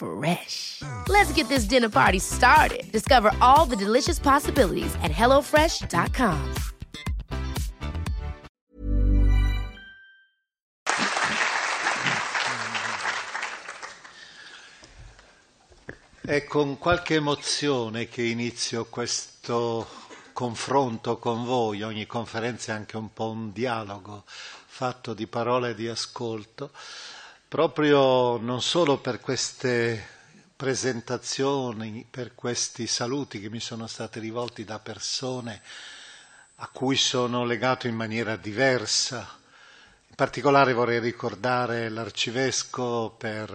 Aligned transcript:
Fresh. 0.00 0.80
Let's 1.08 1.30
get 1.34 1.48
this 1.48 1.64
dinner 1.64 1.90
party 1.90 2.18
started. 2.18 2.90
Discover 2.90 3.32
all 3.42 3.66
the 3.66 3.76
delicious 3.76 4.18
possibilities 4.18 4.94
at 5.02 5.10
hellofresh.com. 5.10 6.54
È 16.22 16.44
con 16.44 16.78
qualche 16.78 17.16
emozione 17.16 18.08
che 18.08 18.22
inizio 18.22 18.86
questo 18.86 19.86
confronto 20.32 21.18
con 21.18 21.44
voi, 21.44 21.82
ogni 21.82 22.06
conferenza 22.06 22.72
è 22.72 22.76
anche 22.76 22.96
un 22.96 23.12
po' 23.12 23.30
un 23.30 23.52
dialogo 23.52 24.22
fatto 24.26 25.12
di 25.12 25.26
parole 25.26 25.74
di 25.74 25.88
ascolto, 25.88 26.70
proprio 27.50 28.36
non 28.36 28.62
solo 28.62 28.98
per 28.98 29.18
queste 29.18 30.06
presentazioni, 30.54 32.06
per 32.08 32.36
questi 32.36 32.86
saluti 32.86 33.40
che 33.40 33.50
mi 33.50 33.58
sono 33.58 33.88
stati 33.88 34.20
rivolti 34.20 34.64
da 34.64 34.78
persone 34.78 35.60
a 36.54 36.68
cui 36.68 36.94
sono 36.94 37.44
legato 37.44 37.88
in 37.88 37.96
maniera 37.96 38.36
diversa, 38.36 39.28
in 40.06 40.14
particolare 40.14 40.72
vorrei 40.72 41.00
ricordare 41.00 41.88
l'arcivescovo 41.88 43.10
per 43.10 43.50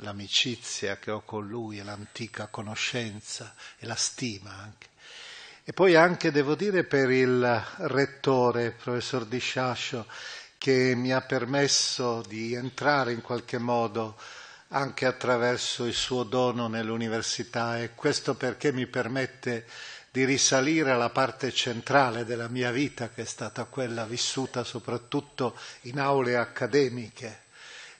l'amicizia 0.00 0.98
che 0.98 1.10
ho 1.10 1.22
con 1.22 1.48
lui 1.48 1.78
e 1.78 1.84
l'antica 1.84 2.48
conoscenza 2.48 3.54
e 3.78 3.86
la 3.86 3.96
stima 3.96 4.54
anche. 4.58 4.88
E 5.64 5.72
poi 5.72 5.94
anche, 5.94 6.30
devo 6.30 6.54
dire, 6.54 6.84
per 6.84 7.10
il 7.10 7.64
rettore, 7.78 8.72
professor 8.72 9.24
Di 9.24 9.38
Sciascio, 9.38 10.06
che 10.58 10.94
mi 10.96 11.12
ha 11.12 11.20
permesso 11.20 12.22
di 12.26 12.52
entrare 12.54 13.12
in 13.12 13.22
qualche 13.22 13.58
modo 13.58 14.16
anche 14.70 15.06
attraverso 15.06 15.86
il 15.86 15.94
suo 15.94 16.24
dono 16.24 16.68
nell'università 16.68 17.78
e 17.80 17.94
questo 17.94 18.34
perché 18.34 18.72
mi 18.72 18.86
permette 18.86 19.64
di 20.10 20.24
risalire 20.24 20.90
alla 20.90 21.10
parte 21.10 21.52
centrale 21.52 22.24
della 22.24 22.48
mia 22.48 22.70
vita, 22.70 23.08
che 23.10 23.22
è 23.22 23.26
stata 23.26 23.64
quella 23.64 24.04
vissuta 24.04 24.64
soprattutto 24.64 25.56
in 25.82 26.00
aule 26.00 26.36
accademiche, 26.36 27.42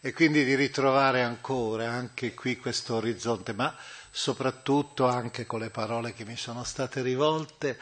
e 0.00 0.12
quindi 0.12 0.44
di 0.44 0.54
ritrovare 0.54 1.22
ancora 1.22 1.90
anche 1.90 2.34
qui 2.34 2.56
questo 2.56 2.96
orizzonte, 2.96 3.52
ma 3.52 3.74
soprattutto 4.10 5.06
anche 5.06 5.46
con 5.46 5.60
le 5.60 5.70
parole 5.70 6.12
che 6.12 6.24
mi 6.24 6.36
sono 6.36 6.64
state 6.64 7.02
rivolte. 7.02 7.78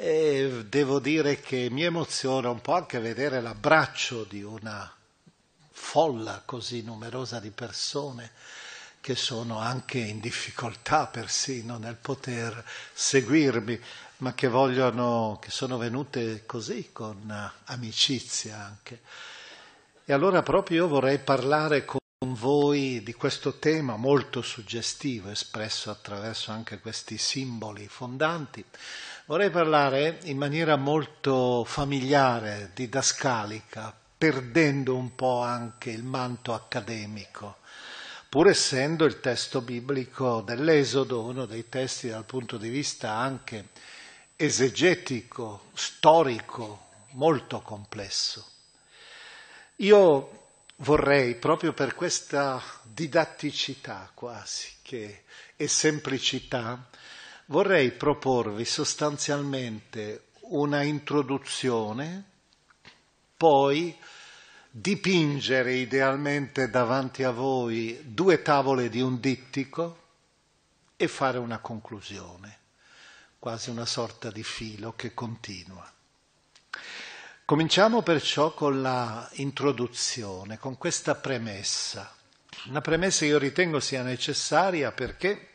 E 0.00 0.64
devo 0.68 1.00
dire 1.00 1.40
che 1.40 1.66
mi 1.72 1.82
emoziona 1.82 2.50
un 2.50 2.60
po' 2.60 2.74
anche 2.74 3.00
vedere 3.00 3.40
l'abbraccio 3.40 4.22
di 4.22 4.44
una 4.44 4.88
folla 5.72 6.40
così 6.44 6.82
numerosa 6.82 7.40
di 7.40 7.50
persone 7.50 8.30
che 9.00 9.16
sono 9.16 9.58
anche 9.58 9.98
in 9.98 10.20
difficoltà 10.20 11.08
persino 11.08 11.78
nel 11.78 11.96
poter 11.96 12.64
seguirmi, 12.92 13.80
ma 14.18 14.34
che 14.34 14.46
vogliono, 14.46 15.36
che 15.42 15.50
sono 15.50 15.78
venute 15.78 16.46
così 16.46 16.90
con 16.92 17.52
amicizia 17.64 18.56
anche. 18.56 19.00
E 20.04 20.12
allora 20.12 20.44
proprio 20.44 20.84
io 20.84 20.88
vorrei 20.88 21.18
parlare 21.18 21.84
con 21.84 21.98
voi 22.20 23.02
di 23.02 23.14
questo 23.14 23.58
tema 23.58 23.96
molto 23.96 24.42
suggestivo, 24.42 25.30
espresso 25.30 25.90
attraverso 25.90 26.52
anche 26.52 26.78
questi 26.78 27.18
simboli 27.18 27.88
fondanti. 27.88 28.64
Vorrei 29.28 29.50
parlare 29.50 30.18
in 30.24 30.38
maniera 30.38 30.76
molto 30.76 31.62
familiare, 31.64 32.70
didascalica, 32.74 33.94
perdendo 34.16 34.96
un 34.96 35.14
po' 35.14 35.42
anche 35.42 35.90
il 35.90 36.02
manto 36.02 36.54
accademico 36.54 37.58
pur 38.28 38.48
essendo 38.48 39.06
il 39.06 39.20
testo 39.20 39.62
biblico 39.62 40.42
dell'Esodo 40.42 41.22
uno 41.22 41.46
dei 41.46 41.68
testi 41.68 42.08
dal 42.08 42.24
punto 42.26 42.58
di 42.58 42.68
vista 42.68 43.12
anche 43.12 43.68
esegetico, 44.36 45.70
storico, 45.72 46.86
molto 47.12 47.60
complesso. 47.62 48.46
Io 49.76 50.48
vorrei, 50.76 51.36
proprio 51.36 51.72
per 51.72 51.94
questa 51.94 52.62
didatticità 52.82 54.10
quasi 54.12 54.68
che, 54.82 55.24
e 55.56 55.66
semplicità, 55.66 56.86
vorrei 57.50 57.92
proporvi 57.92 58.64
sostanzialmente 58.64 60.24
una 60.50 60.82
introduzione, 60.82 62.24
poi 63.36 63.96
dipingere 64.70 65.74
idealmente 65.74 66.70
davanti 66.70 67.22
a 67.22 67.30
voi 67.30 68.00
due 68.04 68.42
tavole 68.42 68.88
di 68.88 69.00
un 69.00 69.20
dittico 69.20 70.06
e 70.96 71.08
fare 71.08 71.38
una 71.38 71.58
conclusione, 71.58 72.58
quasi 73.38 73.70
una 73.70 73.86
sorta 73.86 74.30
di 74.30 74.42
filo 74.42 74.94
che 74.94 75.14
continua. 75.14 75.90
Cominciamo 77.44 78.02
perciò 78.02 78.52
con 78.52 78.82
la 78.82 79.26
introduzione, 79.34 80.58
con 80.58 80.76
questa 80.76 81.14
premessa. 81.14 82.14
Una 82.66 82.82
premessa 82.82 83.20
che 83.20 83.26
io 83.26 83.38
ritengo 83.38 83.80
sia 83.80 84.02
necessaria 84.02 84.92
perché 84.92 85.48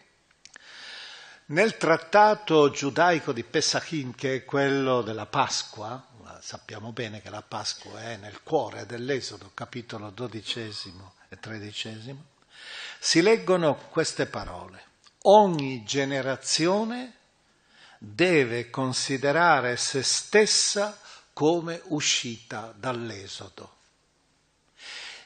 nel 1.48 1.78
trattato 1.78 2.70
giudaico 2.70 3.34
di 3.34 3.44
Pesachim, 3.44 4.16
che 4.16 4.36
è 4.36 4.46
quello 4.46 5.02
della 5.02 5.26
Pasqua, 5.26 6.08
sappiamo 6.40 6.92
bene 6.92 7.22
che 7.22 7.30
la 7.30 7.42
Pasqua 7.42 8.02
è 8.02 8.18
nel 8.18 8.42
cuore 8.44 8.86
dell'Esodo, 8.86 9.52
capitolo 9.54 10.10
dodicesimo 10.10 11.14
e 11.30 11.40
tredicesimo, 11.40 12.24
si 13.00 13.22
leggono 13.22 13.76
queste 13.90 14.26
parole. 14.26 14.82
Ogni 15.24 15.84
generazione 15.84 17.14
deve 17.98 18.70
considerare 18.70 19.78
se 19.78 20.04
stessa 20.04 20.98
come 21.34 21.82
uscita 21.86 22.74
dall'Esodo. 22.76 23.72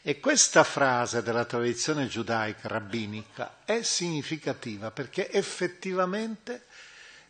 E 0.07 0.21
questa 0.21 0.63
frase 0.63 1.21
della 1.21 1.43
tradizione 1.43 2.07
giudaica 2.07 2.69
rabbinica 2.69 3.57
è 3.65 3.81
significativa 3.81 4.89
perché 4.89 5.29
effettivamente 5.29 6.63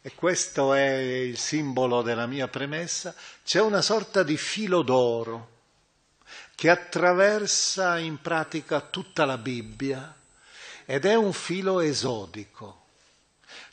e 0.03 0.13
questo 0.13 0.75
è 0.75 0.87
il 0.91 1.39
simbolo 1.39 2.03
della 2.03 2.27
mia 2.27 2.47
premessa, 2.47 3.15
c'è 3.43 3.59
una 3.61 3.81
sorta 3.81 4.21
di 4.21 4.37
filo 4.37 4.83
d'oro 4.83 5.49
che 6.53 6.69
attraversa 6.69 7.97
in 7.97 8.21
pratica 8.21 8.79
tutta 8.79 9.25
la 9.25 9.39
Bibbia 9.39 10.15
ed 10.85 11.05
è 11.05 11.15
un 11.15 11.33
filo 11.33 11.79
esodico 11.79 12.85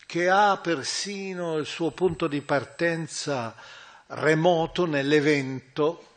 che 0.06 0.30
ha 0.30 0.56
persino 0.56 1.58
il 1.58 1.66
suo 1.66 1.90
punto 1.90 2.26
di 2.26 2.40
partenza 2.40 3.54
remoto 4.06 4.86
nell'evento 4.86 6.12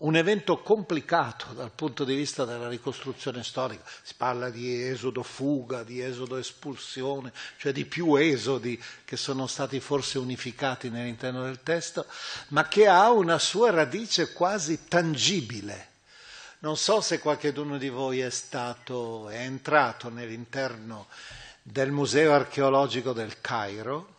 un 0.00 0.16
evento 0.16 0.62
complicato 0.62 1.52
dal 1.52 1.72
punto 1.72 2.04
di 2.04 2.14
vista 2.14 2.44
della 2.44 2.68
ricostruzione 2.68 3.42
storica. 3.42 3.82
Si 4.02 4.14
parla 4.16 4.48
di 4.48 4.82
esodo 4.82 5.22
fuga, 5.22 5.82
di 5.82 6.00
esodo 6.00 6.36
espulsione, 6.36 7.32
cioè 7.58 7.72
di 7.72 7.84
più 7.84 8.14
esodi 8.16 8.80
che 9.04 9.16
sono 9.16 9.46
stati 9.46 9.80
forse 9.80 10.18
unificati 10.18 10.88
nell'interno 10.88 11.42
del 11.42 11.62
testo, 11.62 12.06
ma 12.48 12.66
che 12.68 12.86
ha 12.86 13.10
una 13.10 13.38
sua 13.38 13.70
radice 13.70 14.32
quasi 14.32 14.86
tangibile. 14.88 15.88
Non 16.60 16.76
so 16.76 17.00
se 17.00 17.18
qualcuno 17.18 17.78
di 17.78 17.88
voi 17.88 18.20
è 18.20 18.30
stato, 18.30 19.28
è 19.28 19.38
entrato 19.38 20.08
nell'interno 20.08 21.08
del 21.62 21.90
Museo 21.90 22.32
archeologico 22.32 23.12
del 23.12 23.40
Cairo, 23.40 24.16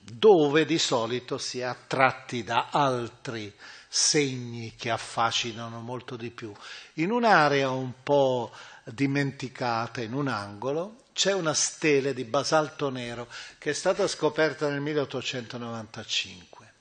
dove 0.00 0.64
di 0.64 0.78
solito 0.78 1.38
si 1.38 1.60
è 1.60 1.64
attratti 1.64 2.44
da 2.44 2.68
altri 2.70 3.52
segni 3.94 4.74
che 4.74 4.88
affascinano 4.88 5.80
molto 5.80 6.16
di 6.16 6.30
più. 6.30 6.50
In 6.94 7.10
un'area 7.10 7.68
un 7.68 7.92
po' 8.02 8.50
dimenticata, 8.84 10.00
in 10.00 10.14
un 10.14 10.28
angolo, 10.28 11.02
c'è 11.12 11.34
una 11.34 11.52
stele 11.52 12.14
di 12.14 12.24
basalto 12.24 12.88
nero 12.88 13.28
che 13.58 13.68
è 13.70 13.72
stata 13.74 14.08
scoperta 14.08 14.66
nel 14.70 14.80
1895. 14.80 16.72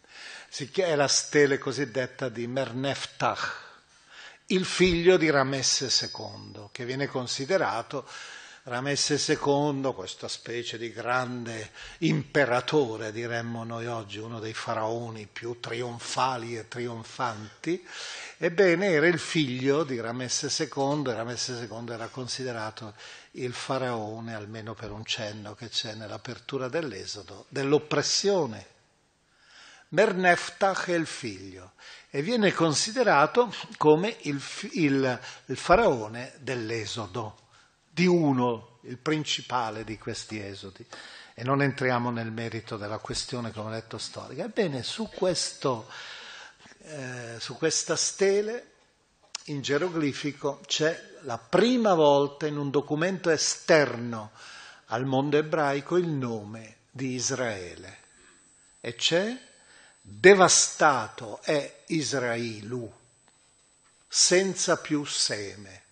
È 0.73 0.95
la 0.95 1.09
stele 1.09 1.57
cosiddetta 1.57 2.29
di 2.29 2.47
Merneftach, 2.47 3.55
il 4.47 4.63
figlio 4.63 5.17
di 5.17 5.29
Ramesse 5.29 5.91
II, 6.15 6.69
che 6.71 6.85
viene 6.85 7.07
considerato 7.07 8.07
Ramesse 8.63 9.15
II, 9.15 9.91
questa 9.95 10.27
specie 10.27 10.77
di 10.77 10.91
grande 10.91 11.71
imperatore, 11.99 13.11
diremmo 13.11 13.63
noi 13.63 13.87
oggi, 13.87 14.19
uno 14.19 14.39
dei 14.39 14.53
faraoni 14.53 15.27
più 15.31 15.59
trionfali 15.59 16.55
e 16.55 16.67
trionfanti, 16.67 17.83
ebbene 18.37 18.91
era 18.91 19.07
il 19.07 19.17
figlio 19.17 19.83
di 19.83 19.99
Ramesse 19.99 20.45
II 20.55 21.03
e 21.07 21.13
Ramesse 21.13 21.53
II 21.53 21.89
era 21.89 22.07
considerato 22.09 22.93
il 23.31 23.51
faraone, 23.51 24.35
almeno 24.35 24.75
per 24.75 24.91
un 24.91 25.03
cenno 25.05 25.55
che 25.55 25.69
c'è 25.69 25.95
nell'apertura 25.95 26.67
dell'Esodo, 26.67 27.45
dell'oppressione. 27.49 28.67
Merneftach 29.89 30.85
è 30.89 30.93
il 30.93 31.07
figlio 31.07 31.71
e 32.11 32.21
viene 32.21 32.53
considerato 32.53 33.51
come 33.77 34.17
il, 34.21 34.39
il, 34.73 35.19
il 35.47 35.57
faraone 35.57 36.33
dell'Esodo 36.37 37.40
di 37.91 38.05
uno, 38.05 38.79
il 38.83 38.97
principale 38.97 39.83
di 39.83 39.97
questi 39.97 40.39
esodi. 40.39 40.85
E 41.33 41.43
non 41.43 41.61
entriamo 41.61 42.09
nel 42.09 42.31
merito 42.31 42.77
della 42.77 42.97
questione, 42.97 43.51
come 43.51 43.69
ho 43.69 43.73
detto, 43.73 43.97
storica. 43.97 44.45
Ebbene, 44.45 44.83
su, 44.83 45.09
questo, 45.09 45.89
eh, 46.83 47.35
su 47.39 47.55
questa 47.57 47.95
stele 47.95 48.69
in 49.45 49.61
geroglifico 49.61 50.61
c'è 50.65 51.09
la 51.21 51.37
prima 51.37 51.93
volta 51.93 52.47
in 52.47 52.57
un 52.57 52.69
documento 52.69 53.29
esterno 53.29 54.31
al 54.87 55.05
mondo 55.05 55.37
ebraico 55.37 55.97
il 55.97 56.07
nome 56.07 56.77
di 56.91 57.13
Israele. 57.13 57.99
E 58.79 58.95
c'è 58.95 59.35
devastato 60.01 61.39
è 61.43 61.83
Israelu, 61.87 62.91
senza 64.07 64.77
più 64.77 65.05
seme. 65.05 65.83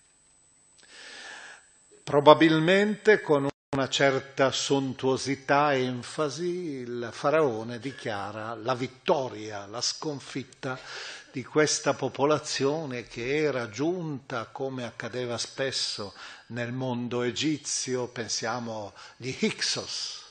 Probabilmente 2.10 3.22
con 3.22 3.48
una 3.76 3.88
certa 3.88 4.52
sontuosità 4.52 5.74
e 5.74 5.84
enfasi 5.84 6.48
il 6.48 7.10
faraone 7.12 7.78
dichiara 7.78 8.56
la 8.56 8.74
vittoria, 8.74 9.68
la 9.68 9.80
sconfitta 9.80 10.80
di 11.32 11.44
questa 11.44 11.94
popolazione 11.94 13.04
che 13.04 13.36
era 13.36 13.70
giunta, 13.70 14.46
come 14.52 14.86
accadeva 14.86 15.38
spesso 15.38 16.16
nel 16.48 16.72
mondo 16.72 17.22
egizio, 17.22 18.08
pensiamo 18.08 18.92
agli 19.20 19.38
Hyksos, 19.42 20.24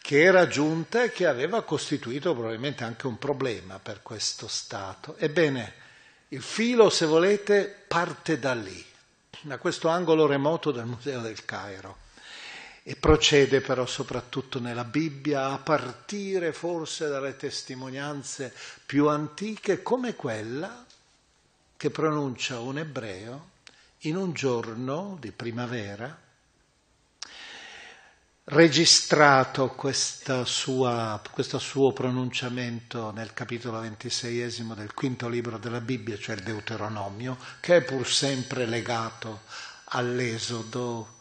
che 0.00 0.22
era 0.22 0.46
giunta 0.46 1.02
e 1.02 1.10
che 1.10 1.26
aveva 1.26 1.64
costituito 1.64 2.32
probabilmente 2.32 2.84
anche 2.84 3.08
un 3.08 3.18
problema 3.18 3.80
per 3.80 4.02
questo 4.02 4.46
Stato. 4.46 5.16
Ebbene, 5.18 5.72
il 6.28 6.42
filo, 6.42 6.90
se 6.90 7.06
volete, 7.06 7.82
parte 7.88 8.38
da 8.38 8.54
lì 8.54 8.89
da 9.42 9.58
questo 9.58 9.88
angolo 9.88 10.26
remoto 10.26 10.70
del 10.70 10.86
Museo 10.86 11.20
del 11.20 11.44
Cairo. 11.44 12.08
E 12.82 12.96
procede 12.96 13.60
però 13.60 13.86
soprattutto 13.86 14.58
nella 14.58 14.84
Bibbia 14.84 15.50
a 15.50 15.58
partire 15.58 16.52
forse 16.52 17.08
dalle 17.08 17.36
testimonianze 17.36 18.54
più 18.84 19.08
antiche 19.08 19.82
come 19.82 20.14
quella 20.14 20.84
che 21.76 21.90
pronuncia 21.90 22.58
un 22.60 22.78
ebreo 22.78 23.48
in 24.04 24.16
un 24.16 24.32
giorno 24.32 25.16
di 25.20 25.30
primavera 25.30 26.28
registrato 28.50 29.68
questo 29.68 30.44
suo 30.44 31.92
pronunciamento 31.92 33.12
nel 33.12 33.32
capitolo 33.32 33.78
ventiseiesimo 33.78 34.74
del 34.74 34.92
quinto 34.92 35.28
libro 35.28 35.56
della 35.56 35.80
Bibbia, 35.80 36.18
cioè 36.18 36.34
il 36.34 36.42
Deuteronomio, 36.42 37.38
che 37.60 37.76
è 37.76 37.82
pur 37.82 38.08
sempre 38.08 38.66
legato 38.66 39.42
all'Esodo, 39.84 41.18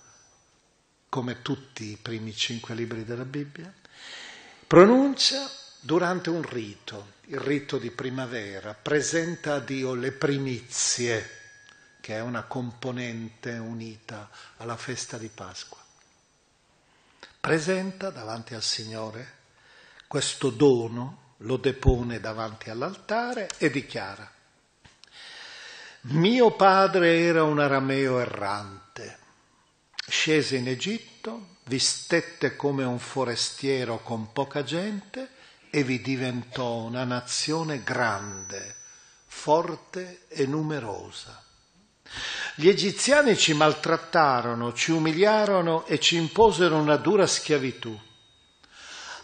come 1.07 1.43
tutti 1.43 1.91
i 1.91 1.99
primi 2.01 2.35
cinque 2.35 2.73
libri 2.73 3.05
della 3.05 3.25
Bibbia, 3.25 3.71
pronuncia 4.65 5.47
durante 5.81 6.31
un 6.31 6.41
rito, 6.41 7.13
il 7.25 7.39
rito 7.39 7.77
di 7.77 7.91
primavera, 7.91 8.73
presenta 8.73 9.55
a 9.55 9.59
Dio 9.59 9.93
le 9.93 10.11
primizie, 10.11 11.29
che 12.01 12.15
è 12.15 12.21
una 12.21 12.41
componente 12.41 13.51
unita 13.51 14.29
alla 14.57 14.77
festa 14.77 15.19
di 15.19 15.27
Pasqua 15.27 15.79
presenta 17.39 18.09
davanti 18.09 18.53
al 18.53 18.63
Signore 18.63 19.37
questo 20.07 20.49
dono, 20.49 21.35
lo 21.37 21.57
depone 21.57 22.19
davanti 22.19 22.69
all'altare 22.69 23.47
e 23.57 23.69
dichiara, 23.69 24.29
mio 26.01 26.55
padre 26.55 27.19
era 27.19 27.43
un 27.43 27.59
arameo 27.59 28.19
errante, 28.19 29.17
scese 30.07 30.57
in 30.57 30.67
Egitto, 30.67 31.57
vi 31.65 31.77
stette 31.77 32.55
come 32.55 32.83
un 32.83 32.99
forestiero 32.99 33.99
con 33.99 34.31
poca 34.31 34.63
gente 34.63 35.29
e 35.69 35.83
vi 35.83 36.01
diventò 36.01 36.77
una 36.77 37.03
nazione 37.03 37.83
grande, 37.83 38.75
forte 39.27 40.25
e 40.29 40.47
numerosa. 40.47 41.43
Gli 42.55 42.67
egiziani 42.67 43.37
ci 43.37 43.53
maltrattarono, 43.53 44.73
ci 44.73 44.91
umiliarono 44.91 45.85
e 45.85 45.99
ci 45.99 46.15
imposero 46.17 46.75
una 46.75 46.97
dura 46.97 47.25
schiavitù. 47.25 47.97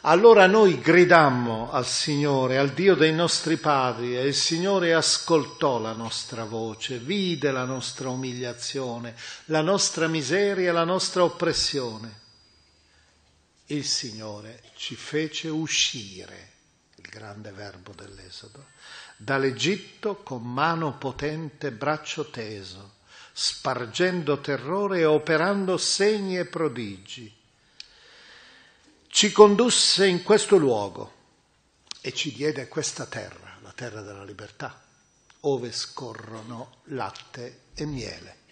Allora 0.07 0.45
noi 0.45 0.79
gridammo 0.79 1.71
al 1.71 1.87
Signore, 1.87 2.59
al 2.59 2.73
Dio 2.73 2.93
dei 2.93 3.11
nostri 3.11 3.57
padri, 3.57 4.15
e 4.15 4.21
il 4.27 4.35
Signore 4.35 4.93
ascoltò 4.93 5.79
la 5.79 5.93
nostra 5.93 6.43
voce, 6.43 6.99
vide 6.99 7.49
la 7.49 7.63
nostra 7.63 8.09
umiliazione, 8.09 9.15
la 9.45 9.61
nostra 9.61 10.07
miseria 10.07 10.71
la 10.71 10.83
nostra 10.83 11.23
oppressione. 11.23 12.21
Il 13.65 13.83
Signore 13.83 14.61
ci 14.75 14.95
fece 14.95 15.49
uscire, 15.49 16.51
il 16.97 17.09
grande 17.09 17.49
verbo 17.51 17.91
dell'Esodo, 17.95 18.63
dall'Egitto 19.17 20.17
con 20.17 20.41
mano 20.43 20.97
potente, 20.97 21.71
braccio 21.71 22.29
teso, 22.29 22.95
spargendo 23.31 24.39
terrore 24.41 24.99
e 24.99 25.05
operando 25.05 25.77
segni 25.77 26.37
e 26.37 26.45
prodigi. 26.45 27.33
Ci 29.07 29.31
condusse 29.31 30.05
in 30.07 30.23
questo 30.23 30.57
luogo 30.57 31.13
e 32.01 32.13
ci 32.13 32.33
diede 32.33 32.67
questa 32.67 33.05
terra, 33.05 33.57
la 33.61 33.71
terra 33.71 34.01
della 34.01 34.23
libertà, 34.23 34.83
ove 35.41 35.71
scorrono 35.71 36.81
latte 36.85 37.61
e 37.73 37.85
miele. 37.85 38.43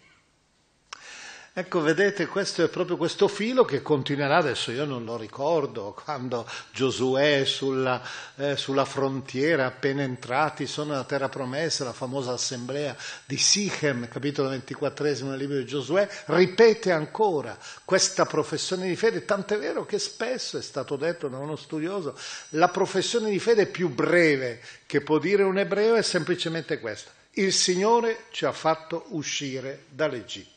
Ecco, 1.56 1.82
vedete, 1.82 2.26
questo 2.26 2.64
è 2.64 2.68
proprio 2.68 2.98
questo 2.98 3.28
filo 3.28 3.64
che 3.64 3.84
continuerà, 3.84 4.38
adesso. 4.38 4.72
Io 4.72 4.86
non 4.86 5.06
lo 5.06 5.18
ricordo, 5.18 5.96
quando 6.04 6.50
Giosuè 6.72 7.46
sulla, 7.46 8.02
eh, 8.38 8.58
sulla 8.58 8.86
frontiera, 8.86 9.68
appena 9.68 10.02
entrati, 10.02 10.66
sono 10.66 10.94
nella 10.94 11.04
terra 11.04 11.30
promessa, 11.30 11.84
la 11.84 11.94
famosa 11.94 12.32
assemblea 12.32 12.96
di 13.24 13.38
Sichem, 13.38 14.08
capitolo 14.08 14.50
24 14.50 15.04
del 15.04 15.38
libro 15.38 15.58
di 15.58 15.66
Giosuè, 15.66 16.10
ripete 16.26 16.92
ancora 16.92 17.56
questa 17.86 18.26
professione 18.26 18.88
di 18.88 18.96
fede, 18.96 19.24
tant'è 19.24 19.60
vero 19.60 19.86
che 19.86 20.00
spesso 20.00 20.58
è 20.58 20.62
stato 20.64 20.96
detto 20.96 21.28
da 21.28 21.38
uno 21.38 21.56
studioso, 21.56 22.18
la 22.50 22.70
professione 22.70 23.30
di 23.30 23.38
fede 23.38 23.68
più 23.68 23.90
breve 23.90 24.60
che 24.88 25.02
può 25.02 25.20
dire 25.20 25.44
un 25.44 25.60
ebreo 25.60 25.94
è 25.94 26.02
semplicemente 26.02 26.80
questa, 26.80 27.12
il 27.34 27.54
Signore 27.54 28.24
ci 28.32 28.46
ha 28.46 28.52
fatto 28.52 29.06
uscire 29.10 29.84
dall'Egitto. 29.90 30.53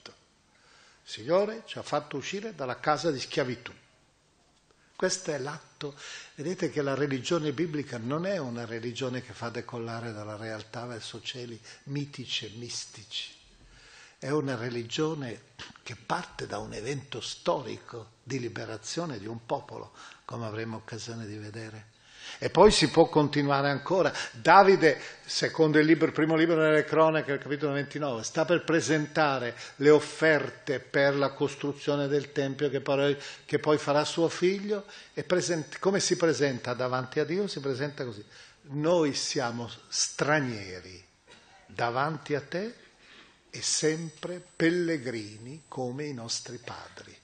Signore 1.16 1.62
ci 1.64 1.78
ha 1.78 1.82
fatto 1.82 2.18
uscire 2.18 2.54
dalla 2.54 2.78
casa 2.78 3.10
di 3.10 3.18
schiavitù. 3.18 3.72
Questo 4.94 5.30
è 5.30 5.38
l'atto. 5.38 5.94
Vedete 6.34 6.68
che 6.68 6.82
la 6.82 6.94
religione 6.94 7.54
biblica 7.54 7.96
non 7.96 8.26
è 8.26 8.36
una 8.36 8.66
religione 8.66 9.22
che 9.22 9.32
fa 9.32 9.48
decollare 9.48 10.12
dalla 10.12 10.36
realtà 10.36 10.84
verso 10.84 11.22
cieli 11.22 11.58
mitici 11.84 12.44
e 12.44 12.52
mistici. 12.58 13.32
È 14.18 14.28
una 14.28 14.56
religione 14.56 15.40
che 15.82 15.96
parte 15.96 16.46
da 16.46 16.58
un 16.58 16.74
evento 16.74 17.22
storico 17.22 18.16
di 18.22 18.38
liberazione 18.38 19.18
di 19.18 19.26
un 19.26 19.46
popolo, 19.46 19.94
come 20.26 20.44
avremo 20.44 20.76
occasione 20.76 21.24
di 21.24 21.38
vedere. 21.38 21.94
E 22.38 22.50
poi 22.50 22.70
si 22.70 22.90
può 22.90 23.08
continuare 23.08 23.70
ancora. 23.70 24.12
Davide, 24.32 25.00
secondo 25.24 25.78
il, 25.78 25.86
libro, 25.86 26.12
primo 26.12 26.36
libro 26.36 26.60
delle 26.60 26.84
cronache, 26.84 27.38
capitolo 27.38 27.72
29, 27.72 28.22
sta 28.22 28.44
per 28.44 28.62
presentare 28.62 29.54
le 29.76 29.90
offerte 29.90 30.78
per 30.80 31.16
la 31.16 31.30
costruzione 31.30 32.08
del 32.08 32.32
Tempio 32.32 32.68
che 32.68 32.80
poi, 32.80 33.16
che 33.46 33.58
poi 33.58 33.78
farà 33.78 34.04
suo 34.04 34.28
figlio. 34.28 34.84
E 35.14 35.24
present, 35.24 35.78
come 35.78 35.98
si 35.98 36.16
presenta 36.16 36.74
davanti 36.74 37.20
a 37.20 37.24
Dio? 37.24 37.46
Si 37.46 37.60
presenta 37.60 38.04
così. 38.04 38.24
Noi 38.68 39.14
siamo 39.14 39.70
stranieri 39.88 41.02
davanti 41.66 42.34
a 42.34 42.40
te 42.42 42.74
e 43.48 43.62
sempre 43.62 44.44
pellegrini 44.54 45.64
come 45.68 46.04
i 46.04 46.12
nostri 46.12 46.58
padri. 46.58 47.16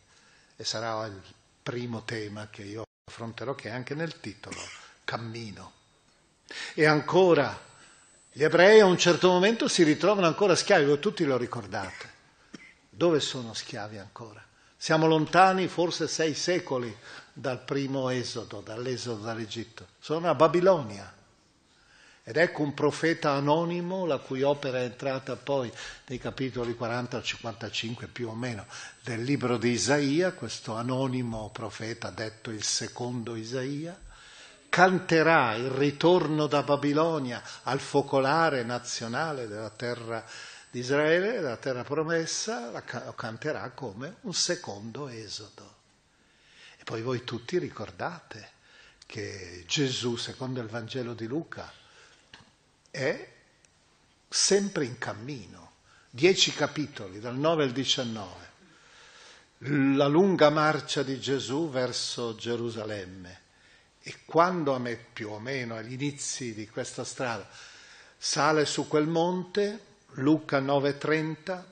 E 0.56 0.64
sarà 0.64 1.04
il 1.04 1.20
primo 1.62 2.04
tema 2.04 2.48
che 2.48 2.62
io 2.62 2.84
affronterò, 3.04 3.54
che 3.54 3.68
è 3.68 3.72
anche 3.72 3.94
nel 3.94 4.18
titolo 4.20 4.81
cammino. 5.04 5.72
E 6.74 6.84
ancora, 6.84 7.58
gli 8.30 8.42
ebrei 8.42 8.80
a 8.80 8.86
un 8.86 8.98
certo 8.98 9.28
momento 9.28 9.68
si 9.68 9.82
ritrovano 9.82 10.26
ancora 10.26 10.54
schiavi, 10.54 10.84
voi 10.84 10.98
tutti 10.98 11.24
lo 11.24 11.36
ricordate. 11.36 12.10
Dove 12.88 13.20
sono 13.20 13.54
schiavi 13.54 13.98
ancora? 13.98 14.44
Siamo 14.76 15.06
lontani 15.06 15.68
forse 15.68 16.08
sei 16.08 16.34
secoli 16.34 16.94
dal 17.32 17.60
primo 17.60 18.08
esodo, 18.08 18.60
dall'esodo 18.60 19.22
dall'Egitto. 19.22 19.86
Sono 19.98 20.28
a 20.28 20.34
Babilonia. 20.34 21.20
Ed 22.24 22.36
ecco 22.36 22.62
un 22.62 22.72
profeta 22.72 23.32
anonimo, 23.32 24.06
la 24.06 24.18
cui 24.18 24.42
opera 24.42 24.78
è 24.78 24.84
entrata 24.84 25.34
poi 25.34 25.72
nei 26.06 26.18
capitoli 26.18 26.74
40 26.74 27.16
al 27.16 27.22
55 27.22 28.06
più 28.06 28.28
o 28.28 28.34
meno 28.34 28.66
del 29.02 29.22
libro 29.22 29.56
di 29.56 29.70
Isaia, 29.70 30.32
questo 30.32 30.74
anonimo 30.74 31.50
profeta 31.50 32.10
detto 32.10 32.50
il 32.50 32.62
secondo 32.62 33.34
Isaia, 33.34 33.98
canterà 34.72 35.54
il 35.54 35.68
ritorno 35.68 36.46
da 36.46 36.62
Babilonia 36.62 37.42
al 37.64 37.78
focolare 37.78 38.62
nazionale 38.62 39.46
della 39.46 39.68
terra 39.68 40.24
di 40.70 40.78
Israele, 40.78 41.32
della 41.32 41.58
terra 41.58 41.84
promessa, 41.84 42.70
lo 42.70 43.12
canterà 43.12 43.68
come 43.72 44.16
un 44.22 44.32
secondo 44.32 45.08
esodo. 45.08 45.74
E 46.78 46.84
poi 46.84 47.02
voi 47.02 47.22
tutti 47.22 47.58
ricordate 47.58 48.52
che 49.04 49.64
Gesù, 49.66 50.16
secondo 50.16 50.62
il 50.62 50.68
Vangelo 50.68 51.12
di 51.12 51.26
Luca, 51.26 51.70
è 52.90 53.30
sempre 54.26 54.86
in 54.86 54.96
cammino. 54.96 55.72
Dieci 56.08 56.50
capitoli, 56.54 57.20
dal 57.20 57.36
9 57.36 57.64
al 57.64 57.72
19. 57.72 58.50
La 59.94 60.06
lunga 60.06 60.48
marcia 60.48 61.02
di 61.02 61.20
Gesù 61.20 61.68
verso 61.68 62.34
Gerusalemme 62.36 63.41
e 64.02 64.20
quando 64.24 64.74
a 64.74 64.78
me, 64.78 64.96
più 64.96 65.30
o 65.30 65.38
meno 65.38 65.76
agli 65.76 65.92
inizi 65.92 66.54
di 66.54 66.68
questa 66.68 67.04
strada, 67.04 67.48
sale 68.16 68.64
su 68.64 68.88
quel 68.88 69.06
monte, 69.06 69.90
Luca 70.16 70.60
9:30, 70.60 71.64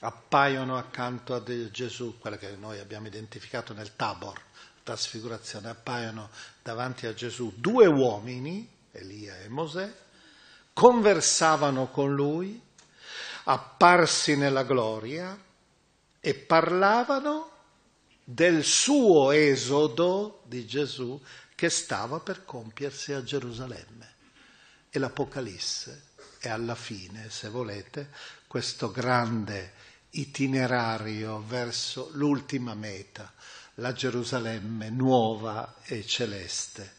appaiono 0.00 0.76
accanto 0.78 1.34
a 1.34 1.42
Gesù, 1.70 2.18
quella 2.18 2.38
che 2.38 2.56
noi 2.56 2.78
abbiamo 2.78 3.08
identificato 3.08 3.74
nel 3.74 3.96
Tabor, 3.96 4.40
trasfigurazione, 4.82 5.68
appaiono 5.68 6.30
davanti 6.62 7.06
a 7.06 7.14
Gesù 7.14 7.52
due 7.56 7.86
uomini, 7.86 8.68
Elia 8.92 9.38
e 9.40 9.48
Mosè, 9.48 9.92
conversavano 10.72 11.88
con 11.88 12.14
lui, 12.14 12.60
apparsi 13.44 14.36
nella 14.36 14.62
gloria 14.62 15.36
e 16.20 16.34
parlavano 16.34 17.49
del 18.32 18.62
suo 18.62 19.32
esodo 19.32 20.42
di 20.46 20.64
Gesù 20.64 21.20
che 21.56 21.68
stava 21.68 22.20
per 22.20 22.44
compiersi 22.44 23.12
a 23.12 23.24
Gerusalemme. 23.24 24.14
E 24.88 24.98
l'Apocalisse 25.00 26.02
è 26.38 26.48
alla 26.48 26.76
fine, 26.76 27.28
se 27.28 27.48
volete, 27.48 28.08
questo 28.46 28.92
grande 28.92 29.72
itinerario 30.10 31.44
verso 31.44 32.10
l'ultima 32.12 32.74
meta, 32.74 33.32
la 33.74 33.92
Gerusalemme 33.92 34.90
nuova 34.90 35.78
e 35.82 36.06
celeste. 36.06 36.98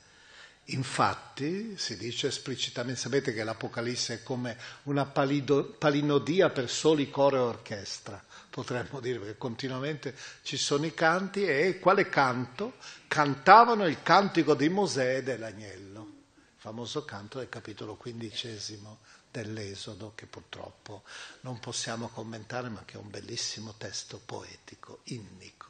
Infatti 0.65 1.77
si 1.77 1.95
dice 1.95 2.27
esplicitamente, 2.27 2.99
sapete 2.99 3.33
che 3.33 3.45
l'Apocalisse 3.45 4.15
è 4.15 4.23
come 4.23 4.57
una 4.83 5.05
palido, 5.05 5.63
palinodia 5.63 6.49
per 6.49 6.69
soli 6.69 7.09
coro 7.09 7.37
e 7.37 7.39
orchestra 7.39 8.21
potremmo 8.51 8.99
dire, 8.99 9.17
perché 9.17 9.37
continuamente 9.37 10.13
ci 10.43 10.57
sono 10.57 10.85
i 10.85 10.93
canti 10.93 11.45
e 11.45 11.79
quale 11.79 12.09
canto? 12.09 12.73
Cantavano 13.07 13.87
il 13.87 14.03
cantico 14.03 14.53
di 14.53 14.69
Mosè 14.69 15.17
e 15.17 15.23
dell'agnello, 15.23 16.01
il 16.35 16.53
famoso 16.57 17.03
canto 17.05 17.39
del 17.39 17.49
capitolo 17.49 17.95
quindicesimo 17.95 18.99
dell'Esodo 19.31 20.11
che 20.13 20.25
purtroppo 20.25 21.03
non 21.41 21.59
possiamo 21.59 22.09
commentare 22.09 22.67
ma 22.67 22.83
che 22.83 22.95
è 22.95 22.99
un 22.99 23.09
bellissimo 23.09 23.73
testo 23.77 24.21
poetico, 24.23 24.99
innico. 25.05 25.67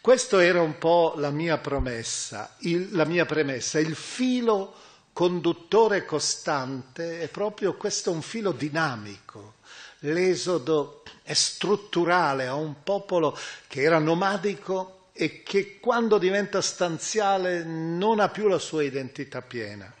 Questa 0.00 0.42
era 0.42 0.60
un 0.60 0.76
po' 0.76 1.14
la 1.16 1.30
mia 1.30 1.58
promessa, 1.58 2.56
il, 2.58 2.88
la 2.92 3.04
mia 3.04 3.26
premessa, 3.26 3.78
il 3.78 3.94
filo 3.94 4.74
conduttore 5.12 6.04
costante 6.04 7.20
è 7.20 7.28
proprio 7.28 7.76
questo 7.76 8.10
un 8.10 8.22
filo 8.22 8.50
dinamico. 8.52 9.54
L'esodo 10.02 11.02
è 11.22 11.34
strutturale 11.34 12.46
a 12.46 12.54
un 12.54 12.82
popolo 12.82 13.36
che 13.66 13.82
era 13.82 13.98
nomadico 13.98 15.10
e 15.12 15.42
che 15.42 15.80
quando 15.80 16.18
diventa 16.18 16.60
stanziale 16.60 17.64
non 17.64 18.20
ha 18.20 18.28
più 18.28 18.46
la 18.46 18.58
sua 18.58 18.84
identità 18.84 19.42
piena, 19.42 19.92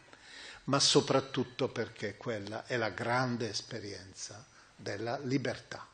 ma 0.64 0.78
soprattutto 0.78 1.68
perché 1.68 2.16
quella 2.16 2.64
è 2.66 2.76
la 2.76 2.90
grande 2.90 3.48
esperienza 3.48 4.46
della 4.76 5.18
libertà. 5.24 5.84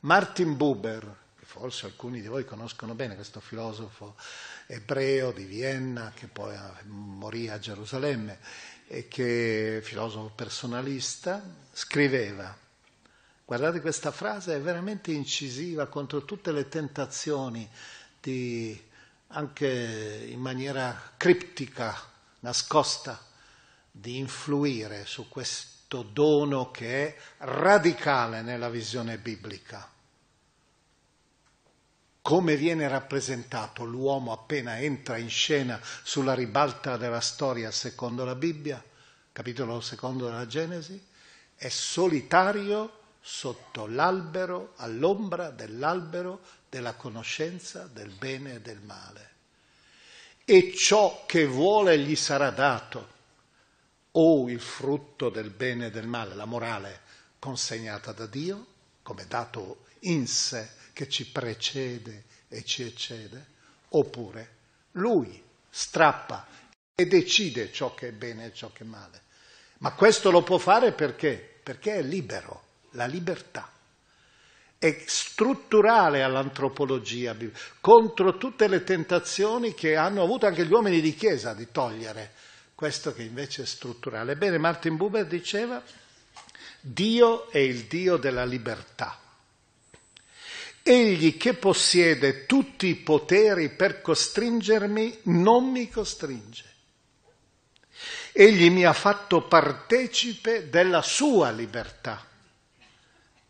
Martin 0.00 0.56
Buber, 0.56 1.02
che 1.38 1.46
forse 1.46 1.86
alcuni 1.86 2.20
di 2.20 2.26
voi 2.26 2.44
conoscono 2.44 2.94
bene, 2.94 3.14
questo 3.14 3.38
filosofo 3.38 4.16
ebreo 4.66 5.30
di 5.30 5.44
Vienna 5.44 6.12
che 6.12 6.26
poi 6.26 6.56
morì 6.86 7.48
a 7.48 7.60
Gerusalemme 7.60 8.40
e 8.88 9.06
che 9.06 9.80
filosofo 9.82 10.32
personalista, 10.34 11.40
scriveva 11.72 12.64
Guardate 13.46 13.80
questa 13.80 14.10
frase, 14.10 14.56
è 14.56 14.60
veramente 14.60 15.12
incisiva 15.12 15.86
contro 15.86 16.24
tutte 16.24 16.50
le 16.50 16.66
tentazioni 16.68 17.70
di, 18.20 18.76
anche 19.28 20.26
in 20.28 20.40
maniera 20.40 21.12
criptica, 21.16 21.96
nascosta, 22.40 23.24
di 23.88 24.18
influire 24.18 25.06
su 25.06 25.28
questo 25.28 26.02
dono 26.02 26.72
che 26.72 27.06
è 27.06 27.16
radicale 27.44 28.42
nella 28.42 28.68
visione 28.68 29.16
biblica. 29.16 29.88
Come 32.22 32.56
viene 32.56 32.88
rappresentato 32.88 33.84
l'uomo 33.84 34.32
appena 34.32 34.80
entra 34.80 35.18
in 35.18 35.30
scena 35.30 35.80
sulla 36.02 36.34
ribalta 36.34 36.96
della 36.96 37.20
storia 37.20 37.70
secondo 37.70 38.24
la 38.24 38.34
Bibbia, 38.34 38.82
capitolo 39.30 39.80
secondo 39.80 40.24
della 40.24 40.48
Genesi, 40.48 41.00
è 41.54 41.68
solitario 41.68 43.04
sotto 43.28 43.88
l'albero, 43.88 44.74
all'ombra 44.76 45.50
dell'albero 45.50 46.42
della 46.68 46.94
conoscenza 46.94 47.88
del 47.92 48.10
bene 48.10 48.54
e 48.54 48.60
del 48.60 48.78
male. 48.78 49.30
E 50.44 50.72
ciò 50.72 51.24
che 51.26 51.44
vuole 51.44 51.98
gli 51.98 52.14
sarà 52.14 52.50
dato, 52.50 53.14
o 54.12 54.48
il 54.48 54.60
frutto 54.60 55.28
del 55.28 55.50
bene 55.50 55.86
e 55.86 55.90
del 55.90 56.06
male, 56.06 56.36
la 56.36 56.44
morale 56.44 57.00
consegnata 57.40 58.12
da 58.12 58.26
Dio, 58.26 58.64
come 59.02 59.26
dato 59.26 59.86
in 60.00 60.28
sé 60.28 60.70
che 60.92 61.08
ci 61.08 61.26
precede 61.26 62.26
e 62.46 62.64
ci 62.64 62.84
eccede, 62.84 63.44
oppure 63.88 64.54
lui 64.92 65.42
strappa 65.68 66.46
e 66.94 67.06
decide 67.08 67.72
ciò 67.72 67.92
che 67.92 68.08
è 68.08 68.12
bene 68.12 68.46
e 68.46 68.54
ciò 68.54 68.70
che 68.70 68.84
è 68.84 68.86
male. 68.86 69.22
Ma 69.78 69.94
questo 69.94 70.30
lo 70.30 70.44
può 70.44 70.58
fare 70.58 70.92
perché? 70.92 71.58
Perché 71.60 71.96
è 71.96 72.02
libero 72.02 72.65
la 72.96 73.06
libertà. 73.06 73.70
È 74.76 75.04
strutturale 75.06 76.24
all'antropologia, 76.24 77.36
contro 77.80 78.36
tutte 78.36 78.66
le 78.66 78.82
tentazioni 78.82 79.72
che 79.72 79.94
hanno 79.94 80.22
avuto 80.22 80.46
anche 80.46 80.66
gli 80.66 80.72
uomini 80.72 81.00
di 81.00 81.14
chiesa 81.14 81.54
di 81.54 81.68
togliere 81.70 82.32
questo 82.74 83.14
che 83.14 83.22
invece 83.22 83.62
è 83.62 83.66
strutturale. 83.66 84.32
Ebbene, 84.32 84.58
Martin 84.58 84.96
Buber 84.96 85.26
diceva, 85.26 85.80
Dio 86.80 87.48
è 87.50 87.58
il 87.58 87.84
Dio 87.84 88.16
della 88.16 88.44
libertà 88.44 89.20
Egli 90.88 91.36
che 91.36 91.54
possiede 91.54 92.46
tutti 92.46 92.86
i 92.86 92.94
poteri 92.94 93.70
per 93.70 94.00
costringermi 94.00 95.18
non 95.24 95.68
mi 95.68 95.88
costringe. 95.90 96.62
Egli 98.30 98.70
mi 98.70 98.84
ha 98.84 98.92
fatto 98.92 99.48
partecipe 99.48 100.70
della 100.70 101.02
sua 101.02 101.50
libertà. 101.50 102.24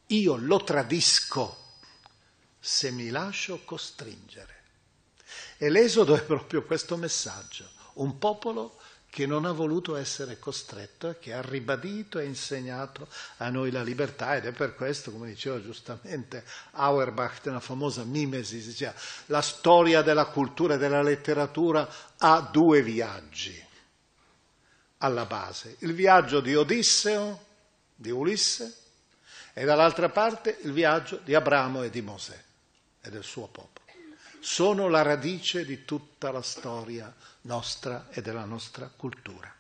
Io 0.09 0.37
lo 0.37 0.63
tradisco 0.63 1.65
se 2.59 2.91
mi 2.91 3.11
lascio 3.11 3.63
costringere. 3.65 4.55
E 5.57 5.69
l'esodo 5.71 6.15
è 6.15 6.23
proprio 6.23 6.65
questo 6.65 6.97
messaggio. 6.97 7.69
Un 7.95 8.19
popolo 8.19 8.79
che 9.09 9.25
non 9.25 9.47
ha 9.47 9.53
voluto 9.53 9.97
essere 9.97 10.39
costretto 10.39 11.09
e 11.09 11.19
che 11.19 11.33
ha 11.33 11.41
ribadito 11.41 12.19
e 12.19 12.27
insegnato 12.27 13.09
a 13.39 13.49
noi 13.49 13.71
la 13.71 13.83
libertà 13.83 14.37
ed 14.37 14.45
è 14.45 14.53
per 14.53 14.75
questo, 14.75 15.11
come 15.11 15.29
diceva 15.29 15.63
giustamente 15.63 16.45
Auerbach 16.73 17.41
nella 17.45 17.61
famosa 17.61 18.05
Mimesis, 18.05 18.67
diceva, 18.67 18.93
la 19.27 19.41
storia 19.41 20.03
della 20.03 20.27
cultura 20.27 20.75
e 20.75 20.79
della 20.79 21.03
letteratura 21.03 21.89
ha 22.19 22.41
due 22.41 22.83
viaggi 22.83 23.65
alla 24.99 25.25
base, 25.25 25.77
il 25.79 25.95
viaggio 25.95 26.41
di 26.41 26.55
Odisseo, 26.55 27.45
di 27.95 28.11
Ulisse, 28.11 28.86
e 29.59 29.65
dall'altra 29.65 30.11
parte 30.11 30.59
il 30.65 30.73
viaggio 30.73 31.17
di 31.25 31.35
Abramo 31.35 31.83
e 31.83 31.89
di 31.89 32.03
Mosè 32.03 32.39
e 33.01 33.09
del 33.09 33.25
suo 33.25 33.47
popolo 33.47 33.87
sono 34.39 34.89
la 34.89 35.01
radice 35.01 35.65
di 35.65 35.87
tutta 35.87 36.31
la 36.31 36.43
storia 36.43 37.11
nostra 37.43 38.09
e 38.11 38.21
della 38.21 38.45
nostra 38.45 38.91
cultura. 38.95 39.56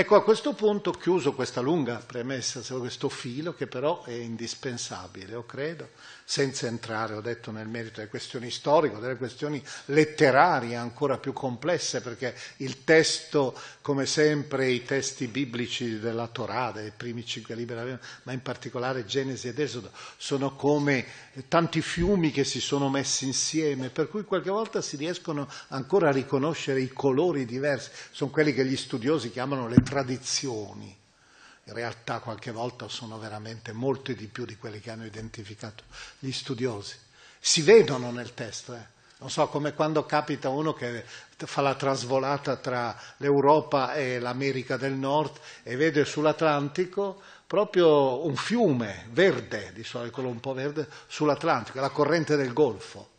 Ecco, 0.00 0.14
a 0.14 0.22
questo 0.22 0.54
punto, 0.54 0.92
chiuso 0.92 1.34
questa 1.34 1.60
lunga 1.60 1.96
premessa, 1.96 2.62
questo 2.78 3.10
filo 3.10 3.52
che 3.52 3.66
però 3.66 4.02
è 4.02 4.12
indispensabile, 4.12 5.32
io 5.32 5.44
credo, 5.44 5.90
senza 6.24 6.68
entrare, 6.68 7.12
ho 7.12 7.20
detto, 7.20 7.50
nel 7.50 7.68
merito 7.68 7.96
delle 7.96 8.08
questioni 8.08 8.50
storiche, 8.50 8.98
delle 8.98 9.18
questioni 9.18 9.62
letterarie 9.86 10.74
ancora 10.74 11.18
più 11.18 11.34
complesse, 11.34 12.00
perché 12.00 12.34
il 12.58 12.82
testo, 12.84 13.54
come 13.82 14.06
sempre 14.06 14.70
i 14.70 14.84
testi 14.84 15.26
biblici 15.26 15.98
della 15.98 16.28
Torah, 16.28 16.70
dei 16.70 16.92
primi 16.96 17.26
cinque 17.26 17.54
libri, 17.54 17.98
ma 18.22 18.32
in 18.32 18.40
particolare 18.40 19.04
Genesi 19.04 19.48
ed 19.48 19.58
Esodo, 19.58 19.90
sono 20.16 20.56
come 20.56 21.04
tanti 21.48 21.82
fiumi 21.82 22.30
che 22.30 22.44
si 22.44 22.60
sono 22.60 22.88
messi 22.88 23.26
insieme, 23.26 23.90
per 23.90 24.08
cui 24.08 24.24
qualche 24.24 24.50
volta 24.50 24.80
si 24.80 24.96
riescono 24.96 25.46
ancora 25.68 26.08
a 26.08 26.12
riconoscere 26.12 26.80
i 26.80 26.88
colori 26.88 27.44
diversi, 27.44 27.90
sono 28.12 28.30
quelli 28.30 28.54
che 28.54 28.64
gli 28.64 28.76
studiosi 28.76 29.30
chiamano 29.30 29.68
le 29.68 29.82
tradizioni 29.90 30.96
in 31.64 31.74
realtà 31.74 32.20
qualche 32.20 32.52
volta 32.52 32.88
sono 32.88 33.18
veramente 33.18 33.72
molte 33.72 34.14
di 34.14 34.26
più 34.28 34.44
di 34.44 34.56
quelle 34.56 34.80
che 34.80 34.90
hanno 34.90 35.04
identificato 35.04 35.84
gli 36.18 36.32
studiosi. 36.32 36.96
Si 37.38 37.62
vedono 37.62 38.10
nel 38.10 38.34
testo, 38.34 38.74
eh. 38.74 38.86
non 39.18 39.30
so, 39.30 39.48
come 39.48 39.74
quando 39.74 40.06
capita 40.06 40.48
uno 40.48 40.72
che 40.72 41.04
fa 41.36 41.60
la 41.60 41.74
trasvolata 41.74 42.56
tra 42.56 42.96
l'Europa 43.18 43.94
e 43.94 44.18
l'America 44.18 44.76
del 44.76 44.92
Nord 44.92 45.38
e 45.62 45.76
vede 45.76 46.04
sull'Atlantico 46.04 47.20
proprio 47.46 48.24
un 48.24 48.36
fiume 48.36 49.06
verde, 49.10 49.72
di 49.72 49.84
solito 49.84 50.14
quello 50.14 50.28
un 50.28 50.40
po' 50.40 50.54
verde, 50.54 50.88
sull'Atlantico, 51.08 51.80
la 51.80 51.90
corrente 51.90 52.36
del 52.36 52.52
Golfo. 52.52 53.09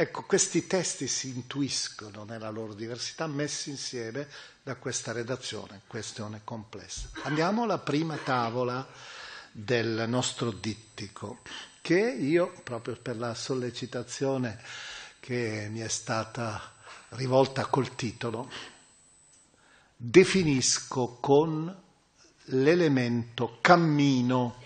Ecco, 0.00 0.22
questi 0.22 0.66
testi 0.66 1.06
si 1.06 1.28
intuiscono 1.28 2.24
nella 2.24 2.48
loro 2.48 2.72
diversità, 2.72 3.26
messi 3.26 3.68
insieme 3.68 4.28
da 4.62 4.76
questa 4.76 5.12
redazione, 5.12 5.82
questione 5.86 6.40
complessa. 6.42 7.10
Andiamo 7.24 7.64
alla 7.64 7.76
prima 7.76 8.16
tavola 8.16 8.88
del 9.52 10.06
nostro 10.08 10.52
dittico, 10.52 11.40
che 11.82 11.98
io, 11.98 12.50
proprio 12.64 12.96
per 12.96 13.18
la 13.18 13.34
sollecitazione 13.34 14.58
che 15.20 15.68
mi 15.70 15.80
è 15.80 15.88
stata 15.88 16.76
rivolta 17.10 17.66
col 17.66 17.94
titolo, 17.94 18.50
definisco 19.94 21.18
con 21.20 21.82
l'elemento 22.44 23.58
cammino, 23.60 24.62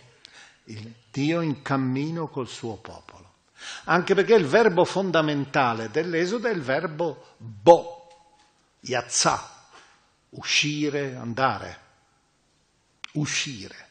il 0.67 0.95
Dio 1.11 1.41
in 1.41 1.61
cammino 1.61 2.29
col 2.29 2.47
suo 2.47 2.77
popolo. 2.77 3.24
Anche 3.85 4.15
perché 4.15 4.35
il 4.35 4.47
verbo 4.47 4.85
fondamentale 4.85 5.91
dell'Esodo 5.91 6.49
è 6.49 6.53
il 6.53 6.63
verbo 6.63 7.35
bo, 7.37 8.09
yazzà, 8.81 9.69
uscire, 10.31 11.15
andare, 11.17 11.79
uscire. 13.13 13.89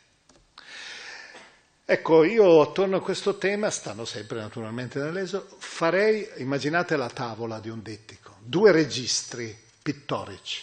Ecco, 1.86 2.24
io 2.24 2.62
attorno 2.62 2.98
a 2.98 3.02
questo 3.02 3.38
tema, 3.38 3.70
stando 3.70 4.06
sempre 4.06 4.40
naturalmente 4.40 5.00
nell'eso, 5.00 5.48
farei, 5.58 6.28
immaginate 6.38 6.96
la 6.96 7.10
tavola 7.10 7.60
di 7.60 7.70
un 7.70 7.82
dittico, 7.82 8.38
due 8.40 8.72
registri 8.72 9.56
pittorici. 9.82 10.62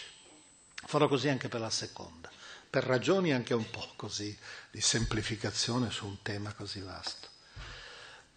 Farò 0.73 1.07
così 1.07 1.29
anche 1.29 1.47
per 1.47 1.59
la 1.59 1.69
seconda, 1.69 2.29
per 2.67 2.83
ragioni 2.83 3.31
anche 3.31 3.53
un 3.53 3.69
po' 3.69 3.87
così 3.95 4.35
di 4.71 4.81
semplificazione 4.81 5.91
su 5.91 6.07
un 6.07 6.21
tema 6.23 6.53
così 6.53 6.81
vasto. 6.81 7.30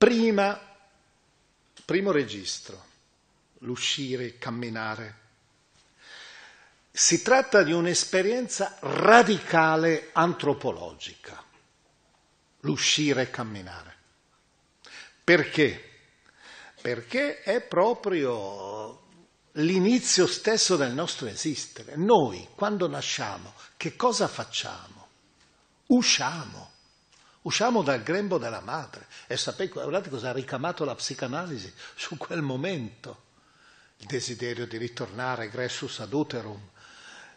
Prima, 0.04 0.60
primo 1.82 2.10
registro, 2.10 2.84
l'uscire, 3.60 4.24
il 4.24 4.38
camminare, 4.38 5.18
si 6.90 7.22
tratta 7.22 7.62
di 7.62 7.72
un'esperienza 7.72 8.76
radicale 8.80 10.10
antropologica, 10.12 11.42
l'uscire 12.60 13.22
e 13.22 13.30
camminare. 13.30 13.96
Perché? 15.24 15.92
Perché 16.82 17.40
è 17.40 17.62
proprio 17.62 19.06
l'inizio 19.52 20.26
stesso 20.26 20.76
del 20.76 20.92
nostro 20.92 21.28
esistere. 21.28 21.96
Noi, 21.96 22.46
quando 22.54 22.86
nasciamo, 22.88 23.54
che 23.78 23.96
cosa 23.96 24.28
facciamo? 24.28 25.08
Usciamo. 25.86 26.72
Usciamo 27.44 27.82
dal 27.82 28.02
grembo 28.02 28.38
della 28.38 28.60
madre. 28.60 29.06
E 29.26 29.36
sapete, 29.36 29.72
guardate 29.72 30.08
cosa 30.08 30.30
ha 30.30 30.32
ricamato 30.32 30.84
la 30.84 30.94
psicanalisi 30.94 31.72
su 31.94 32.16
quel 32.16 32.40
momento. 32.40 33.22
Il 33.98 34.06
desiderio 34.06 34.66
di 34.66 34.76
ritornare, 34.78 35.50
gressus 35.50 36.00
ad 36.00 36.12
uterum, 36.12 36.60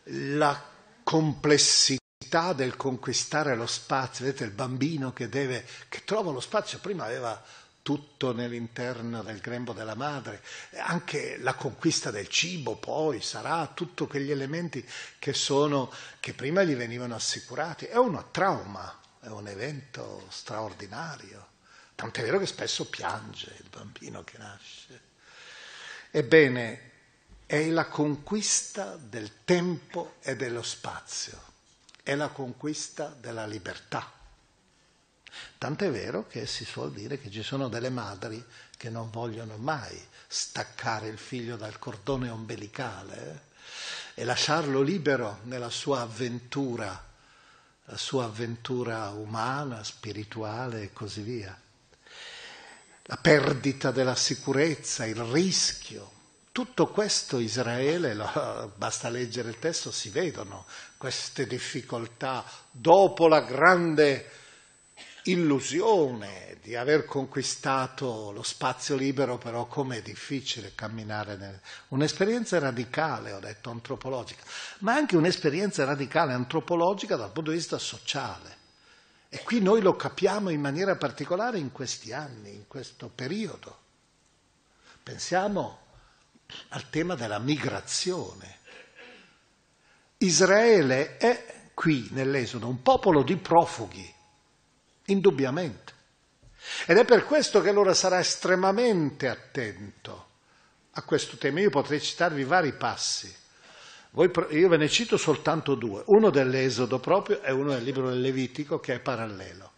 la 0.04 0.62
complessità 1.04 2.54
del 2.54 2.76
conquistare 2.76 3.56
lo 3.56 3.68
spazio, 3.68 4.26
vedete 4.26 4.44
il 4.46 4.52
bambino 4.52 5.14
che, 5.14 5.30
deve, 5.30 5.66
che 5.90 6.04
trova 6.04 6.32
lo 6.32 6.40
spazio, 6.40 6.80
prima 6.80 7.06
aveva 7.06 7.42
tutto 7.82 8.34
nell'interno 8.34 9.24
del 9.24 9.40
grembo 9.40 9.72
della 9.72 9.96
madre, 9.96 10.42
anche 10.84 11.38
la 11.40 11.54
conquista 11.54 12.12
del 12.12 12.28
cibo 12.28 12.76
poi 12.76 13.22
sarà 13.22 13.66
tutti 13.74 14.06
quegli 14.08 14.32
elementi 14.32 14.86
che, 15.20 15.34
sono, 15.34 15.92
che 16.20 16.34
prima 16.34 16.64
gli 16.64 16.76
venivano 16.76 17.16
assicurati. 17.16 17.86
È 17.86 17.96
un 17.96 18.22
trauma, 18.32 18.94
è 19.28 19.32
un 19.32 19.48
evento 19.48 20.26
straordinario, 20.30 21.48
tant'è 21.96 22.22
vero 22.24 22.40
che 22.40 22.46
spesso 22.46 22.86
piange 22.90 23.54
il 23.58 23.70
bambino 23.70 24.24
che 24.24 24.38
nasce. 24.38 25.02
Ebbene, 26.12 26.92
è 27.46 27.68
la 27.70 27.88
conquista 27.88 28.96
del 28.96 29.44
tempo 29.44 30.16
e 30.22 30.36
dello 30.36 30.64
spazio, 30.64 31.42
è 32.04 32.16
la 32.16 32.30
conquista 32.30 33.08
della 33.08 33.46
libertà. 33.46 34.12
Tant'è 35.58 35.92
vero 35.92 36.26
che 36.28 36.46
si 36.46 36.64
suol 36.64 36.94
dire 36.94 37.20
che 37.20 37.30
ci 37.30 37.44
sono 37.44 37.68
delle 37.68 37.90
madri 37.90 38.44
che 38.78 38.90
non 38.90 39.10
vogliono 39.10 39.58
mai 39.58 40.08
staccare 40.28 41.08
il 41.08 41.18
figlio 41.18 41.58
dal 41.58 41.80
cordone 41.80 42.30
ombelicale 42.30 43.44
eh, 44.16 44.22
e 44.22 44.24
lasciarlo 44.24 44.82
libero 44.82 45.40
nella 45.44 45.70
sua 45.70 46.02
avventura, 46.02 47.07
la 47.90 47.98
sua 47.98 48.26
avventura 48.26 49.10
umana, 49.10 49.84
spirituale 49.84 50.84
e 50.84 50.94
così 50.94 51.22
via. 51.22 51.58
La 53.04 53.18
perdita 53.18 53.92
della 53.92 54.16
sicurezza, 54.16 55.06
il 55.06 55.16
rischio, 55.16 56.12
tutto 56.52 56.88
questo 56.88 57.40
Israele, 57.40 58.14
basta 58.76 59.10
leggere 59.10 59.50
il 59.50 59.60
testo, 59.60 59.92
si 59.92 60.10
vedono 60.10 60.66
queste 60.98 61.48
difficoltà 61.48 62.44
dopo 62.72 63.28
la 63.28 63.42
grande 63.42 64.30
illusione 65.32 66.58
di 66.62 66.76
aver 66.76 67.06
conquistato 67.06 68.32
lo 68.32 68.44
spazio 68.44 68.96
libero, 68.96 69.38
però 69.38 69.68
com'è 69.68 70.02
difficile 70.02 70.74
camminare. 70.76 71.36
Nel... 71.38 71.60
Un'esperienza 71.90 72.60
radicale, 72.60 73.32
ho 73.32 73.40
detto, 73.40 73.70
antropologica, 73.70 74.44
ma 74.80 74.94
anche 74.94 75.16
un'esperienza 75.16 75.86
radicale 75.86 76.34
antropologica 76.34 77.16
dal 77.16 77.32
punto 77.32 77.52
di 77.52 77.58
vista 77.58 77.78
sociale. 77.78 78.56
E 79.30 79.44
qui 79.44 79.62
noi 79.62 79.82
lo 79.82 79.96
capiamo 79.96 80.50
in 80.50 80.62
maniera 80.62 80.96
particolare 80.96 81.58
in 81.58 81.72
questi 81.72 82.14
anni, 82.14 82.54
in 82.54 82.68
questo 82.68 83.10
periodo. 83.14 83.78
Pensiamo 85.04 85.80
al 86.70 86.90
tema 86.90 87.16
della 87.16 87.40
migrazione. 87.40 88.60
Israele 90.18 91.18
è 91.18 91.70
qui 91.74 92.08
nell'Esodo 92.12 92.68
un 92.68 92.82
popolo 92.82 93.24
di 93.24 93.38
profughi, 93.38 94.16
indubbiamente. 95.08 95.94
Ed 96.86 96.98
è 96.98 97.06
per 97.06 97.26
questo 97.26 97.62
che 97.62 97.70
allora 97.70 97.94
sarà 97.94 98.20
estremamente 98.20 99.28
attento 99.28 100.26
a 100.92 101.02
questo 101.04 101.38
tema. 101.38 101.60
Io 101.60 101.70
potrei 101.70 102.02
citarvi 102.02 102.44
vari 102.44 102.74
passi. 102.74 103.34
Voi, 104.12 104.32
io 104.52 104.70
ve 104.70 104.78
ne 104.78 104.90
cito 104.90 105.18
soltanto 105.18 105.76
due, 105.76 106.02
uno 106.08 106.30
dell'Esodo 106.30 107.00
proprio 107.00 107.42
e 107.42 107.52
uno 107.52 107.74
del 107.74 107.84
libro 107.84 108.10
del 108.10 108.22
Levitico 108.22 108.80
che 108.80 108.96
è 108.96 109.00
parallelo. 109.00 109.74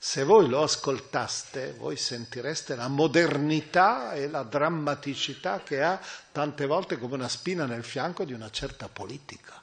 Se 0.00 0.22
voi 0.22 0.48
lo 0.48 0.62
ascoltaste, 0.62 1.72
voi 1.72 1.96
sentireste 1.96 2.76
la 2.76 2.86
modernità 2.86 4.12
e 4.12 4.28
la 4.28 4.44
drammaticità 4.44 5.60
che 5.64 5.82
ha 5.82 6.00
tante 6.30 6.66
volte 6.66 6.98
come 6.98 7.14
una 7.14 7.28
spina 7.28 7.66
nel 7.66 7.82
fianco 7.82 8.24
di 8.24 8.32
una 8.32 8.48
certa 8.48 8.88
politica 8.88 9.60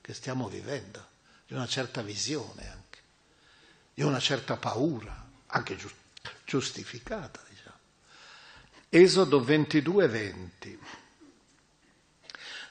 che 0.00 0.14
stiamo 0.14 0.48
vivendo, 0.48 1.06
di 1.46 1.52
una 1.52 1.66
certa 1.66 2.00
visione 2.00 2.70
anche, 2.70 2.83
di 3.94 4.02
una 4.02 4.18
certa 4.18 4.56
paura, 4.56 5.30
anche 5.46 5.78
giustificata. 6.44 7.40
Diciamo. 7.48 7.76
Esodo 8.88 9.42
22, 9.42 10.08
20. 10.08 10.78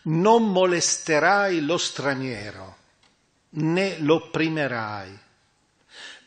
Non 0.03 0.51
molesterai 0.51 1.61
lo 1.61 1.77
straniero, 1.77 2.77
né 3.49 3.97
lo 3.99 4.15
opprimerai 4.15 5.19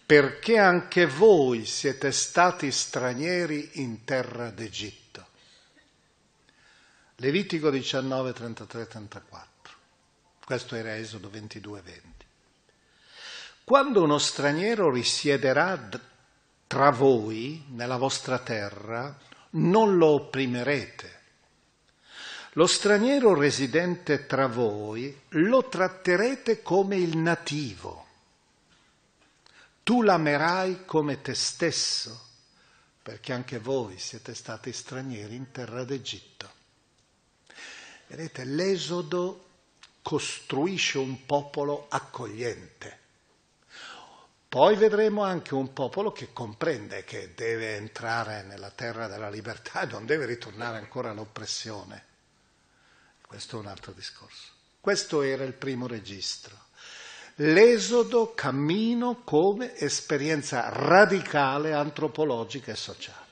perché 0.07 0.57
anche 0.57 1.05
voi 1.05 1.67
siete 1.67 2.13
stati 2.13 2.71
stranieri 2.71 3.71
in 3.81 4.05
terra 4.05 4.51
d'Egitto. 4.51 5.27
Levitico 7.17 7.71
19, 7.71 8.33
33, 8.33 8.87
34. 8.87 9.75
Questo 10.45 10.77
era 10.77 10.97
Esodo 10.97 11.29
22, 11.29 11.81
20. 11.81 12.16
Quando 13.67 14.03
uno 14.03 14.19
straniero 14.19 14.91
risiederà 14.91 15.89
tra 16.69 16.91
voi, 16.91 17.65
nella 17.71 17.97
vostra 17.97 18.39
terra, 18.39 19.19
non 19.51 19.97
lo 19.97 20.07
opprimerete. 20.07 21.21
Lo 22.53 22.67
straniero 22.67 23.35
residente 23.35 24.27
tra 24.27 24.47
voi 24.47 25.23
lo 25.31 25.69
tratterete 25.69 26.63
come 26.63 26.97
il 26.97 27.19
nativo 27.19 28.05
tu 29.87 30.03
l'amerai 30.03 30.85
come 30.85 31.23
te 31.23 31.33
stesso, 31.33 32.21
perché 33.01 33.33
anche 33.33 33.61
voi 33.61 34.01
siete 34.01 34.35
stati 34.35 34.73
stranieri 34.73 35.37
in 35.37 35.53
terra 35.53 35.85
d'Egitto. 35.85 36.51
Vedete, 38.09 38.43
l'Esodo 38.43 39.47
costruisce 40.03 40.99
un 40.99 41.25
popolo 41.25 41.87
accogliente. 41.89 42.96
Poi 44.57 44.75
vedremo 44.75 45.23
anche 45.23 45.53
un 45.53 45.75
popolo 45.75 46.13
che 46.13 46.33
comprende 46.33 47.05
che 47.05 47.35
deve 47.35 47.77
entrare 47.77 48.43
nella 48.43 48.71
terra 48.71 49.07
della 49.07 49.29
libertà 49.29 49.83
e 49.83 49.87
non 49.87 50.07
deve 50.07 50.25
ritornare 50.25 50.79
ancora 50.79 51.11
all'oppressione. 51.11 52.05
Questo 53.27 53.59
è 53.59 53.61
un 53.61 53.67
altro 53.67 53.93
discorso. 53.93 54.53
Questo 54.81 55.21
era 55.21 55.45
il 55.45 55.53
primo 55.53 55.87
registro 55.87 56.57
l'esodo 57.41 58.33
cammino 58.33 59.21
come 59.25 59.77
esperienza 59.77 60.71
radicale 60.71 61.75
antropologica 61.75 62.73
e 62.73 62.77
sociale. 62.77 63.27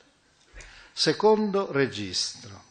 Secondo 0.93 1.73
registro. 1.73 2.63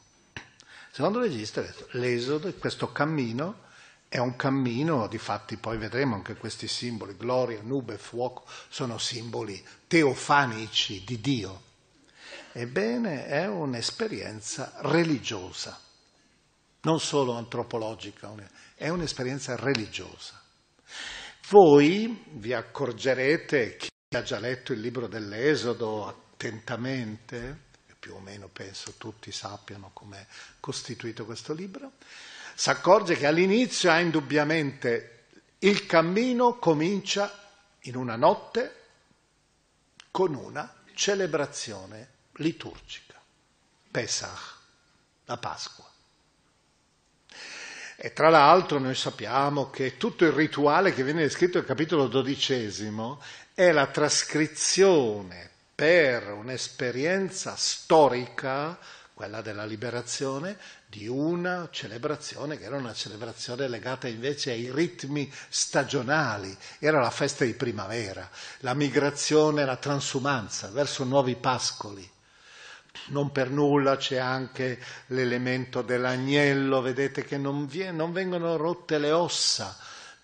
Secondo 0.92 1.22
registro, 1.22 1.66
l'esodo, 1.94 2.54
questo 2.54 2.92
cammino, 2.92 3.62
è 4.14 4.20
un 4.20 4.36
cammino, 4.36 5.08
di 5.08 5.18
fatti 5.18 5.58
poi 5.58 5.80
vedremo 5.80 6.14
anche 6.14 6.36
questi 6.36 6.68
simboli, 6.68 7.18
gloria, 7.18 7.64
nube, 7.64 7.98
fuoco, 7.98 8.46
sono 8.70 9.00
simboli 9.00 9.60
teofanici 9.88 11.04
di 11.04 11.20
Dio. 11.20 11.62
Ebbene, 12.52 13.26
è 13.26 13.48
un'esperienza 13.48 14.74
religiosa, 14.82 15.80
non 16.82 17.00
solo 17.00 17.34
antropologica, 17.34 18.32
è 18.76 18.88
un'esperienza 18.90 19.56
religiosa. 19.56 20.40
Voi 21.50 22.24
vi 22.34 22.54
accorgerete, 22.54 23.78
chi 23.78 23.90
ha 24.16 24.22
già 24.22 24.38
letto 24.38 24.74
il 24.74 24.80
libro 24.80 25.08
dell'Esodo 25.08 26.06
attentamente, 26.06 27.62
più 27.98 28.14
o 28.14 28.20
meno 28.20 28.48
penso 28.48 28.94
tutti 28.96 29.32
sappiano 29.32 29.90
com'è 29.92 30.24
costituito 30.60 31.26
questo 31.26 31.52
libro, 31.52 31.94
si 32.54 32.70
accorge 32.70 33.16
che 33.16 33.26
all'inizio 33.26 33.92
ha 33.92 34.00
indubbiamente 34.00 35.26
il 35.60 35.86
cammino 35.86 36.58
comincia 36.58 37.32
in 37.82 37.96
una 37.96 38.16
notte 38.16 38.82
con 40.12 40.36
una 40.36 40.72
celebrazione 40.94 42.10
liturgica, 42.34 43.20
Pesach, 43.90 44.58
la 45.26 45.38
Pasqua. 45.38 45.90
E 47.96 48.12
tra 48.12 48.30
l'altro 48.30 48.80
noi 48.80 48.96
sappiamo 48.96 49.70
che 49.70 49.98
tutto 49.98 50.26
il 50.26 50.32
rituale 50.32 50.94
che 50.94 51.04
viene 51.04 51.22
descritto 51.22 51.58
nel 51.58 51.68
capitolo 51.68 52.08
dodicesimo 52.08 53.22
è 53.54 53.72
la 53.72 53.88
trascrizione 53.88 55.50
per 55.74 56.32
un'esperienza 56.32 57.56
storica, 57.56 58.78
quella 59.14 59.42
della 59.42 59.66
liberazione, 59.66 60.58
di 60.88 61.08
una 61.08 61.70
celebrazione 61.72 62.58
che 62.58 62.66
era 62.66 62.78
una 62.78 62.94
celebrazione 62.94 63.68
legata 63.68 64.08
invece 64.08 64.52
ai 64.52 64.72
ritmi 64.72 65.32
stagionali, 65.50 66.56
era 66.80 67.00
la 67.00 67.12
festa 67.12 67.46
di 67.46 67.54
primavera, 67.54 68.28
la 68.60 68.74
migrazione, 68.74 69.66
la 69.66 69.78
transumanza 69.78 70.70
verso 70.70 71.04
nuovi 71.04 71.36
pascoli. 71.36 72.10
Non 73.08 73.32
per 73.32 73.50
nulla 73.50 73.98
c'è 73.98 74.18
anche 74.18 74.80
l'elemento 75.08 75.82
dell'agnello, 75.82 76.82
vedete 76.82 77.24
che 77.24 77.38
non, 77.38 77.66
viene, 77.66 77.92
non 77.92 78.12
vengono 78.12 78.56
rotte 78.56 78.98
le 78.98 79.12
ossa, 79.12 79.78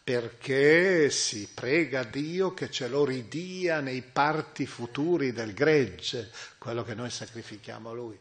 perché 0.03 1.09
si 1.09 1.49
prega 1.53 2.03
Dio 2.03 2.53
che 2.53 2.71
ce 2.71 2.87
lo 2.87 3.05
ridia 3.05 3.79
nei 3.79 4.01
parti 4.01 4.65
futuri 4.65 5.31
del 5.31 5.53
gregge, 5.53 6.31
quello 6.57 6.83
che 6.83 6.95
noi 6.95 7.09
sacrifichiamo 7.09 7.89
a 7.89 7.93
Lui. 7.93 8.19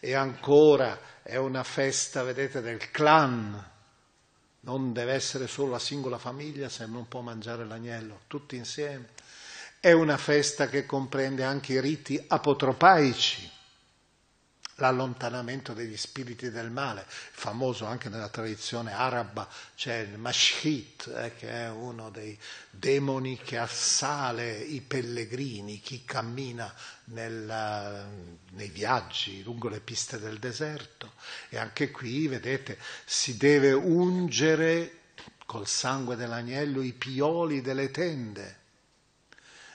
E 0.00 0.14
ancora 0.14 0.98
è 1.22 1.36
una 1.36 1.64
festa, 1.64 2.22
vedete, 2.22 2.60
del 2.60 2.90
clan. 2.90 3.70
Non 4.60 4.92
deve 4.92 5.12
essere 5.12 5.46
solo 5.46 5.72
la 5.72 5.78
singola 5.78 6.18
famiglia 6.18 6.68
se 6.68 6.86
non 6.86 7.08
può 7.08 7.20
mangiare 7.20 7.64
l'agnello, 7.64 8.22
tutti 8.26 8.56
insieme. 8.56 9.08
È 9.80 9.92
una 9.92 10.16
festa 10.16 10.68
che 10.68 10.86
comprende 10.86 11.44
anche 11.44 11.74
i 11.74 11.80
riti 11.80 12.22
apotropaici 12.26 13.56
l'allontanamento 14.78 15.72
degli 15.72 15.96
spiriti 15.96 16.50
del 16.50 16.70
male, 16.70 17.04
famoso 17.06 17.84
anche 17.86 18.08
nella 18.08 18.28
tradizione 18.28 18.92
araba, 18.92 19.48
c'è 19.76 19.98
il 19.98 20.18
Mashhit, 20.18 21.12
eh, 21.16 21.34
che 21.34 21.48
è 21.48 21.68
uno 21.68 22.10
dei 22.10 22.38
demoni 22.70 23.36
che 23.38 23.58
assale 23.58 24.56
i 24.56 24.80
pellegrini, 24.80 25.80
chi 25.80 26.04
cammina 26.04 26.72
nel, 27.10 28.06
nei 28.50 28.68
viaggi 28.68 29.42
lungo 29.42 29.68
le 29.68 29.80
piste 29.80 30.18
del 30.18 30.38
deserto. 30.38 31.12
E 31.48 31.58
anche 31.58 31.90
qui, 31.90 32.26
vedete, 32.26 32.78
si 33.04 33.36
deve 33.36 33.72
ungere 33.72 34.92
col 35.46 35.66
sangue 35.66 36.16
dell'agnello 36.16 36.82
i 36.82 36.92
pioli 36.92 37.60
delle 37.60 37.90
tende. 37.90 38.56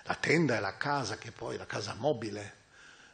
La 0.03 0.15
tenda 0.15 0.57
è 0.57 0.59
la 0.59 0.77
casa 0.77 1.17
che 1.17 1.31
poi, 1.31 1.57
la 1.57 1.65
casa 1.65 1.95
mobile, 1.95 2.61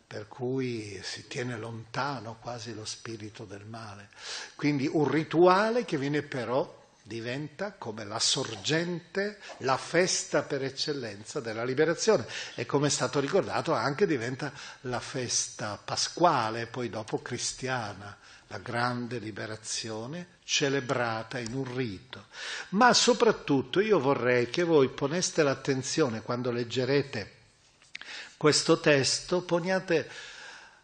per 0.05 0.27
cui 0.27 0.99
si 1.03 1.27
tiene 1.27 1.55
lontano 1.57 2.37
quasi 2.39 2.73
lo 2.73 2.83
spirito 2.83 3.45
del 3.45 3.65
male. 3.65 4.09
Quindi 4.55 4.89
un 4.91 5.07
rituale 5.07 5.85
che 5.85 5.97
viene 5.97 6.23
però 6.23 6.78
diventa 7.09 7.73
come 7.73 8.05
la 8.05 8.19
sorgente, 8.19 9.39
la 9.61 9.77
festa 9.77 10.43
per 10.43 10.63
eccellenza 10.63 11.39
della 11.39 11.63
liberazione 11.63 12.27
e 12.53 12.67
come 12.67 12.85
è 12.85 12.91
stato 12.91 13.19
ricordato 13.19 13.73
anche 13.73 14.05
diventa 14.05 14.53
la 14.81 14.99
festa 14.99 15.81
pasquale, 15.83 16.67
poi 16.67 16.87
dopo 16.87 17.19
cristiana, 17.19 18.15
la 18.45 18.59
grande 18.59 19.17
liberazione 19.17 20.37
celebrata 20.43 21.39
in 21.39 21.55
un 21.55 21.75
rito. 21.75 22.27
Ma 22.69 22.93
soprattutto 22.93 23.79
io 23.79 23.99
vorrei 23.99 24.51
che 24.51 24.63
voi 24.63 24.89
poneste 24.89 25.41
l'attenzione 25.41 26.21
quando 26.21 26.51
leggerete 26.51 27.37
questo 28.37 28.79
testo, 28.79 29.41
poniate 29.41 30.09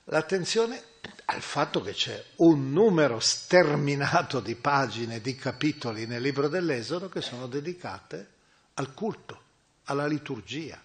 l'attenzione 0.05 0.81
al 1.25 1.41
fatto 1.41 1.81
che 1.81 1.93
c'è 1.93 2.23
un 2.37 2.71
numero 2.71 3.19
sterminato 3.19 4.39
di 4.39 4.55
pagine, 4.55 5.21
di 5.21 5.35
capitoli 5.35 6.05
nel 6.05 6.21
libro 6.21 6.47
dell'Esodo 6.47 7.09
che 7.09 7.21
sono 7.21 7.47
dedicate 7.47 8.33
al 8.75 8.93
culto, 8.93 9.41
alla 9.85 10.05
liturgia, 10.05 10.79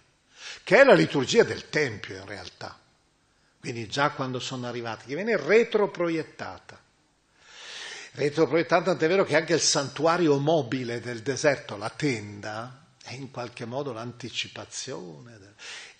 che 0.65 0.81
è 0.81 0.85
la 0.85 0.95
liturgia 0.95 1.43
del 1.43 1.69
Tempio 1.69 2.17
in 2.17 2.27
realtà. 2.27 2.79
Quindi 3.59 3.87
già 3.89 4.11
quando 4.11 4.39
sono 4.41 4.67
arrivati, 4.67 5.07
che 5.07 5.15
viene 5.15 5.37
retroproiettata. 5.37 6.81
Retroproiettata, 8.13 8.85
tant'è 8.85 9.07
vero 9.07 9.25
che 9.25 9.37
anche 9.37 9.53
il 9.53 9.61
santuario 9.61 10.39
mobile 10.39 11.01
del 11.01 11.21
deserto, 11.21 11.77
la 11.77 11.91
tenda, 11.91 12.87
è 13.03 13.13
in 13.13 13.31
qualche 13.31 13.67
modo 13.67 13.93
l'anticipazione 13.93 15.39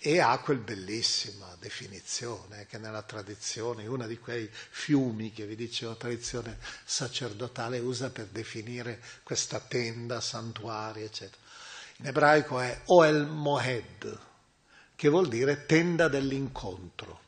e 0.03 0.19
ha 0.19 0.39
quel 0.39 0.57
bellissima 0.57 1.55
definizione 1.59 2.65
che 2.65 2.79
nella 2.79 3.03
tradizione, 3.03 3.85
una 3.85 4.07
di 4.07 4.17
quei 4.17 4.49
fiumi 4.51 5.31
che 5.31 5.45
vi 5.45 5.55
dicevo, 5.55 5.95
tradizione 5.95 6.57
sacerdotale 6.83 7.77
usa 7.77 8.09
per 8.09 8.25
definire 8.25 8.99
questa 9.21 9.59
tenda, 9.59 10.19
santuario, 10.19 11.05
eccetera. 11.05 11.39
In 11.97 12.07
ebraico 12.07 12.59
è 12.59 12.81
Oel 12.85 13.27
Mohed, 13.27 14.19
che 14.95 15.07
vuol 15.07 15.27
dire 15.27 15.67
tenda 15.67 16.07
dell'incontro. 16.07 17.19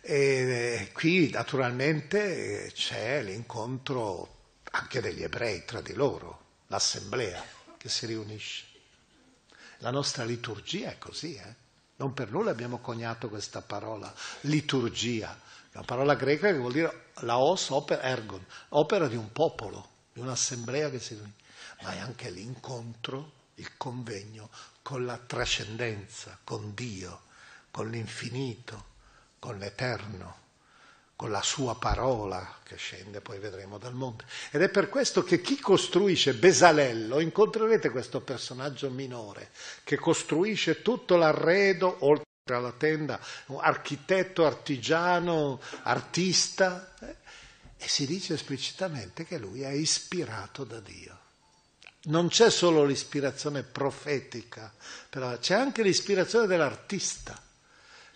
E 0.00 0.90
qui 0.92 1.30
naturalmente 1.30 2.72
c'è 2.74 3.22
l'incontro 3.22 4.58
anche 4.72 5.00
degli 5.00 5.22
ebrei 5.22 5.64
tra 5.64 5.80
di 5.80 5.92
loro, 5.92 6.46
l'assemblea 6.66 7.40
che 7.78 7.88
si 7.88 8.06
riunisce. 8.06 8.73
La 9.84 9.90
nostra 9.90 10.24
liturgia 10.24 10.88
è 10.88 10.96
così, 10.96 11.34
eh? 11.34 11.54
non 11.96 12.14
per 12.14 12.30
nulla 12.30 12.50
abbiamo 12.50 12.78
coniato 12.78 13.28
questa 13.28 13.60
parola, 13.60 14.10
liturgia, 14.40 15.38
una 15.74 15.84
parola 15.84 16.14
greca 16.14 16.50
che 16.50 16.56
vuol 16.56 16.72
dire 16.72 17.10
laos 17.16 17.68
opera 17.68 18.00
ergon, 18.00 18.42
opera 18.70 19.08
di 19.08 19.16
un 19.16 19.30
popolo, 19.30 19.86
di 20.14 20.20
un'assemblea 20.20 20.88
che 20.88 20.98
si 21.00 21.12
riunisce, 21.12 21.42
ma 21.82 21.92
è 21.92 21.98
anche 21.98 22.30
l'incontro, 22.30 23.32
il 23.56 23.76
convegno 23.76 24.48
con 24.80 25.04
la 25.04 25.18
trascendenza, 25.18 26.38
con 26.42 26.72
Dio, 26.72 27.24
con 27.70 27.90
l'infinito, 27.90 28.86
con 29.38 29.58
l'eterno 29.58 30.43
con 31.16 31.30
la 31.30 31.42
sua 31.42 31.76
parola 31.76 32.58
che 32.64 32.76
scende, 32.76 33.20
poi 33.20 33.38
vedremo 33.38 33.78
dal 33.78 33.94
monte. 33.94 34.24
Ed 34.50 34.62
è 34.62 34.68
per 34.68 34.88
questo 34.88 35.22
che 35.22 35.40
chi 35.40 35.58
costruisce 35.60 36.34
Besalello, 36.34 37.20
incontrerete 37.20 37.90
questo 37.90 38.20
personaggio 38.20 38.90
minore, 38.90 39.50
che 39.84 39.96
costruisce 39.96 40.82
tutto 40.82 41.16
l'arredo, 41.16 41.96
oltre 42.00 42.24
alla 42.46 42.72
tenda, 42.72 43.18
architetto, 43.58 44.44
artigiano, 44.44 45.60
artista, 45.82 46.94
eh? 47.00 47.16
e 47.76 47.88
si 47.88 48.06
dice 48.06 48.34
esplicitamente 48.34 49.24
che 49.24 49.38
lui 49.38 49.62
è 49.62 49.70
ispirato 49.70 50.64
da 50.64 50.80
Dio. 50.80 51.18
Non 52.06 52.28
c'è 52.28 52.50
solo 52.50 52.84
l'ispirazione 52.84 53.62
profetica, 53.62 54.72
però 55.08 55.38
c'è 55.38 55.54
anche 55.54 55.82
l'ispirazione 55.82 56.46
dell'artista 56.46 57.40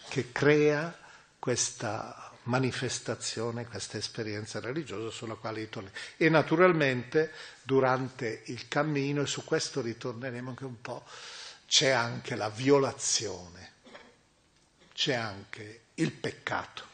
che 0.09 0.31
crea 0.33 0.95
questa 1.39 2.28
manifestazione, 2.49 3.67
questa 3.67 3.99
esperienza 3.99 4.59
religiosa 4.61 5.11
sulla 5.11 5.35
quale 5.35 5.61
ritorneremo. 5.61 5.99
E 6.17 6.29
naturalmente 6.29 7.33
durante 7.63 8.43
il 8.47 8.69
cammino, 8.69 9.23
e 9.23 9.27
su 9.27 9.45
questo 9.45 9.81
ritorneremo 9.81 10.51
anche 10.51 10.65
un 10.65 10.81
po', 10.81 11.05
c'è 11.67 11.91
anche 11.91 12.35
la 12.35 12.49
violazione, 12.49 13.73
c'è 14.95 15.15
anche 15.15 15.83
il 15.95 16.11
peccato, 16.13 16.87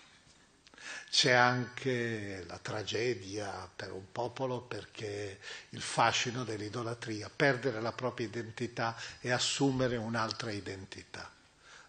c'è 1.10 1.30
anche 1.30 2.44
la 2.46 2.58
tragedia 2.58 3.70
per 3.74 3.92
un 3.92 4.10
popolo 4.10 4.60
perché 4.60 5.38
il 5.70 5.82
fascino 5.82 6.42
dell'idolatria, 6.42 7.30
perdere 7.34 7.80
la 7.80 7.92
propria 7.92 8.26
identità 8.26 8.96
e 9.20 9.30
assumere 9.30 9.96
un'altra 9.96 10.50
identità 10.50 11.30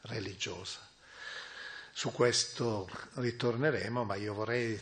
religiosa. 0.02 0.85
Su 1.98 2.12
questo 2.12 2.90
ritorneremo, 3.14 4.04
ma 4.04 4.16
io 4.16 4.34
vorrei 4.34 4.78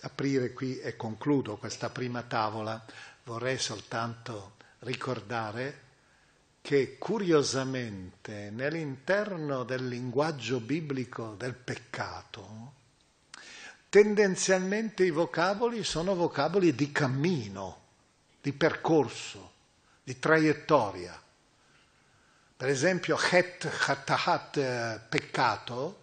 aprire 0.00 0.54
qui 0.54 0.80
e 0.80 0.96
concludo 0.96 1.58
questa 1.58 1.90
prima 1.90 2.22
tavola. 2.22 2.82
Vorrei 3.24 3.58
soltanto 3.58 4.54
ricordare 4.78 5.82
che 6.62 6.96
curiosamente 6.96 8.48
nell'interno 8.48 9.62
del 9.64 9.88
linguaggio 9.88 10.58
biblico 10.58 11.34
del 11.34 11.52
peccato, 11.52 12.72
tendenzialmente 13.90 15.04
i 15.04 15.10
vocaboli 15.10 15.84
sono 15.84 16.14
vocaboli 16.14 16.74
di 16.74 16.90
cammino, 16.90 17.82
di 18.40 18.54
percorso, 18.54 19.52
di 20.02 20.18
traiettoria. 20.18 21.22
Per 22.56 22.68
esempio, 22.70 23.18
het, 23.18 23.68
hatahat, 23.86 24.56
eh, 24.56 25.00
peccato, 25.10 26.00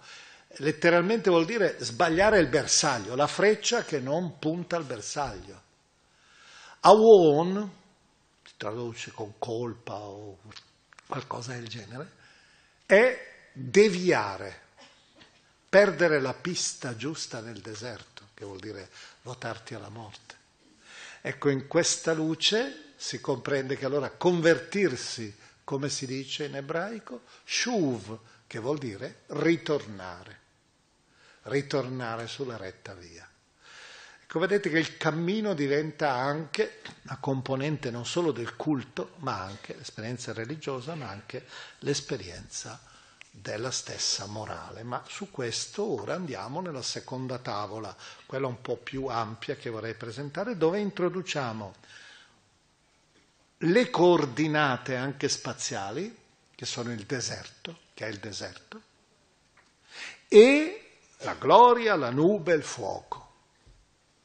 letteralmente 0.57 1.29
vuol 1.29 1.45
dire 1.45 1.77
sbagliare 1.79 2.39
il 2.39 2.47
bersaglio, 2.47 3.15
la 3.15 3.27
freccia 3.27 3.83
che 3.83 3.99
non 3.99 4.39
punta 4.39 4.77
al 4.77 4.85
bersaglio. 4.85 5.63
Awon, 6.81 7.71
si 8.43 8.53
traduce 8.57 9.11
con 9.11 9.33
colpa 9.39 9.95
o 9.95 10.37
qualcosa 11.07 11.53
del 11.53 11.67
genere, 11.67 12.11
è 12.85 13.49
deviare, 13.51 14.61
perdere 15.67 16.21
la 16.21 16.33
pista 16.33 16.95
giusta 16.95 17.41
nel 17.41 17.59
deserto, 17.59 18.27
che 18.33 18.45
vuol 18.45 18.59
dire 18.59 18.89
votarti 19.23 19.73
alla 19.73 19.89
morte. 19.89 20.35
Ecco, 21.21 21.49
in 21.49 21.67
questa 21.67 22.13
luce 22.13 22.93
si 22.95 23.19
comprende 23.19 23.75
che 23.75 23.85
allora 23.85 24.11
convertirsi, 24.11 25.35
come 25.63 25.89
si 25.89 26.05
dice 26.05 26.45
in 26.45 26.55
ebraico, 26.55 27.21
shuv, 27.43 28.19
che 28.45 28.59
vuol 28.59 28.77
dire 28.77 29.23
ritornare 29.27 30.43
ritornare 31.45 32.27
sulla 32.27 32.57
retta 32.57 32.93
via. 32.93 33.27
Ecco, 34.23 34.39
vedete 34.39 34.69
che 34.69 34.79
il 34.79 34.97
cammino 34.97 35.53
diventa 35.53 36.11
anche 36.11 36.81
una 37.03 37.17
componente 37.19 37.91
non 37.91 38.05
solo 38.05 38.31
del 38.31 38.55
culto, 38.55 39.13
ma 39.17 39.41
anche 39.41 39.75
l'esperienza 39.75 40.33
religiosa, 40.33 40.95
ma 40.95 41.07
anche 41.07 41.45
l'esperienza 41.79 42.81
della 43.29 43.71
stessa 43.71 44.25
morale. 44.25 44.83
Ma 44.83 45.03
su 45.07 45.29
questo 45.29 46.01
ora 46.01 46.15
andiamo 46.15 46.61
nella 46.61 46.81
seconda 46.81 47.37
tavola, 47.37 47.95
quella 48.25 48.47
un 48.47 48.61
po' 48.61 48.77
più 48.77 49.05
ampia 49.07 49.55
che 49.55 49.69
vorrei 49.69 49.93
presentare, 49.93 50.57
dove 50.57 50.79
introduciamo 50.79 51.73
le 53.59 53.89
coordinate 53.89 54.95
anche 54.95 55.29
spaziali, 55.29 56.23
che 56.53 56.65
sono 56.65 56.91
il 56.91 57.05
deserto, 57.05 57.79
che 57.93 58.05
è 58.05 58.09
il 58.09 58.17
deserto, 58.17 58.81
e 60.27 60.84
la 61.25 61.33
gloria, 61.33 61.95
la 61.95 62.11
nube, 62.11 62.53
il 62.53 62.63
fuoco. 62.63 63.23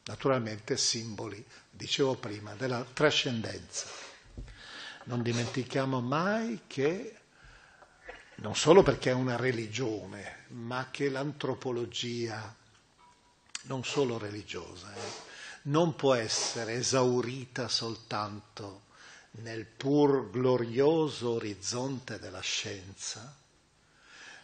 Naturalmente 0.04 0.76
simboli, 0.76 1.42
dicevo 1.70 2.14
prima, 2.14 2.54
della 2.54 2.84
trascendenza. 2.84 3.86
Non 5.04 5.22
dimentichiamo 5.22 6.00
mai 6.00 6.62
che, 6.66 7.16
non 8.36 8.54
solo 8.54 8.82
perché 8.82 9.10
è 9.10 9.14
una 9.14 9.36
religione, 9.36 10.44
ma 10.48 10.88
che 10.90 11.08
l'antropologia, 11.08 12.54
non 13.62 13.82
solo 13.82 14.18
religiosa, 14.18 14.92
eh, 14.94 15.28
non 15.62 15.96
può 15.96 16.14
essere 16.14 16.74
esaurita 16.74 17.68
soltanto 17.68 18.88
nel 19.42 19.64
pur 19.64 20.30
glorioso 20.30 21.30
orizzonte 21.30 22.18
della 22.18 22.40
scienza, 22.40 23.39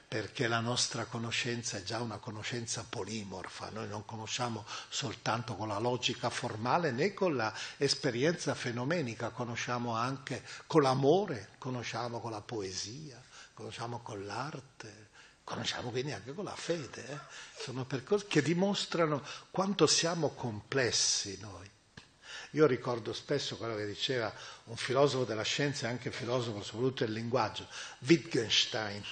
perché 0.09 0.47
la 0.47 0.61
nostra 0.61 1.05
conoscenza 1.05 1.79
è 1.79 1.83
già 1.83 2.01
una 2.01 2.19
conoscenza 2.19 2.87
polimorfa, 2.89 3.71
noi 3.71 3.89
non 3.89 4.05
conosciamo 4.05 4.65
soltanto 4.89 5.57
con 5.57 5.67
la 5.69 5.79
logica 5.79 6.31
formale 6.31 6.93
né 6.93 7.13
con 7.13 7.37
l'esperienza 7.79 8.55
fenomenica, 8.55 9.31
conosciamo 9.31 9.97
anche 9.97 10.45
con 10.69 10.83
l'amore, 10.83 11.51
conosciamo 11.59 12.21
con 12.21 12.31
la 12.31 12.41
poesia, 12.41 13.21
conosciamo 13.53 13.99
con 13.99 14.25
l'arte, 14.25 15.09
conosciamo 15.43 15.91
quindi 15.91 16.13
anche 16.13 16.35
con 16.35 16.45
la 16.45 16.55
fede. 16.55 17.05
Eh? 17.09 17.19
Sono 17.59 17.85
percorsi 17.85 18.27
che 18.27 18.43
dimostrano 18.43 19.25
quanto 19.51 19.89
siamo 19.89 20.31
complessi 20.31 21.37
noi. 21.41 21.69
Io 22.53 22.67
ricordo 22.67 23.13
spesso 23.13 23.57
quello 23.57 23.75
che 23.75 23.87
diceva 23.87 24.33
un 24.65 24.77
filosofo 24.77 25.25
della 25.25 25.43
scienza 25.43 25.87
e 25.87 25.91
anche 25.91 26.13
filosofo 26.13 26.63
soprattutto 26.63 27.05
del 27.05 27.13
linguaggio, 27.13 27.67
Wittgenstein 27.99 29.03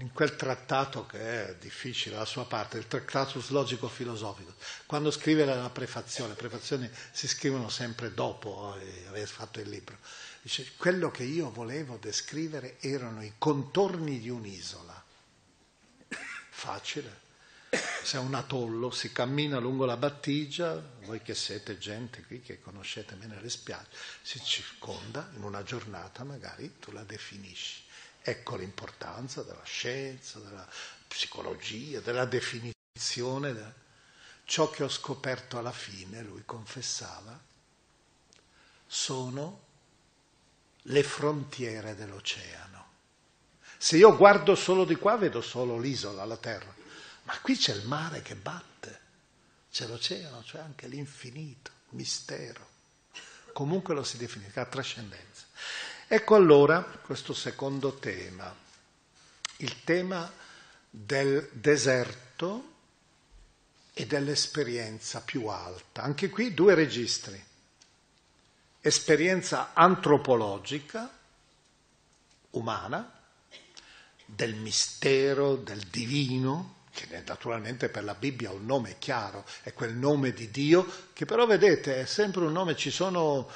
in 0.00 0.12
quel 0.12 0.36
trattato 0.36 1.06
che 1.06 1.48
è 1.48 1.56
difficile 1.56 2.16
la 2.16 2.24
sua 2.24 2.44
parte, 2.44 2.78
il 2.78 2.86
Tractatus 2.86 3.48
Logico-Filosofico, 3.50 4.54
quando 4.86 5.10
scrive 5.10 5.44
la 5.44 5.70
prefazione, 5.70 6.34
prefazioni 6.34 6.88
si 7.10 7.26
scrivono 7.26 7.68
sempre 7.68 8.14
dopo 8.14 8.76
eh, 8.78 9.06
aver 9.08 9.26
fatto 9.26 9.60
il 9.60 9.68
libro, 9.68 9.96
dice 10.42 10.72
quello 10.76 11.10
che 11.10 11.24
io 11.24 11.50
volevo 11.50 11.96
descrivere 11.96 12.76
erano 12.80 13.22
i 13.22 13.34
contorni 13.38 14.20
di 14.20 14.30
un'isola. 14.30 15.04
Facile. 16.50 17.26
Se 17.70 18.16
è 18.16 18.20
un 18.20 18.34
atollo, 18.34 18.90
si 18.90 19.12
cammina 19.12 19.58
lungo 19.58 19.84
la 19.84 19.98
battigia, 19.98 20.82
voi 21.02 21.20
che 21.20 21.34
siete 21.34 21.76
gente 21.76 22.24
qui 22.24 22.40
che 22.40 22.60
conoscete 22.60 23.14
bene 23.14 23.40
le 23.40 23.50
spiagge, 23.50 23.90
si 24.22 24.42
circonda 24.42 25.28
in 25.34 25.42
una 25.42 25.62
giornata, 25.62 26.24
magari 26.24 26.78
tu 26.78 26.90
la 26.92 27.02
definisci 27.02 27.86
Ecco 28.28 28.56
l'importanza 28.56 29.42
della 29.42 29.64
scienza, 29.64 30.38
della 30.38 30.68
psicologia, 31.06 32.00
della 32.00 32.26
definizione. 32.26 33.86
Ciò 34.44 34.68
che 34.68 34.82
ho 34.84 34.88
scoperto 34.90 35.56
alla 35.56 35.72
fine, 35.72 36.20
lui 36.20 36.42
confessava, 36.44 37.40
sono 38.86 39.64
le 40.82 41.02
frontiere 41.02 41.94
dell'oceano. 41.94 42.86
Se 43.78 43.96
io 43.96 44.14
guardo 44.14 44.54
solo 44.54 44.84
di 44.84 44.96
qua 44.96 45.16
vedo 45.16 45.40
solo 45.40 45.78
l'isola, 45.78 46.26
la 46.26 46.36
terra, 46.36 46.74
ma 47.22 47.40
qui 47.40 47.56
c'è 47.56 47.74
il 47.74 47.86
mare 47.86 48.20
che 48.20 48.34
batte, 48.34 49.00
c'è 49.72 49.86
l'oceano, 49.86 50.42
c'è 50.42 50.58
anche 50.58 50.86
l'infinito, 50.86 51.70
mistero. 51.90 52.68
Comunque 53.54 53.94
lo 53.94 54.02
si 54.02 54.18
definisca 54.18 54.66
trascendenza. 54.66 55.27
Ecco 56.10 56.36
allora 56.36 56.82
questo 56.82 57.34
secondo 57.34 57.98
tema, 57.98 58.50
il 59.58 59.84
tema 59.84 60.32
del 60.88 61.50
deserto 61.52 62.72
e 63.92 64.06
dell'esperienza 64.06 65.20
più 65.20 65.48
alta. 65.48 66.00
Anche 66.00 66.30
qui 66.30 66.54
due 66.54 66.74
registri. 66.74 67.38
Esperienza 68.80 69.74
antropologica, 69.74 71.14
umana, 72.52 73.20
del 74.24 74.54
mistero, 74.54 75.56
del 75.56 75.82
divino, 75.90 76.76
che 76.90 77.22
naturalmente 77.26 77.90
per 77.90 78.04
la 78.04 78.14
Bibbia 78.14 78.48
ha 78.48 78.54
un 78.54 78.64
nome 78.64 78.96
chiaro, 78.98 79.44
è 79.62 79.74
quel 79.74 79.94
nome 79.94 80.32
di 80.32 80.50
Dio, 80.50 80.90
che 81.12 81.26
però 81.26 81.44
vedete 81.44 82.00
è 82.00 82.06
sempre 82.06 82.40
un 82.46 82.52
nome, 82.52 82.76
ci 82.76 82.90
sono 82.90 83.50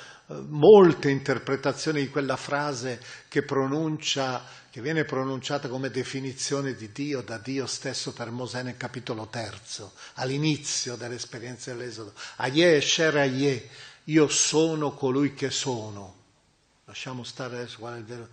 molte 0.49 1.11
interpretazioni 1.11 2.01
di 2.01 2.09
quella 2.09 2.37
frase 2.37 3.01
che 3.29 3.43
pronuncia, 3.43 4.45
che 4.71 4.81
viene 4.81 5.05
pronunciata 5.05 5.69
come 5.69 5.91
definizione 5.91 6.75
di 6.75 6.91
Dio 6.93 7.23
da 7.23 7.39
Dio 7.39 7.67
stesso 7.67 8.13
per 8.13 8.31
Mosè 8.31 8.63
nel 8.63 8.77
capitolo 8.77 9.27
terzo, 9.29 9.93
all'inizio 10.15 10.97
dell'esperienza 10.97 11.73
dell'Esodo. 11.73 12.13
Aie 12.37 12.81
Sher 12.81 13.17
Aie, 13.17 13.69
io 14.05 14.29
sono 14.29 14.93
colui 14.93 15.35
che 15.35 15.51
sono. 15.51 16.21
Lasciamo 16.85 17.25
stare 17.25 17.57
adesso 17.57 17.79
qual 17.79 17.95
è 17.95 17.99
il 17.99 18.05
vero 18.05 18.29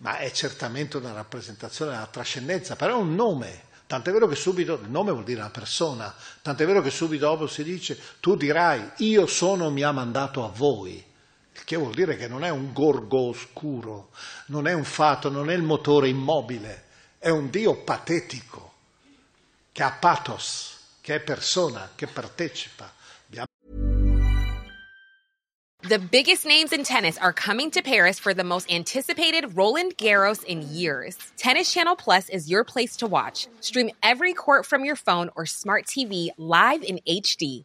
ma 0.00 0.18
è 0.18 0.30
certamente 0.30 0.96
una 0.96 1.12
rappresentazione 1.12 1.92
della 1.92 2.06
trascendenza, 2.06 2.76
però 2.76 2.96
è 2.96 3.00
un 3.00 3.14
nome. 3.14 3.68
Tant'è 3.86 4.12
vero 4.12 4.28
che 4.28 4.36
subito, 4.36 4.78
il 4.82 4.88
nome 4.88 5.10
vuol 5.10 5.24
dire 5.24 5.40
una 5.40 5.50
persona, 5.50 6.14
tant'è 6.42 6.64
vero 6.64 6.80
che 6.80 6.90
subito 6.90 7.26
dopo 7.26 7.46
si 7.46 7.64
dice, 7.64 7.98
tu 8.20 8.36
dirai, 8.36 8.92
io 8.98 9.26
sono, 9.26 9.70
mi 9.70 9.82
ha 9.82 9.90
mandato 9.90 10.44
a 10.44 10.48
voi, 10.48 11.04
che 11.64 11.76
vuol 11.76 11.94
dire 11.94 12.16
che 12.16 12.28
non 12.28 12.44
è 12.44 12.50
un 12.50 12.72
gorgo 12.72 13.28
oscuro, 13.28 14.10
non 14.46 14.66
è 14.66 14.72
un 14.72 14.84
fatto, 14.84 15.28
non 15.30 15.50
è 15.50 15.54
il 15.54 15.62
motore 15.62 16.08
immobile, 16.08 16.84
è 17.18 17.28
un 17.28 17.50
Dio 17.50 17.76
patetico, 17.76 18.72
che 19.72 19.82
ha 19.82 19.92
pathos, 19.92 20.78
che 21.00 21.16
è 21.16 21.20
persona, 21.20 21.90
che 21.94 22.06
partecipa, 22.06 22.92
The 25.82 25.98
biggest 25.98 26.44
names 26.44 26.72
in 26.72 26.84
tennis 26.84 27.16
are 27.16 27.32
coming 27.32 27.70
to 27.70 27.80
Paris 27.80 28.18
for 28.18 28.34
the 28.34 28.44
most 28.44 28.70
anticipated 28.70 29.56
Roland 29.56 29.96
Garros 29.96 30.44
in 30.44 30.62
years. 30.70 31.16
Tennis 31.38 31.72
Channel 31.72 31.96
Plus 31.96 32.28
is 32.28 32.50
your 32.50 32.64
place 32.64 32.96
to 32.96 33.06
watch. 33.06 33.48
Stream 33.60 33.90
every 34.02 34.34
court 34.34 34.66
from 34.66 34.84
your 34.84 34.94
phone 34.94 35.30
or 35.34 35.46
smart 35.46 35.86
TV 35.86 36.28
live 36.36 36.82
in 36.82 37.00
HD. 37.08 37.64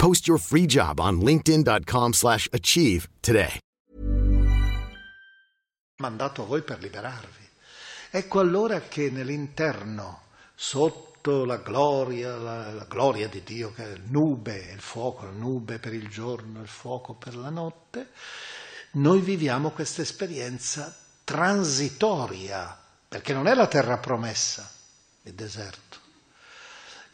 Post 0.00 0.26
your 0.26 0.38
free 0.38 0.64
job 0.64 0.98
on 0.98 1.20
linkedin.com 1.20 2.14
slash 2.14 2.48
achieve 2.54 3.06
today. 3.20 3.58
Mandato 5.98 6.42
a 6.42 6.46
voi 6.46 6.62
per 6.62 6.80
liberarvi. 6.80 7.46
Ecco 8.08 8.40
allora 8.40 8.80
che 8.80 9.10
nell'interno, 9.10 10.22
sotto 10.54 11.44
la 11.44 11.58
gloria, 11.58 12.34
la, 12.36 12.72
la 12.72 12.86
gloria 12.88 13.28
di 13.28 13.42
Dio, 13.42 13.74
che 13.74 13.84
è 13.84 13.92
il 13.92 14.04
nube, 14.06 14.70
il 14.72 14.80
fuoco, 14.80 15.26
la 15.26 15.32
nube 15.32 15.78
per 15.78 15.92
il 15.92 16.08
giorno, 16.08 16.62
il 16.62 16.68
fuoco 16.68 17.12
per 17.12 17.36
la 17.36 17.50
notte, 17.50 18.08
noi 18.92 19.20
viviamo 19.20 19.68
questa 19.68 20.00
esperienza 20.00 20.96
transitoria, 21.24 22.74
perché 23.06 23.34
non 23.34 23.46
è 23.46 23.52
la 23.52 23.66
terra 23.66 23.98
promessa, 23.98 24.66
il 25.24 25.34
deserto 25.34 25.89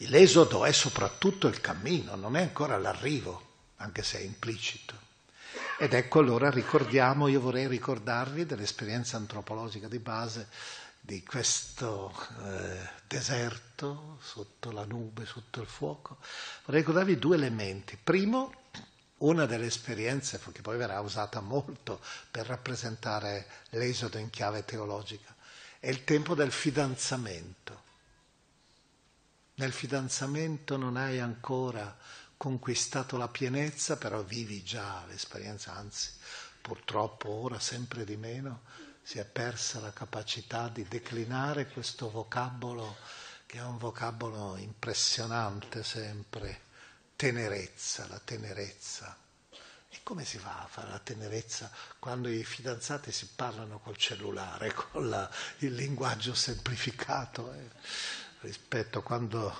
L'esodo 0.01 0.65
è 0.65 0.73
soprattutto 0.73 1.47
il 1.47 1.61
cammino, 1.61 2.17
non 2.17 2.37
è 2.37 2.43
ancora 2.43 2.77
l'arrivo, 2.77 3.55
anche 3.77 4.03
se 4.03 4.19
è 4.19 4.23
implicito. 4.23 4.95
Ed 5.79 5.95
ecco 5.95 6.19
allora 6.19 6.51
ricordiamo, 6.51 7.29
io 7.29 7.41
vorrei 7.41 7.67
ricordarvi 7.67 8.45
dell'esperienza 8.45 9.17
antropologica 9.17 9.89
di 9.89 9.99
base 9.99 10.49
di 11.01 11.23
questo 11.23 12.13
eh, 12.43 12.89
deserto 13.07 14.19
sotto 14.21 14.71
la 14.71 14.85
nube, 14.85 15.25
sotto 15.25 15.61
il 15.61 15.67
fuoco. 15.67 16.19
Vorrei 16.65 16.81
ricordarvi 16.81 17.19
due 17.19 17.37
elementi. 17.37 17.97
Primo, 18.03 18.53
una 19.19 19.47
delle 19.47 19.67
esperienze 19.67 20.41
che 20.53 20.63
poi 20.63 20.77
verrà 20.77 21.01
usata 21.01 21.41
molto 21.41 22.01
per 22.31 22.47
rappresentare 22.47 23.47
l'esodo 23.71 24.19
in 24.19 24.31
chiave 24.31 24.65
teologica, 24.65 25.35
è 25.79 25.89
il 25.89 26.05
tempo 26.05 26.35
del 26.35 26.53
fidanzamento. 26.53 27.85
Nel 29.59 29.73
fidanzamento 29.73 30.77
non 30.77 30.99
hai 30.99 31.19
ancora 31.19 31.97
conquistato 32.37 33.17
la 33.17 33.29
pienezza, 33.29 33.97
però 33.97 34.23
vivi 34.23 34.63
già 34.63 35.03
l'esperienza, 35.07 35.75
anzi 35.75 36.11
purtroppo 36.61 37.31
ora 37.31 37.59
sempre 37.59 38.05
di 38.05 38.19
meno 38.19 38.65
si 39.03 39.19
è 39.19 39.25
persa 39.25 39.81
la 39.81 39.95
capacità 39.95 40.69
di 40.69 40.87
declinare 40.87 41.69
questo 41.69 42.11
vocabolo 42.11 42.97
che 43.47 43.57
è 43.57 43.63
un 43.63 43.79
vocabolo 43.79 44.57
impressionante 44.59 45.83
sempre, 45.83 46.61
tenerezza, 47.17 48.07
la 48.09 48.21
tenerezza. 48.23 49.17
E 49.89 50.01
come 50.03 50.27
si 50.27 50.37
fa 50.37 50.65
a 50.65 50.67
fare 50.67 50.91
la 50.91 50.99
tenerezza 50.99 51.71
quando 51.99 52.29
i 52.29 52.45
fidanzati 52.45 53.11
si 53.11 53.29
parlano 53.35 53.79
col 53.79 53.97
cellulare, 53.97 54.75
con 54.77 55.09
la, 55.09 55.31
il 55.61 55.75
linguaggio 55.75 56.35
semplificato? 56.35 57.55
Eh? 57.55 58.26
Rispetto 58.47 59.01
a 59.01 59.03
quando, 59.03 59.55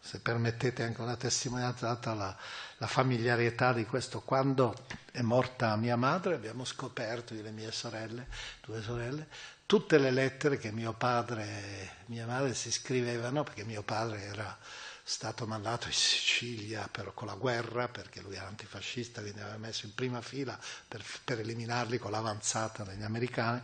se 0.00 0.18
permettete 0.20 0.82
anche 0.82 1.02
una 1.02 1.16
testimonianza 1.16 1.86
data 1.86 2.14
la, 2.14 2.36
la 2.78 2.86
familiarità 2.86 3.72
di 3.72 3.84
questo, 3.84 4.22
quando 4.22 4.74
è 5.12 5.20
morta 5.20 5.76
mia 5.76 5.96
madre 5.96 6.34
abbiamo 6.34 6.64
scoperto, 6.64 7.34
io 7.34 7.40
e 7.40 7.42
le 7.42 7.50
mie 7.50 7.70
sorelle, 7.70 8.26
due 8.64 8.80
sorelle, 8.80 9.28
tutte 9.66 9.98
le 9.98 10.10
lettere 10.10 10.58
che 10.58 10.72
mio 10.72 10.94
padre 10.94 11.44
e 11.44 11.90
mia 12.06 12.26
madre 12.26 12.54
si 12.54 12.72
scrivevano, 12.72 13.42
perché 13.42 13.64
mio 13.64 13.82
padre 13.82 14.22
era 14.22 14.58
stato 15.04 15.46
mandato 15.46 15.88
in 15.88 15.92
Sicilia 15.92 16.88
per, 16.90 17.12
con 17.12 17.26
la 17.26 17.34
guerra, 17.34 17.88
perché 17.88 18.20
lui 18.22 18.34
era 18.34 18.46
antifascista, 18.46 19.20
quindi 19.20 19.40
aveva 19.40 19.58
messo 19.58 19.84
in 19.84 19.94
prima 19.94 20.22
fila 20.22 20.58
per, 20.88 21.04
per 21.24 21.40
eliminarli 21.40 21.98
con 21.98 22.10
l'avanzata 22.10 22.82
degli 22.82 23.02
americani, 23.02 23.60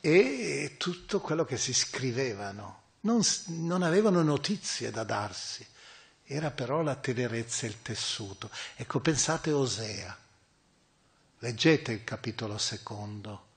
e 0.00 0.74
tutto 0.76 1.20
quello 1.20 1.46
che 1.46 1.56
si 1.56 1.72
scrivevano 1.72 2.82
non, 3.04 3.20
non 3.46 3.82
avevano 3.82 4.22
notizie 4.22 4.90
da 4.90 5.04
darsi, 5.04 5.66
era 6.24 6.50
però 6.50 6.82
la 6.82 6.96
tenerezza 6.96 7.66
e 7.66 7.70
il 7.70 7.82
tessuto. 7.82 8.50
Ecco, 8.76 9.00
pensate 9.00 9.52
Osea, 9.52 10.16
leggete 11.38 11.92
il 11.92 12.04
capitolo 12.04 12.58
secondo, 12.58 13.52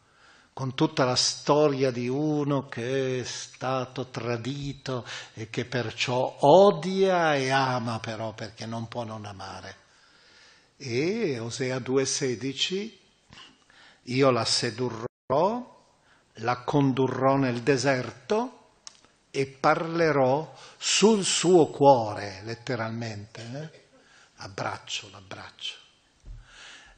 con 0.54 0.74
tutta 0.74 1.06
la 1.06 1.16
storia 1.16 1.91
di 1.91 2.08
uno 2.08 2.68
che 2.68 3.20
è 3.20 3.24
stato 3.24 4.08
tradito 4.08 5.06
e 5.34 5.50
che 5.50 5.66
perciò 5.66 6.38
odia 6.41 7.36
e 7.36 7.50
ama 7.50 8.00
però 8.00 8.34
perché 8.34 8.66
non 8.66 8.88
può 8.88 9.04
non 9.04 9.26
amare. 9.26 9.86
E 10.78 11.39
Osea 11.39 11.78
2,16, 11.78 12.98
io 14.04 14.30
la 14.30 14.45
sedurrò, 14.45 15.86
la 16.34 16.58
condurrò 16.64 17.36
nel 17.36 17.62
deserto, 17.62 18.57
e 19.32 19.46
parlerò 19.46 20.54
sul 20.78 21.24
suo 21.24 21.68
cuore, 21.68 22.42
letteralmente. 22.44 23.42
Eh? 23.42 23.86
Abbraccio, 24.38 25.10
l'abbraccio. 25.12 25.76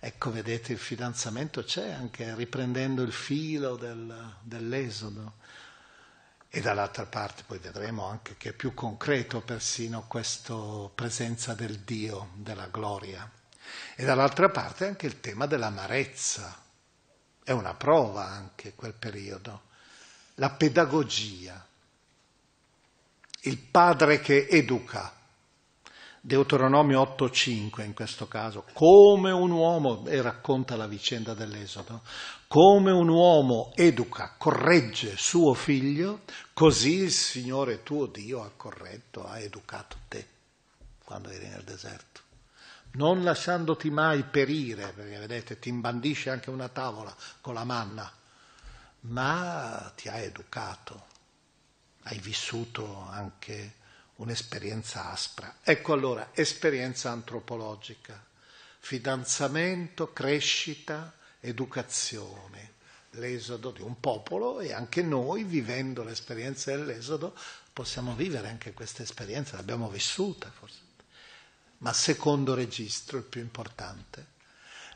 Ecco, 0.01 0.31
vedete, 0.31 0.71
il 0.71 0.79
fidanzamento 0.79 1.63
c'è 1.63 1.91
anche 1.91 2.33
riprendendo 2.33 3.01
il 3.01 3.11
filo 3.11 3.75
del, 3.75 4.35
dell'esodo. 4.41 5.33
E 6.51 6.61
dall'altra 6.61 7.05
parte 7.05 7.43
poi 7.45 7.59
vedremo 7.59 8.05
anche 8.07 8.35
che 8.37 8.49
è 8.49 8.53
più 8.53 8.73
concreto 8.73 9.41
persino 9.41 10.07
questa 10.07 10.55
presenza 10.95 11.53
del 11.53 11.79
Dio, 11.79 12.29
della 12.35 12.67
gloria. 12.67 13.29
E 13.95 14.03
dall'altra 14.03 14.49
parte 14.49 14.87
anche 14.87 15.05
il 15.05 15.19
tema 15.19 15.45
dell'amarezza. 15.45 16.57
È 17.43 17.51
una 17.51 17.73
prova 17.73 18.25
anche 18.25 18.73
quel 18.73 18.93
periodo. 18.93 19.63
La 20.35 20.49
pedagogia. 20.51 21.67
Il 23.41 23.57
padre 23.57 24.19
che 24.19 24.47
educa. 24.47 25.13
Deuteronomio 26.21 27.01
8.5 27.17 27.83
in 27.85 27.93
questo 27.93 28.27
caso, 28.27 28.65
come 28.73 29.31
un 29.31 29.51
uomo, 29.51 30.05
e 30.05 30.21
racconta 30.21 30.75
la 30.75 30.87
vicenda 30.87 31.33
dell'Esodo, 31.33 32.01
come 32.47 32.91
un 32.91 33.07
uomo 33.07 33.71
educa, 33.75 34.35
corregge 34.37 35.15
suo 35.15 35.53
figlio, 35.53 36.21
così 36.51 37.03
il 37.03 37.11
Signore 37.11 37.83
tuo 37.83 38.05
Dio 38.07 38.43
ha 38.43 38.51
corretto, 38.55 39.25
ha 39.25 39.39
educato 39.39 39.95
te 40.09 40.27
quando 41.05 41.29
eri 41.29 41.47
nel 41.47 41.63
deserto. 41.63 42.21
Non 42.91 43.23
lasciandoti 43.23 43.89
mai 43.89 44.23
perire, 44.23 44.91
perché 44.91 45.17
vedete, 45.19 45.57
ti 45.57 45.69
imbandisce 45.69 46.29
anche 46.29 46.49
una 46.49 46.69
tavola 46.69 47.15
con 47.39 47.53
la 47.53 47.63
manna, 47.63 48.11
ma 49.01 49.91
ti 49.95 50.09
ha 50.09 50.17
educato, 50.17 51.05
hai 52.09 52.19
vissuto 52.19 53.07
anche 53.09 53.75
un'esperienza 54.15 55.11
aspra. 55.11 55.57
Ecco 55.63 55.93
allora, 55.93 56.29
esperienza 56.33 57.11
antropologica, 57.11 58.21
fidanzamento, 58.79 60.11
crescita, 60.11 61.13
educazione, 61.39 62.73
l'esodo 63.11 63.69
di 63.71 63.81
un 63.81 63.99
popolo 63.99 64.59
e 64.59 64.73
anche 64.73 65.03
noi, 65.03 65.43
vivendo 65.43 66.03
l'esperienza 66.03 66.75
dell'esodo, 66.75 67.35
possiamo 67.71 68.15
vivere 68.15 68.49
anche 68.49 68.73
questa 68.73 69.03
esperienza, 69.03 69.55
l'abbiamo 69.55 69.87
vissuta 69.87 70.49
forse. 70.51 70.87
Ma 71.77 71.93
secondo 71.93 72.55
registro, 72.55 73.19
il 73.19 73.23
più 73.23 73.39
importante, 73.39 74.37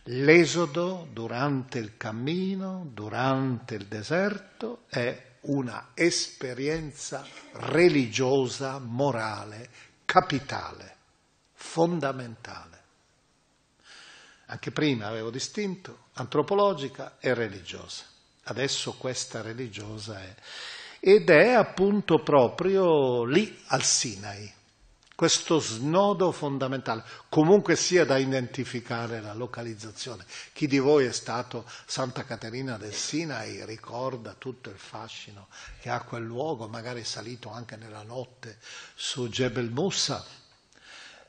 l'esodo 0.06 1.08
durante 1.12 1.78
il 1.78 1.96
cammino, 1.96 2.90
durante 2.92 3.76
il 3.76 3.86
deserto, 3.86 4.84
è 4.90 5.32
una 5.44 5.92
esperienza 5.94 7.26
religiosa, 7.54 8.80
morale, 8.80 9.70
capitale, 10.06 10.96
fondamentale. 11.54 12.82
Anche 14.48 14.72
prima 14.72 15.08
avevo 15.08 15.30
distinto 15.30 16.10
antropologica 16.14 17.18
e 17.20 17.34
religiosa. 17.34 18.04
Adesso 18.44 18.94
questa 18.94 19.42
religiosa 19.42 20.22
è. 20.22 20.36
Ed 21.00 21.30
è 21.30 21.54
appunto 21.54 22.22
proprio 22.22 23.26
lì 23.26 23.62
al 23.68 23.84
Sinai, 23.84 24.52
questo 25.24 25.60
snodo 25.60 26.34
fondamentale, 26.34 27.02
comunque 27.30 27.78
sia 27.78 28.04
da 28.04 28.18
identificare 28.18 29.22
la 29.22 29.34
localizzazione. 29.34 30.26
Chi 30.52 30.68
di 30.68 30.80
voi 30.80 31.06
è 31.06 31.14
stato 31.14 31.66
Santa 31.86 32.26
Caterina 32.26 32.76
del 32.76 32.94
Sinai 32.94 33.64
ricorda 33.64 34.34
tutto 34.34 34.70
il 34.70 34.78
fascino 34.78 35.48
che 35.80 35.90
ha 35.90 36.02
quel 36.02 36.26
luogo, 36.26 36.68
magari 36.68 37.00
è 37.00 37.06
salito 37.06 37.50
anche 37.50 37.78
nella 37.78 38.04
notte 38.04 38.60
su 38.96 39.30
Jebel 39.30 39.70
Musa, 39.70 40.26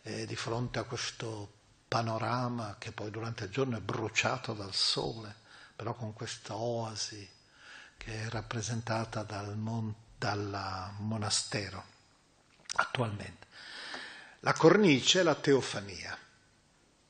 eh, 0.02 0.26
di 0.26 0.34
fronte 0.34 0.80
a 0.80 0.82
questo 0.82 1.52
panorama 1.86 2.74
che 2.80 2.90
poi 2.90 3.12
durante 3.12 3.44
il 3.44 3.50
giorno 3.50 3.76
è 3.76 3.80
bruciato 3.80 4.54
dal 4.54 4.74
sole, 4.74 5.32
però 5.76 5.94
con 5.94 6.12
questa 6.14 6.56
oasi 6.56 7.30
che 7.96 8.24
è 8.24 8.28
rappresentata 8.28 9.22
dal, 9.22 9.56
mon- 9.56 9.94
dal 10.18 10.90
monastero 10.98 11.84
attualmente. 12.72 13.52
La 14.44 14.52
cornice 14.52 15.20
è 15.20 15.22
la 15.22 15.36
teofania, 15.36 16.18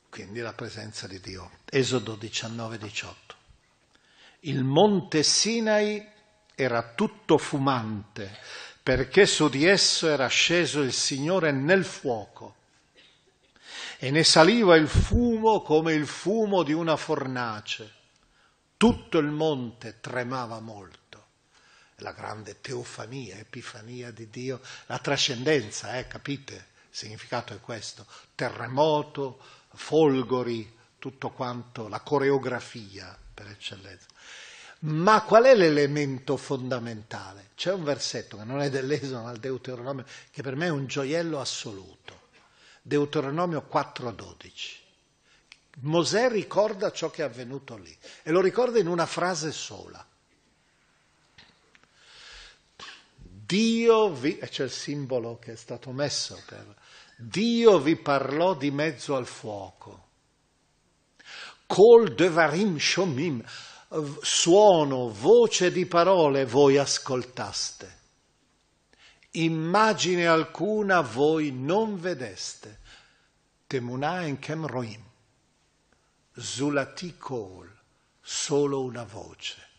quindi 0.08 0.38
la 0.38 0.52
presenza 0.52 1.08
di 1.08 1.18
Dio. 1.18 1.50
Esodo 1.68 2.14
19-18. 2.14 3.12
Il 4.40 4.62
monte 4.62 5.24
Sinai 5.24 6.06
era 6.54 6.92
tutto 6.94 7.36
fumante 7.36 8.38
perché 8.80 9.26
su 9.26 9.48
di 9.48 9.66
esso 9.66 10.06
era 10.06 10.28
sceso 10.28 10.80
il 10.82 10.92
Signore 10.92 11.50
nel 11.50 11.84
fuoco 11.84 12.54
e 13.98 14.12
ne 14.12 14.22
saliva 14.22 14.76
il 14.76 14.86
fumo 14.86 15.60
come 15.62 15.92
il 15.92 16.06
fumo 16.06 16.62
di 16.62 16.72
una 16.72 16.94
fornace. 16.94 17.92
Tutto 18.76 19.18
il 19.18 19.32
monte 19.32 19.98
tremava 19.98 20.60
molto. 20.60 21.26
La 21.96 22.12
grande 22.12 22.60
teofania, 22.60 23.38
epifania 23.38 24.12
di 24.12 24.30
Dio, 24.30 24.60
la 24.86 25.00
trascendenza, 25.00 25.98
eh, 25.98 26.06
capite? 26.06 26.72
Il 26.94 27.00
significato 27.00 27.52
è 27.52 27.58
questo, 27.58 28.06
terremoto, 28.36 29.40
folgori, 29.74 30.72
tutto 31.00 31.30
quanto, 31.30 31.88
la 31.88 31.98
coreografia 31.98 33.18
per 33.34 33.48
eccellenza. 33.48 34.06
Ma 34.82 35.22
qual 35.22 35.42
è 35.42 35.56
l'elemento 35.56 36.36
fondamentale? 36.36 37.50
C'è 37.56 37.72
un 37.72 37.82
versetto 37.82 38.36
che 38.36 38.44
non 38.44 38.60
è 38.60 38.70
dell'Esodo 38.70 39.22
ma 39.22 39.32
del 39.32 39.40
Deuteronomio, 39.40 40.04
che 40.30 40.42
per 40.42 40.54
me 40.54 40.66
è 40.66 40.70
un 40.70 40.86
gioiello 40.86 41.40
assoluto. 41.40 42.28
Deuteronomio 42.80 43.66
4:12. 43.68 44.54
Mosè 45.80 46.30
ricorda 46.30 46.92
ciò 46.92 47.10
che 47.10 47.22
è 47.22 47.24
avvenuto 47.24 47.76
lì 47.76 47.98
e 48.22 48.30
lo 48.30 48.40
ricorda 48.40 48.78
in 48.78 48.86
una 48.86 49.06
frase 49.06 49.50
sola. 49.50 50.06
Dio 53.16 54.12
vi, 54.12 54.38
e 54.38 54.48
c'è 54.48 54.62
il 54.62 54.70
simbolo 54.70 55.40
che 55.40 55.54
è 55.54 55.56
stato 55.56 55.90
messo 55.90 56.40
per 56.46 56.82
Dio 57.28 57.78
vi 57.78 57.96
parlò 57.96 58.54
di 58.54 58.70
mezzo 58.70 59.16
al 59.16 59.26
fuoco. 59.26 60.02
Col 61.66 62.14
devarim 62.14 62.76
shomim, 62.76 63.42
suono, 64.20 65.08
voce 65.08 65.72
di 65.72 65.86
parole 65.86 66.44
voi 66.44 66.76
ascoltaste. 66.76 68.02
Immagine 69.32 70.26
alcuna 70.26 71.00
voi 71.00 71.50
non 71.50 71.98
vedeste. 71.98 72.80
Temunah 73.66 74.26
en 74.26 74.38
kemroim. 74.38 75.02
Zulati 76.36 77.16
kol, 77.16 77.72
solo 78.20 78.82
una 78.82 79.04
voce. 79.04 79.70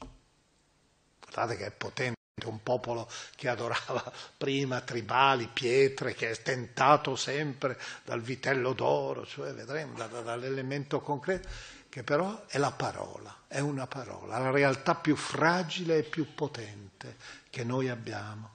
Guardate 1.19 1.57
che 1.57 1.65
è 1.67 1.71
potente 1.71 2.24
un 2.43 2.61
popolo 2.61 3.09
che 3.35 3.47
adorava 3.47 4.11
prima 4.35 4.81
tribali, 4.81 5.47
pietre, 5.47 6.13
che 6.13 6.31
è 6.31 6.41
tentato 6.41 7.15
sempre 7.15 7.79
dal 8.03 8.21
vitello 8.21 8.73
d'oro, 8.73 9.25
cioè 9.25 9.53
vedremo 9.53 9.95
da, 9.95 10.07
da, 10.07 10.19
dall'elemento 10.19 10.99
concreto, 10.99 11.47
che 11.87 12.03
però 12.03 12.45
è 12.47 12.57
la 12.57 12.71
parola, 12.71 13.43
è 13.47 13.59
una 13.59 13.87
parola, 13.87 14.37
la 14.37 14.51
realtà 14.51 14.95
più 14.95 15.15
fragile 15.15 15.99
e 15.99 16.03
più 16.03 16.33
potente 16.35 17.15
che 17.49 17.63
noi 17.63 17.87
abbiamo. 17.87 18.53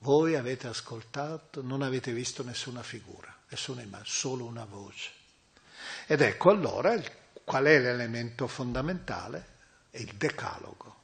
Voi 0.00 0.36
avete 0.36 0.68
ascoltato, 0.68 1.62
non 1.62 1.82
avete 1.82 2.12
visto 2.12 2.44
nessuna 2.44 2.84
figura, 2.84 3.34
nessuna 3.48 3.82
immagine, 3.82 4.08
solo 4.08 4.44
una 4.44 4.64
voce. 4.64 5.10
Ed 6.06 6.20
ecco 6.20 6.50
allora 6.50 6.96
qual 7.42 7.64
è 7.64 7.80
l'elemento 7.80 8.46
fondamentale? 8.46 9.56
È 9.90 9.98
il 9.98 10.14
decalogo. 10.14 10.97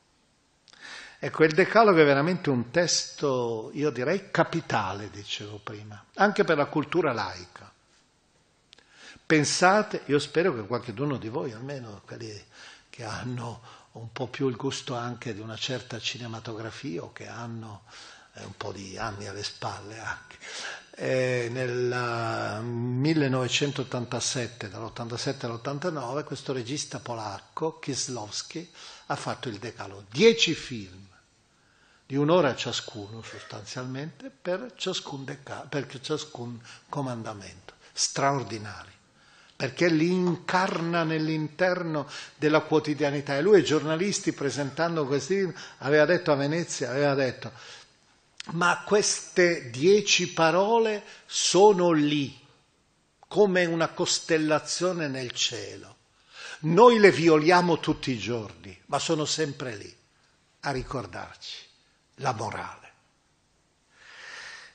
Ecco, 1.25 1.45
il 1.45 1.55
Decalogo 1.55 2.03
è 2.03 2.05
veramente 2.05 2.51
un 2.51 2.70
testo, 2.70 3.70
io 3.72 3.89
direi, 3.89 4.31
capitale, 4.31 5.09
dicevo 5.09 5.57
prima, 5.57 6.05
anche 6.16 6.45
per 6.45 6.59
la 6.59 6.66
cultura 6.66 7.14
laica. 7.14 7.72
Pensate, 9.25 10.03
io 10.05 10.18
spero 10.18 10.55
che 10.55 10.66
qualcuno 10.66 11.16
di 11.16 11.31
voi, 11.31 11.53
almeno 11.53 12.03
quelli 12.05 12.45
che 12.91 13.05
hanno 13.05 13.62
un 13.93 14.12
po' 14.12 14.27
più 14.27 14.49
il 14.49 14.57
gusto 14.57 14.97
anche 14.97 15.33
di 15.33 15.41
una 15.41 15.57
certa 15.57 15.99
cinematografia 15.99 17.03
o 17.03 17.11
che 17.11 17.27
hanno 17.27 17.85
eh, 18.35 18.45
un 18.45 18.55
po' 18.59 18.72
di 18.72 18.99
anni 18.99 19.27
alle 19.27 19.45
spalle 19.45 19.99
anche, 19.99 20.37
eh, 20.91 21.49
nel 21.51 22.61
1987, 22.62 24.68
dall'87 24.68 25.47
all'89, 25.47 26.25
questo 26.25 26.53
regista 26.53 26.99
polacco, 26.99 27.79
Kieslowski, 27.79 28.70
ha 29.07 29.16
fatto 29.16 29.49
il 29.49 29.57
Decalogo, 29.57 30.05
dieci 30.11 30.53
film 30.53 31.12
di 32.07 32.17
un'ora 32.17 32.55
ciascuno 32.55 33.23
sostanzialmente 33.23 34.31
per 34.31 34.75
ciascun, 34.77 35.25
deca- 35.25 35.67
per 35.69 35.87
ciascun 36.01 36.61
comandamento, 36.89 37.75
straordinari, 37.93 38.93
perché 39.57 39.89
li 39.89 40.11
incarna 40.11 41.03
nell'interno 41.03 42.07
della 42.37 42.61
quotidianità. 42.61 43.37
E 43.37 43.41
lui 43.41 43.57
ai 43.57 43.65
giornalisti 43.65 44.33
presentando 44.33 45.07
questi 45.07 45.37
film 45.37 45.55
aveva 45.79 46.05
detto 46.05 46.31
a 46.31 46.37
Venezia, 46.37 46.91
aveva 46.91 47.15
detto, 47.15 47.53
ma 48.53 48.83
queste 48.85 49.71
dieci 49.71 50.31
parole 50.31 51.03
sono 51.25 51.93
lì, 51.93 52.39
come 53.27 53.65
una 53.65 53.89
costellazione 53.89 55.09
nel 55.09 55.33
cielo, 55.33 55.93
Noi 56.61 56.99
le 56.99 57.11
violiamo 57.11 57.79
tutti 57.79 58.11
i 58.11 58.19
giorni, 58.19 58.79
ma 58.87 58.99
sono 58.99 59.27
sempre 59.27 59.77
lì 59.77 59.95
a 60.61 60.71
ricordarci 60.71 61.73
la 62.17 62.33
morale. 62.33 62.93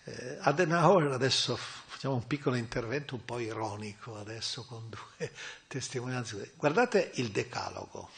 Eh, 0.04 0.38
Adenauer, 0.42 1.12
adesso 1.12 1.56
facciamo 1.56 2.16
un 2.16 2.28
piccolo 2.28 2.56
intervento 2.56 3.16
un 3.16 3.26
po' 3.26 3.40
ironico 3.40 4.18
adesso 4.18 4.64
con 4.66 4.90
due 4.90 5.32
testimonianze. 5.68 6.54
Guardate 6.56 7.12
il 7.16 7.32
decalogo, 7.32 8.10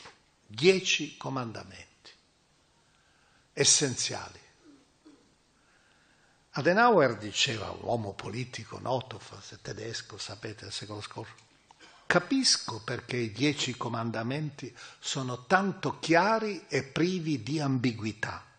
dieci 0.45 1.17
comandamenti 1.17 1.89
essenziali. 3.53 4.39
Adenauer 6.53 7.17
diceva, 7.17 7.69
un 7.71 7.79
uomo 7.81 8.13
politico 8.13 8.77
noto, 8.79 9.19
forse 9.19 9.59
tedesco, 9.61 10.17
sapete, 10.17 10.63
del 10.63 10.73
secolo 10.73 10.99
scorso, 10.99 11.49
Capisco 12.11 12.81
perché 12.83 13.15
i 13.15 13.31
dieci 13.31 13.77
comandamenti 13.77 14.75
sono 14.99 15.45
tanto 15.45 15.97
chiari 15.99 16.65
e 16.67 16.83
privi 16.83 17.41
di 17.41 17.61
ambiguità. 17.61 18.50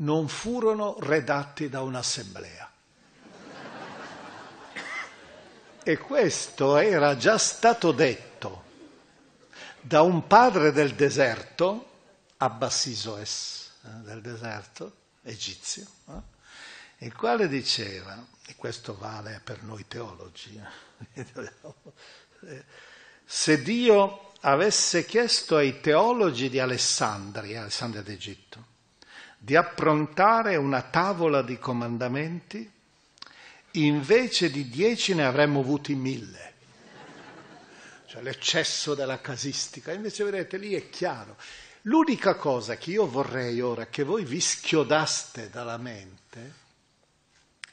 Non 0.00 0.28
furono 0.28 0.96
redatti 1.00 1.68
da 1.68 1.82
un'assemblea. 1.82 2.70
E 5.82 5.96
questo 5.98 6.76
era 6.76 7.16
già 7.16 7.38
stato 7.38 7.92
detto 7.92 8.64
da 9.80 10.02
un 10.02 10.26
padre 10.26 10.72
del 10.72 10.94
deserto, 10.94 11.88
Abbasisoes, 12.36 13.72
eh, 13.82 13.88
del 14.02 14.20
deserto 14.20 14.96
egizio, 15.22 15.86
eh, 16.08 17.04
il 17.04 17.14
quale 17.14 17.48
diceva, 17.48 18.22
e 18.46 18.54
questo 18.56 18.96
vale 18.96 19.40
per 19.42 19.62
noi 19.62 19.86
teologi, 19.86 20.62
eh, 21.14 22.64
se 23.24 23.62
Dio 23.62 24.32
avesse 24.40 25.04
chiesto 25.04 25.56
ai 25.56 25.80
teologi 25.80 26.48
di 26.48 26.58
Alessandria, 26.58 27.62
Alessandria 27.62 28.02
d'Egitto, 28.02 28.69
di 29.42 29.56
approntare 29.56 30.56
una 30.56 30.82
tavola 30.82 31.40
di 31.40 31.58
comandamenti, 31.58 32.70
invece 33.72 34.50
di 34.50 34.68
dieci 34.68 35.14
ne 35.14 35.24
avremmo 35.24 35.60
avuti 35.60 35.94
mille. 35.94 36.52
Cioè 38.04 38.20
l'eccesso 38.20 38.94
della 38.94 39.18
casistica. 39.20 39.92
Invece 39.92 40.24
vedete, 40.24 40.58
lì 40.58 40.74
è 40.74 40.90
chiaro. 40.90 41.38
L'unica 41.82 42.34
cosa 42.34 42.76
che 42.76 42.90
io 42.90 43.08
vorrei 43.08 43.62
ora 43.62 43.86
che 43.86 44.02
voi 44.02 44.24
vi 44.26 44.40
schiodaste 44.40 45.48
dalla 45.48 45.78
mente 45.78 46.54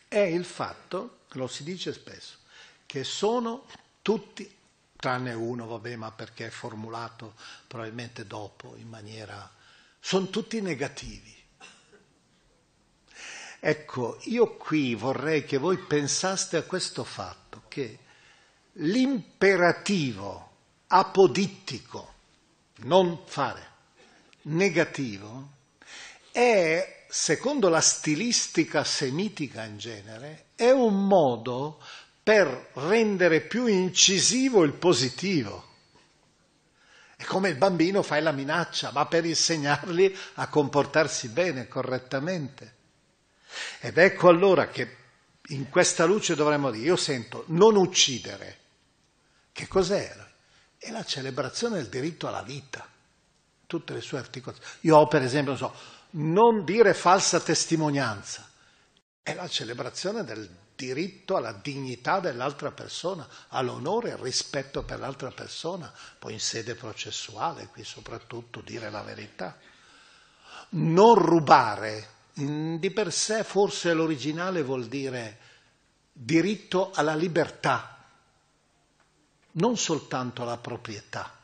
è 0.08 0.20
il 0.20 0.46
fatto, 0.46 1.18
lo 1.32 1.48
si 1.48 1.66
dice 1.66 1.92
spesso, 1.92 2.38
che 2.86 3.04
sono 3.04 3.66
tutti 4.02 4.50
tranne 4.96 5.34
uno, 5.34 5.68
vabbè, 5.68 5.98
ma 5.98 6.12
perché 6.12 6.46
è 6.46 6.50
formulato 6.50 7.34
probabilmente 7.68 8.26
dopo 8.26 8.76
in 8.78 8.88
maniera... 8.88 9.52
sono 10.00 10.30
tutti 10.30 10.62
negativi. 10.62 11.37
Ecco, 13.60 14.20
io 14.24 14.56
qui 14.56 14.94
vorrei 14.94 15.44
che 15.44 15.58
voi 15.58 15.78
pensaste 15.78 16.58
a 16.58 16.64
questo 16.64 17.04
fatto, 17.04 17.64
che 17.68 17.98
l'imperativo 18.74 20.50
apodittico, 20.88 22.14
non 22.82 23.24
fare, 23.26 23.66
negativo, 24.44 25.50
è, 26.32 27.06
secondo 27.10 27.70
la 27.70 27.82
stilistica 27.82 28.84
semitica 28.84 29.64
in 29.64 29.78
genere, 29.80 30.46
è 30.56 30.70
un 30.70 31.08
modo 31.08 31.82
per 32.22 32.70
rendere 32.74 33.42
più 33.42 33.66
incisivo 33.66 34.64
il 34.64 34.74
positivo. 34.74 35.66
È 37.16 37.24
come 37.24 37.50
il 37.50 37.56
bambino 37.56 38.04
fai 38.04 38.22
la 38.22 38.32
minaccia, 38.32 38.92
ma 38.92 39.08
per 39.08 39.26
insegnargli 39.26 40.16
a 40.36 40.48
comportarsi 40.48 41.30
bene, 41.30 41.68
correttamente. 41.68 42.76
Ed 43.80 43.98
ecco 43.98 44.30
allora 44.30 44.68
che 44.68 44.96
in 45.50 45.70
questa 45.70 46.06
luce 46.06 46.36
dovremmo 46.36 46.72
dire, 46.72 46.86
io 46.86 46.96
sento 46.96 47.44
non 47.48 47.76
uccidere. 47.76 48.58
Che 49.52 49.68
cos'era? 49.68 50.30
È 50.78 50.92
la 50.92 51.04
celebrazione 51.04 51.78
del 51.78 51.88
diritto 51.88 52.28
alla 52.28 52.44
vita, 52.44 52.88
tutte 53.66 53.94
le 53.94 54.02
sue 54.02 54.20
articolazioni. 54.20 54.72
Io 54.82 54.98
ho 54.98 55.08
per 55.08 55.22
esempio, 55.22 55.52
non 55.52 55.60
so, 55.60 55.76
non 56.12 56.64
dire 56.64 56.94
falsa 56.94 57.40
testimonianza, 57.40 58.48
è 59.22 59.34
la 59.34 59.48
celebrazione 59.48 60.24
del 60.24 60.50
diritto 60.78 61.36
alla 61.36 61.54
dignità 61.54 62.20
dell'altra 62.20 62.72
persona, 62.72 63.28
all'onore 63.50 64.10
e 64.10 64.12
al 64.12 64.20
rispetto 64.20 64.84
per 64.84 65.00
l'altra 65.00 65.32
persona, 65.32 65.92
poi 66.20 66.34
in 66.34 66.40
sede 66.40 66.76
processuale, 66.76 67.68
qui 67.68 67.84
soprattutto 67.84 68.62
dire 68.62 68.92
la 68.92 69.02
verità. 69.02 69.58
Non 70.70 71.16
rubare, 71.16 72.10
di 72.38 72.92
per 72.92 73.12
sé 73.12 73.44
forse 73.44 73.94
l'originale 73.94 74.62
vuol 74.62 74.86
dire 74.88 75.40
diritto 76.12 76.92
alla 76.94 77.16
libertà, 77.16 77.98
non 79.54 79.76
soltanto 79.78 80.44
alla 80.44 80.58
proprietà, 80.58 81.36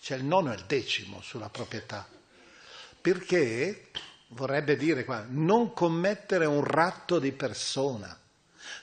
c'è 0.00 0.16
il 0.16 0.24
nono 0.24 0.52
e 0.52 0.56
il 0.56 0.64
decimo 0.66 1.20
sulla 1.22 1.48
proprietà, 1.48 2.08
perché 3.00 3.90
vorrebbe 4.28 4.76
dire 4.76 5.04
qua, 5.04 5.24
non 5.28 5.72
commettere 5.72 6.44
un 6.44 6.62
ratto 6.62 7.18
di 7.18 7.32
persona 7.32 8.16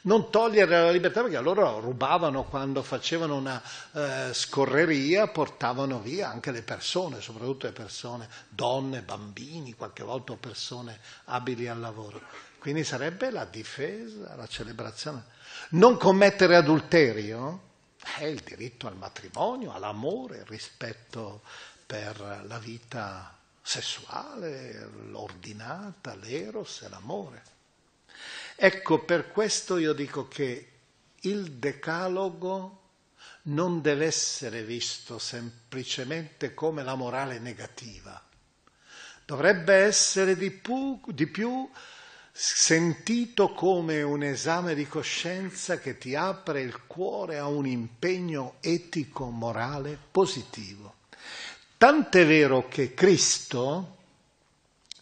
non 0.06 0.30
togliere 0.30 0.82
la 0.82 0.92
libertà 0.92 1.22
perché 1.22 1.40
loro 1.40 1.80
rubavano 1.80 2.44
quando 2.44 2.84
facevano 2.84 3.36
una 3.36 3.62
eh, 3.94 4.34
scorreria, 4.34 5.28
portavano 5.28 6.00
via 6.00 6.30
anche 6.30 6.52
le 6.52 6.62
persone, 6.62 7.22
soprattutto 7.22 7.66
le 7.66 7.74
persone, 7.74 8.30
donne, 8.50 9.02
bambini, 9.02 9.74
qualche 9.74 10.04
volta 10.04 10.36
persone 10.36 11.00
abili 11.26 11.68
al 11.68 11.80
lavoro. 11.80 12.22
Quindi 12.60 12.84
sarebbe 12.84 13.30
la 13.32 13.46
difesa, 13.46 14.36
la 14.36 14.48
celebrazione. 14.48 15.24
Non 15.70 15.98
commettere 15.98 16.56
adulterio 16.56 17.62
è 18.18 18.26
il 18.26 18.42
diritto 18.42 18.88
al 18.88 18.96
matrimonio, 18.96 19.74
all'amore, 19.74 20.38
il 20.38 20.46
rispetto 20.46 21.42
per 21.86 22.44
la 22.48 22.58
vita 22.60 23.36
sessuale, 23.62 24.90
l'ordinata, 25.10 26.16
l'eros 26.16 26.84
e 26.84 26.90
l'amore. 26.90 27.54
Ecco, 28.56 29.04
per 29.04 29.32
questo 29.32 29.78
io 29.78 29.94
dico 29.94 30.28
che 30.28 30.70
il 31.22 31.52
decalogo 31.54 32.82
non 33.44 33.82
deve 33.82 34.06
essere 34.06 34.64
visto 34.64 35.20
semplicemente 35.20 36.54
come 36.54 36.84
la 36.84 36.96
morale 36.96 37.40
negativa, 37.40 38.22
dovrebbe 39.26 39.74
essere 39.74 40.38
di 40.38 40.52
più, 40.52 41.00
di 41.08 41.28
più 41.28 41.70
sentito 42.32 43.52
come 43.54 44.02
un 44.02 44.24
esame 44.24 44.74
di 44.74 44.88
coscienza 44.88 45.80
che 45.80 45.98
ti 45.98 46.16
apre 46.16 46.62
il 46.62 46.86
cuore 46.86 47.38
a 47.38 47.48
un 47.48 47.66
impegno 47.66 48.56
etico-morale 48.62 49.98
positivo. 50.12 50.96
Tant'è 51.78 52.26
vero 52.26 52.68
che 52.68 52.94
Cristo, 52.94 53.98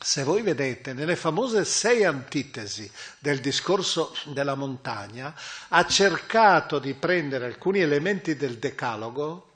se 0.03 0.23
voi 0.23 0.41
vedete, 0.41 0.91
nelle 0.93 1.15
famose 1.15 1.63
sei 1.63 2.03
antitesi 2.03 2.89
del 3.19 3.39
discorso 3.39 4.13
della 4.25 4.55
montagna, 4.55 5.33
ha 5.69 5.85
cercato 5.85 6.77
di 6.77 6.93
prendere 6.93 7.45
alcuni 7.45 7.79
elementi 7.79 8.35
del 8.35 8.57
decalogo 8.57 9.51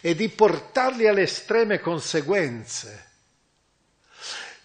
e 0.00 0.14
di 0.14 0.28
portarli 0.28 1.08
alle 1.08 1.22
estreme 1.22 1.80
conseguenze, 1.80 3.10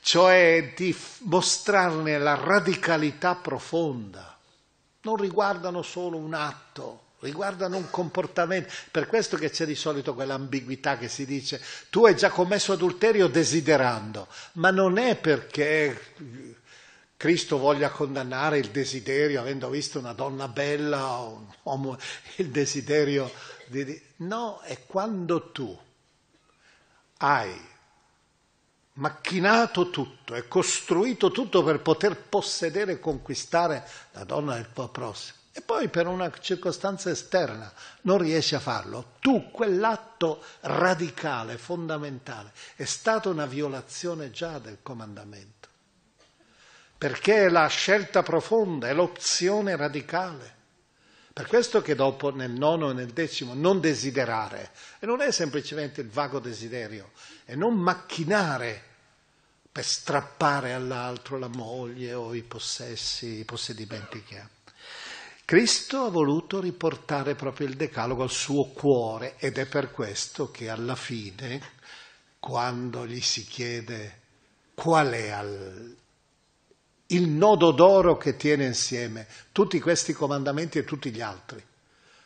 cioè 0.01 0.73
di 0.75 0.95
mostrarne 1.21 2.19
la 2.19 2.35
radicalità 2.35 3.33
profonda. 3.33 4.37
Non 5.01 5.15
riguardano 5.15 5.81
solo 5.81 6.17
un 6.17 6.35
atto, 6.35 7.07
riguardano 7.19 7.77
un 7.77 7.89
comportamento. 7.89 8.71
Per 8.91 9.07
questo 9.07 9.37
che 9.37 9.49
c'è 9.49 9.65
di 9.65 9.75
solito 9.75 10.13
quell'ambiguità 10.13 10.97
che 10.97 11.09
si 11.09 11.25
dice 11.25 11.61
tu 11.89 12.05
hai 12.05 12.15
già 12.15 12.29
commesso 12.29 12.73
adulterio 12.73 13.27
desiderando, 13.27 14.27
ma 14.53 14.71
non 14.71 14.97
è 14.97 15.15
perché 15.15 16.15
Cristo 17.17 17.57
voglia 17.57 17.89
condannare 17.89 18.59
il 18.59 18.69
desiderio, 18.69 19.41
avendo 19.41 19.69
visto 19.69 19.99
una 19.99 20.13
donna 20.13 20.47
bella 20.47 21.19
o 21.19 21.33
un 21.33 21.45
uomo, 21.63 21.97
il 22.37 22.49
desiderio 22.49 23.29
di... 23.67 24.01
No, 24.17 24.61
è 24.61 24.85
quando 24.85 25.51
tu 25.51 25.77
hai 27.17 27.67
macchinato 28.93 29.89
tutto 29.89 30.35
e 30.35 30.47
costruito 30.47 31.31
tutto 31.31 31.63
per 31.63 31.81
poter 31.81 32.15
possedere 32.15 32.93
e 32.93 32.99
conquistare 32.99 33.85
la 34.11 34.23
donna 34.23 34.55
del 34.55 34.71
tuo 34.71 34.87
prossimo 34.87 35.38
e 35.51 35.61
poi 35.61 35.89
per 35.89 36.07
una 36.07 36.31
circostanza 36.39 37.09
esterna 37.09 37.71
non 38.01 38.19
riesci 38.19 38.55
a 38.55 38.59
farlo, 38.59 39.13
tu 39.19 39.49
quell'atto 39.51 40.43
radicale, 40.61 41.57
fondamentale, 41.57 42.51
è 42.75 42.85
stata 42.85 43.29
una 43.29 43.45
violazione 43.45 44.31
già 44.31 44.59
del 44.59 44.79
comandamento, 44.81 45.67
perché 46.97 47.45
è 47.45 47.49
la 47.49 47.67
scelta 47.67 48.23
profonda, 48.23 48.87
è 48.87 48.93
l'opzione 48.93 49.75
radicale, 49.75 50.57
Per 51.39 51.47
questo 51.47 51.81
che 51.81 51.95
dopo 51.95 52.35
nel 52.35 52.51
nono 52.51 52.89
e 52.89 52.93
nel 52.93 53.13
decimo 53.13 53.53
non 53.53 53.79
desiderare, 53.79 54.71
e 54.99 55.05
non 55.05 55.21
è 55.21 55.31
semplicemente 55.31 56.01
il 56.01 56.09
vago 56.09 56.39
desiderio, 56.39 57.11
è 57.45 57.55
non 57.55 57.75
macchinare 57.75 58.83
per 59.71 59.85
strappare 59.85 60.73
all'altro 60.73 61.37
la 61.37 61.47
moglie 61.47 62.13
o 62.13 62.33
i 62.33 62.43
possessi, 62.43 63.39
i 63.39 63.45
possedimenti 63.45 64.21
che 64.21 64.37
ha. 64.37 64.49
Cristo 65.49 66.03
ha 66.03 66.09
voluto 66.11 66.61
riportare 66.61 67.33
proprio 67.33 67.65
il 67.65 67.75
decalogo 67.75 68.21
al 68.21 68.29
suo 68.29 68.65
cuore 68.65 69.33
ed 69.39 69.57
è 69.57 69.65
per 69.65 69.89
questo 69.89 70.51
che 70.51 70.69
alla 70.69 70.95
fine, 70.95 71.59
quando 72.37 73.07
gli 73.07 73.19
si 73.19 73.43
chiede 73.45 74.19
qual 74.75 75.09
è 75.09 75.29
al, 75.31 75.95
il 77.07 77.27
nodo 77.29 77.71
d'oro 77.71 78.15
che 78.15 78.35
tiene 78.35 78.65
insieme 78.65 79.25
tutti 79.51 79.79
questi 79.79 80.13
comandamenti 80.13 80.77
e 80.77 80.83
tutti 80.83 81.09
gli 81.09 81.21
altri. 81.21 81.65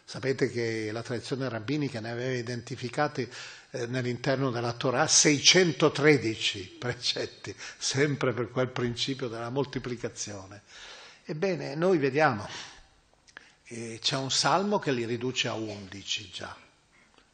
Sapete 0.03 0.49
che 0.49 0.91
la 0.91 1.01
tradizione 1.01 1.47
rabbinica 1.47 2.01
ne 2.01 2.11
aveva 2.11 2.33
identificati 2.33 3.25
eh, 3.71 3.87
nell'interno 3.87 4.51
della 4.51 4.73
Torah 4.73 5.07
613 5.07 6.75
precetti, 6.77 7.55
sempre 7.77 8.33
per 8.33 8.49
quel 8.49 8.67
principio 8.67 9.29
della 9.29 9.49
moltiplicazione. 9.49 10.63
Ebbene, 11.23 11.75
noi 11.75 11.97
vediamo 11.99 12.45
che 13.73 13.97
c'è 13.99 14.15
un 14.17 14.29
salmo 14.29 14.77
che 14.77 14.91
li 14.91 15.03
riduce 15.03 15.47
a 15.47 15.55
11 15.55 16.29
già, 16.29 16.55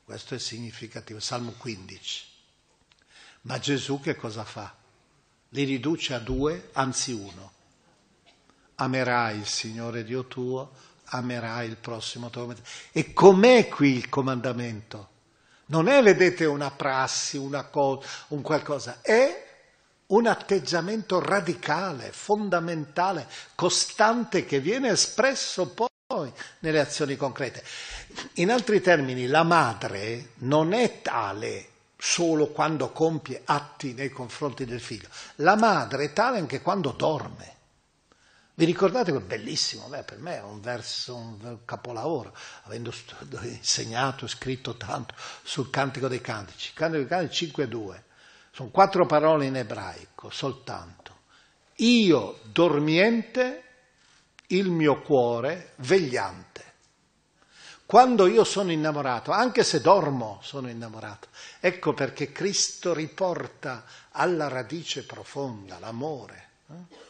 questo 0.05 0.35
è 0.35 0.39
significativo, 0.39 1.19
salmo 1.19 1.51
15. 1.51 2.23
Ma 3.41 3.59
Gesù 3.59 3.99
che 3.99 4.15
cosa 4.15 4.45
fa? 4.45 4.73
li 5.49 5.63
riduce 5.63 6.13
a 6.13 6.19
due, 6.19 6.69
anzi 6.73 7.11
uno. 7.11 7.51
Amerai 8.75 9.39
il 9.39 9.47
Signore 9.47 10.03
Dio 10.03 10.25
tuo, 10.25 10.71
amerai 11.05 11.67
il 11.67 11.75
prossimo 11.75 12.29
tuo. 12.29 12.53
E 12.91 13.13
com'è 13.13 13.67
qui 13.67 13.95
il 13.95 14.09
comandamento? 14.09 15.09
Non 15.65 15.87
è, 15.87 16.01
vedete, 16.01 16.45
una 16.45 16.71
prassi, 16.71 17.37
una 17.37 17.65
cosa, 17.65 18.07
un 18.29 18.41
qualcosa, 18.41 18.99
è 19.01 19.47
un 20.07 20.27
atteggiamento 20.27 21.19
radicale, 21.19 22.11
fondamentale, 22.11 23.27
costante 23.55 24.45
che 24.45 24.59
viene 24.59 24.89
espresso 24.89 25.67
poi 25.69 25.87
nelle 26.59 26.79
azioni 26.79 27.15
concrete. 27.15 27.63
In 28.35 28.49
altri 28.49 28.81
termini, 28.81 29.27
la 29.27 29.43
madre 29.43 30.29
non 30.37 30.73
è 30.73 31.03
tale 31.03 31.67
solo 31.97 32.47
quando 32.47 32.91
compie 32.91 33.41
atti 33.45 33.93
nei 33.93 34.09
confronti 34.09 34.65
del 34.65 34.81
figlio. 34.81 35.07
La 35.35 35.55
madre 35.55 36.05
è 36.05 36.13
tale 36.13 36.39
anche 36.39 36.61
quando 36.61 36.91
dorme. 36.91 37.57
Vi 38.55 38.65
ricordate 38.65 39.11
quel 39.11 39.23
bellissimo, 39.23 39.87
beh, 39.87 40.03
per 40.03 40.17
me 40.17 40.37
è 40.37 40.41
un 40.41 40.59
verso, 40.59 41.15
un 41.15 41.59
capolavoro, 41.63 42.35
avendo 42.63 42.91
insegnato 43.43 44.25
e 44.25 44.29
scritto 44.29 44.75
tanto 44.75 45.13
sul 45.43 45.69
Cantico 45.69 46.07
dei 46.07 46.21
Cantici. 46.21 46.73
Cantico 46.73 47.03
dei 47.03 47.07
Cantici 47.07 47.53
5.2, 47.55 48.01
sono 48.51 48.69
quattro 48.69 49.05
parole 49.05 49.45
in 49.45 49.55
ebraico 49.55 50.31
soltanto. 50.31 51.17
Io 51.75 52.39
dormiente, 52.43 53.68
il 54.51 54.69
mio 54.69 55.01
cuore 55.01 55.73
vegliante. 55.77 56.67
Quando 57.85 58.27
io 58.27 58.43
sono 58.43 58.71
innamorato, 58.71 59.31
anche 59.31 59.63
se 59.63 59.81
dormo, 59.81 60.39
sono 60.43 60.69
innamorato. 60.69 61.27
Ecco 61.59 61.93
perché 61.95 62.31
Cristo 62.31 62.93
riporta 62.93 63.83
alla 64.11 64.47
radice 64.47 65.03
profonda 65.05 65.79
l'amore. 65.79 66.47
Eh? 66.69 67.07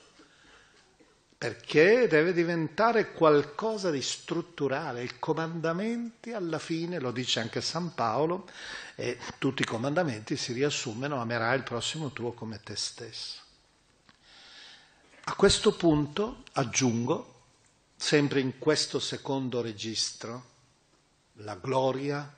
Perché 1.38 2.08
deve 2.08 2.32
diventare 2.32 3.12
qualcosa 3.12 3.92
di 3.92 4.02
strutturale. 4.02 5.04
I 5.04 5.20
comandamenti 5.20 6.32
alla 6.32 6.60
fine, 6.60 7.00
lo 7.00 7.12
dice 7.12 7.42
anche 7.42 7.60
San 7.60 7.94
Paolo, 7.94 8.48
e 8.96 9.18
tutti 9.38 9.62
i 9.64 9.66
comandamenti 9.66 10.38
si 10.38 10.54
riassumono, 10.54 11.20
amerai 11.20 11.58
il 11.58 11.64
prossimo 11.64 12.12
tuo 12.12 12.32
come 12.32 12.60
te 12.62 12.78
stesso. 12.78 13.48
A 15.30 15.36
questo 15.36 15.74
punto 15.74 16.42
aggiungo, 16.54 17.42
sempre 17.96 18.40
in 18.40 18.58
questo 18.58 19.00
secondo 19.00 19.62
registro, 19.62 20.44
la 21.34 21.54
gloria, 21.54 22.34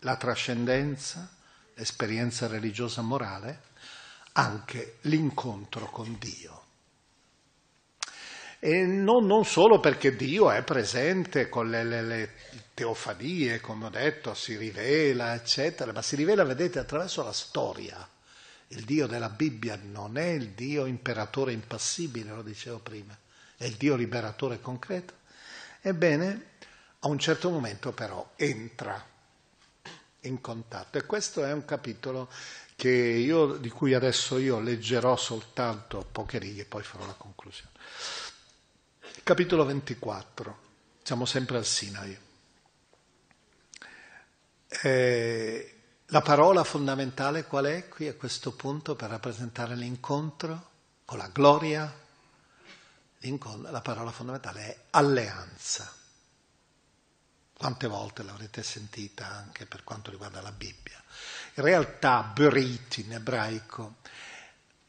la 0.00 0.16
trascendenza, 0.16 1.34
l'esperienza 1.72 2.46
religiosa 2.46 3.00
morale, 3.00 3.62
anche 4.32 4.98
l'incontro 5.02 5.86
con 5.86 6.18
Dio. 6.18 6.64
E 8.58 8.84
non, 8.84 9.24
non 9.24 9.46
solo 9.46 9.80
perché 9.80 10.14
Dio 10.14 10.50
è 10.50 10.62
presente 10.62 11.48
con 11.48 11.70
le, 11.70 11.84
le, 11.84 12.02
le, 12.02 12.34
teofanie, 12.74 13.60
come 13.60 13.86
ho 13.86 13.90
detto, 13.90 14.34
si 14.34 14.58
rivela, 14.58 15.32
eccetera, 15.32 15.90
ma 15.90 16.02
si 16.02 16.16
rivela, 16.16 16.44
vedete, 16.44 16.78
attraverso 16.78 17.22
la 17.22 17.32
storia. 17.32 18.06
Il 18.68 18.84
Dio 18.84 19.06
della 19.06 19.28
Bibbia 19.28 19.78
non 19.80 20.16
è 20.16 20.26
il 20.26 20.50
Dio 20.50 20.86
imperatore 20.86 21.52
impassibile, 21.52 22.30
lo 22.30 22.42
dicevo 22.42 22.78
prima, 22.78 23.16
è 23.56 23.64
il 23.64 23.74
Dio 23.74 23.94
liberatore 23.94 24.60
concreto. 24.60 25.14
Ebbene, 25.80 26.52
a 27.00 27.08
un 27.08 27.18
certo 27.18 27.50
momento 27.50 27.92
però 27.92 28.32
entra 28.36 29.12
in 30.20 30.40
contatto 30.40 30.96
e 30.98 31.04
questo 31.04 31.44
è 31.44 31.52
un 31.52 31.64
capitolo 31.64 32.30
io, 32.82 33.56
di 33.56 33.68
cui 33.70 33.94
adesso 33.94 34.38
io 34.38 34.58
leggerò 34.60 35.16
soltanto 35.16 36.06
poche 36.10 36.38
righe 36.38 36.64
poi 36.64 36.82
farò 36.82 37.06
la 37.06 37.12
conclusione. 37.12 37.70
Capitolo 39.22 39.64
24, 39.64 40.58
siamo 41.02 41.24
sempre 41.24 41.56
al 41.56 41.64
Sinai. 41.64 42.18
Eh, 44.82 45.73
la 46.14 46.20
parola 46.20 46.62
fondamentale 46.62 47.42
qual 47.42 47.64
è 47.64 47.88
qui 47.88 48.06
a 48.06 48.14
questo 48.14 48.52
punto 48.52 48.94
per 48.94 49.10
rappresentare 49.10 49.74
l'incontro 49.74 50.70
con 51.04 51.18
la 51.18 51.26
gloria? 51.26 51.92
La 53.18 53.80
parola 53.80 54.12
fondamentale 54.12 54.60
è 54.60 54.78
alleanza. 54.90 55.92
Quante 57.52 57.88
volte 57.88 58.22
l'avrete 58.22 58.62
sentita 58.62 59.26
anche 59.26 59.66
per 59.66 59.82
quanto 59.82 60.12
riguarda 60.12 60.40
la 60.40 60.52
Bibbia. 60.52 61.02
In 61.54 61.64
realtà, 61.64 62.30
Berit 62.32 62.98
in 62.98 63.14
ebraico, 63.14 63.96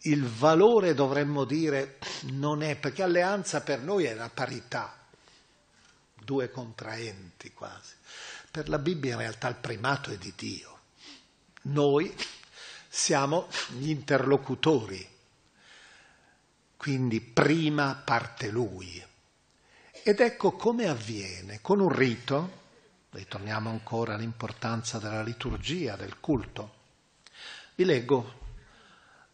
il 0.02 0.28
valore 0.28 0.94
dovremmo 0.94 1.44
dire 1.44 1.98
non 2.34 2.62
è, 2.62 2.76
perché 2.76 3.02
alleanza 3.02 3.62
per 3.62 3.80
noi 3.80 4.04
è 4.04 4.14
la 4.14 4.30
parità, 4.30 4.96
due 6.14 6.52
contraenti 6.52 7.52
quasi. 7.52 7.94
Per 8.52 8.70
la 8.70 8.78
Bibbia 8.78 9.14
in 9.14 9.18
realtà 9.18 9.48
il 9.48 9.56
primato 9.56 10.12
è 10.12 10.20
di 10.20 10.32
Dio. 10.36 10.74
Noi 11.68 12.14
siamo 12.88 13.48
gli 13.70 13.90
interlocutori, 13.90 15.08
quindi 16.78 17.22
prima 17.22 17.96
parte 17.96 18.50
Lui. 18.50 19.04
Ed 20.04 20.20
ecco 20.20 20.52
come 20.52 20.88
avviene, 20.88 21.62
con 21.62 21.80
un 21.80 21.90
rito, 21.90 22.62
ritorniamo 23.10 23.72
ancora 23.72 24.14
all'importanza 24.14 25.00
della 25.00 25.24
liturgia, 25.24 25.96
del 25.96 26.20
culto. 26.20 26.74
Vi 27.74 27.84
leggo, 27.84 28.40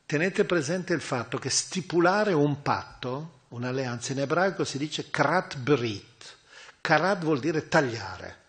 tenete 0.06 0.46
presente 0.46 0.94
il 0.94 1.02
fatto 1.02 1.38
che 1.38 1.50
stipulare 1.50 2.32
un 2.32 2.62
patto, 2.62 3.42
un'alleanza 3.50 4.14
in 4.14 4.20
ebraico 4.20 4.64
si 4.64 4.78
dice 4.78 5.10
karat 5.10 5.58
berit. 5.58 6.38
Karat 6.80 7.24
vuol 7.24 7.42
dire 7.42 7.68
tagliare. 7.68 8.41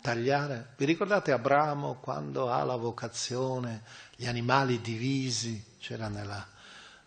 Tagliare. 0.00 0.68
Vi 0.76 0.84
ricordate 0.86 1.30
Abramo 1.30 1.96
quando 2.00 2.50
ha 2.50 2.62
la 2.64 2.76
vocazione, 2.76 3.82
gli 4.16 4.26
animali 4.26 4.80
divisi, 4.80 5.62
c'era 5.78 6.08
nella, 6.08 6.46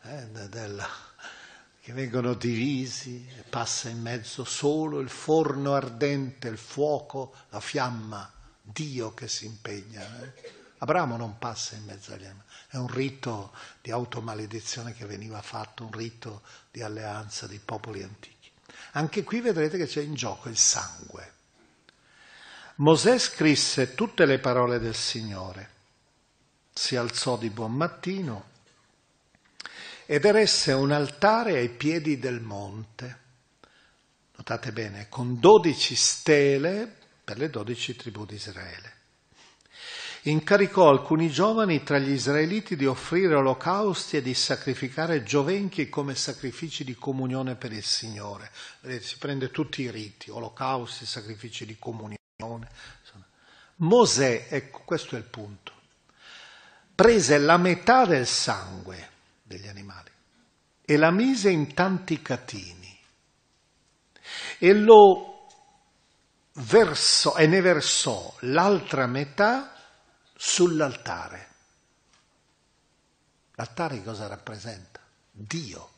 eh, 0.04 0.28
della, 0.50 0.88
che 1.80 1.92
vengono 1.92 2.34
divisi 2.36 3.28
e 3.38 3.42
passa 3.42 3.90
in 3.90 4.00
mezzo 4.00 4.44
solo 4.44 5.00
il 5.00 5.10
forno 5.10 5.74
ardente, 5.74 6.48
il 6.48 6.58
fuoco, 6.58 7.34
la 7.50 7.60
fiamma, 7.60 8.32
Dio 8.62 9.14
che 9.14 9.28
si 9.28 9.46
impegna. 9.46 10.02
Eh? 10.22 10.52
Abramo 10.78 11.18
non 11.18 11.38
passa 11.38 11.76
in 11.76 11.86
mezzo 11.86 12.14
agli 12.14 12.26
animali, 12.26 12.48
è 12.68 12.78
un 12.78 12.88
rito 12.88 13.54
di 13.82 13.90
automaledizione 13.90 14.94
che 14.94 15.06
veniva 15.06 15.42
fatto, 15.42 15.86
un 15.86 15.92
rito 15.92 16.44
di 16.70 16.82
alleanza 16.82 17.48
dei 17.48 17.60
popoli 17.60 18.04
antichi. 18.04 18.52
Anche 18.92 19.24
qui 19.24 19.42
vedrete 19.42 19.78
che 19.78 19.88
c'è 19.88 20.02
in 20.02 20.14
gioco 20.14 20.50
il 20.50 20.58
sangue. 20.58 21.33
Mosè 22.76 23.20
scrisse 23.20 23.94
tutte 23.94 24.26
le 24.26 24.40
parole 24.40 24.80
del 24.80 24.96
Signore, 24.96 25.70
si 26.74 26.96
alzò 26.96 27.38
di 27.38 27.50
buon 27.50 27.74
mattino, 27.74 28.50
ed 30.06 30.26
eresse 30.26 30.72
un 30.72 30.92
altare 30.92 31.58
ai 31.58 31.70
piedi 31.70 32.18
del 32.18 32.42
monte. 32.42 33.20
Notate 34.36 34.72
bene, 34.72 35.08
con 35.08 35.40
dodici 35.40 35.96
stele 35.96 36.92
per 37.24 37.38
le 37.38 37.52
dodici 37.52 37.96
tribù 37.96 38.26
di 38.26 38.36
Israele. 38.36 38.92
incaricò 40.24 40.90
alcuni 40.90 41.30
giovani 41.30 41.84
tra 41.84 42.00
gli 42.00 42.12
israeliti 42.12 42.76
di 42.76 42.86
offrire 42.86 43.36
olocausti 43.36 44.18
e 44.18 44.22
di 44.22 44.34
sacrificare 44.34 45.24
giovenchi 45.24 45.90
come 45.90 46.16
sacrifici 46.16 46.84
di 46.84 46.96
comunione 46.96 47.56
per 47.56 47.72
il 47.72 47.84
Signore. 47.84 48.50
Vedete, 48.82 49.04
si 49.04 49.18
prende 49.18 49.52
tutti 49.52 49.84
i 49.84 49.92
riti, 49.92 50.32
olocausti, 50.32 51.06
sacrifici 51.06 51.66
di 51.66 51.78
comunione. 51.78 52.22
Mosè, 53.78 54.48
ecco, 54.50 54.82
questo 54.86 55.16
è 55.16 55.18
il 55.18 55.26
punto, 55.26 55.72
prese 56.94 57.38
la 57.38 57.58
metà 57.58 58.06
del 58.06 58.28
sangue 58.28 59.10
degli 59.44 59.68
animali 59.68 60.12
e 60.86 60.98
la 60.98 61.12
mise 61.12 61.50
in 61.50 61.74
tanti 61.74 62.22
catini 62.22 63.00
e 64.60 64.74
lo 64.74 65.48
versò 66.54 67.36
e 67.36 67.48
ne 67.48 67.62
versò 67.62 68.34
l'altra 68.42 69.08
metà 69.08 69.76
sull'altare. 70.36 71.48
L'altare 73.56 74.04
cosa 74.04 74.28
rappresenta? 74.28 75.00
Dio. 75.32 75.90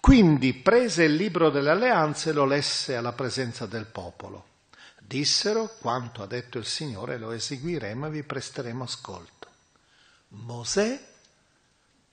Quindi 0.00 0.54
prese 0.54 1.04
il 1.04 1.14
libro 1.14 1.50
delle 1.50 1.70
alleanze 1.70 2.30
e 2.30 2.32
lo 2.32 2.44
lesse 2.44 2.96
alla 2.96 3.12
presenza 3.12 3.66
del 3.66 3.86
popolo. 3.86 4.46
Dissero, 5.08 5.74
quanto 5.80 6.22
ha 6.22 6.26
detto 6.26 6.58
il 6.58 6.66
Signore 6.66 7.16
lo 7.16 7.30
eseguiremo 7.30 8.08
e 8.08 8.10
vi 8.10 8.22
presteremo 8.22 8.84
ascolto. 8.84 9.48
Mosè 10.28 11.02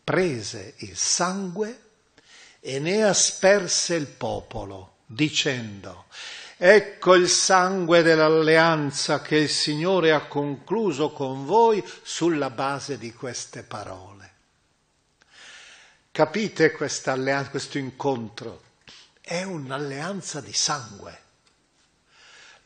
prese 0.01 0.75
il 0.77 0.95
sangue 0.95 1.81
e 2.61 2.79
ne 2.79 3.03
asperse 3.03 3.95
il 3.95 4.07
popolo, 4.07 4.99
dicendo, 5.05 6.05
Ecco 6.55 7.15
il 7.15 7.27
sangue 7.27 8.01
dell'alleanza 8.01 9.21
che 9.21 9.35
il 9.35 9.49
Signore 9.49 10.13
ha 10.13 10.27
concluso 10.27 11.11
con 11.11 11.43
voi 11.43 11.83
sulla 12.01 12.49
base 12.49 12.97
di 12.97 13.13
queste 13.13 13.63
parole. 13.63 14.33
Capite 16.11 16.71
questo 16.71 17.77
incontro? 17.77 18.61
È 19.19 19.43
un'alleanza 19.43 20.39
di 20.39 20.53
sangue. 20.53 21.23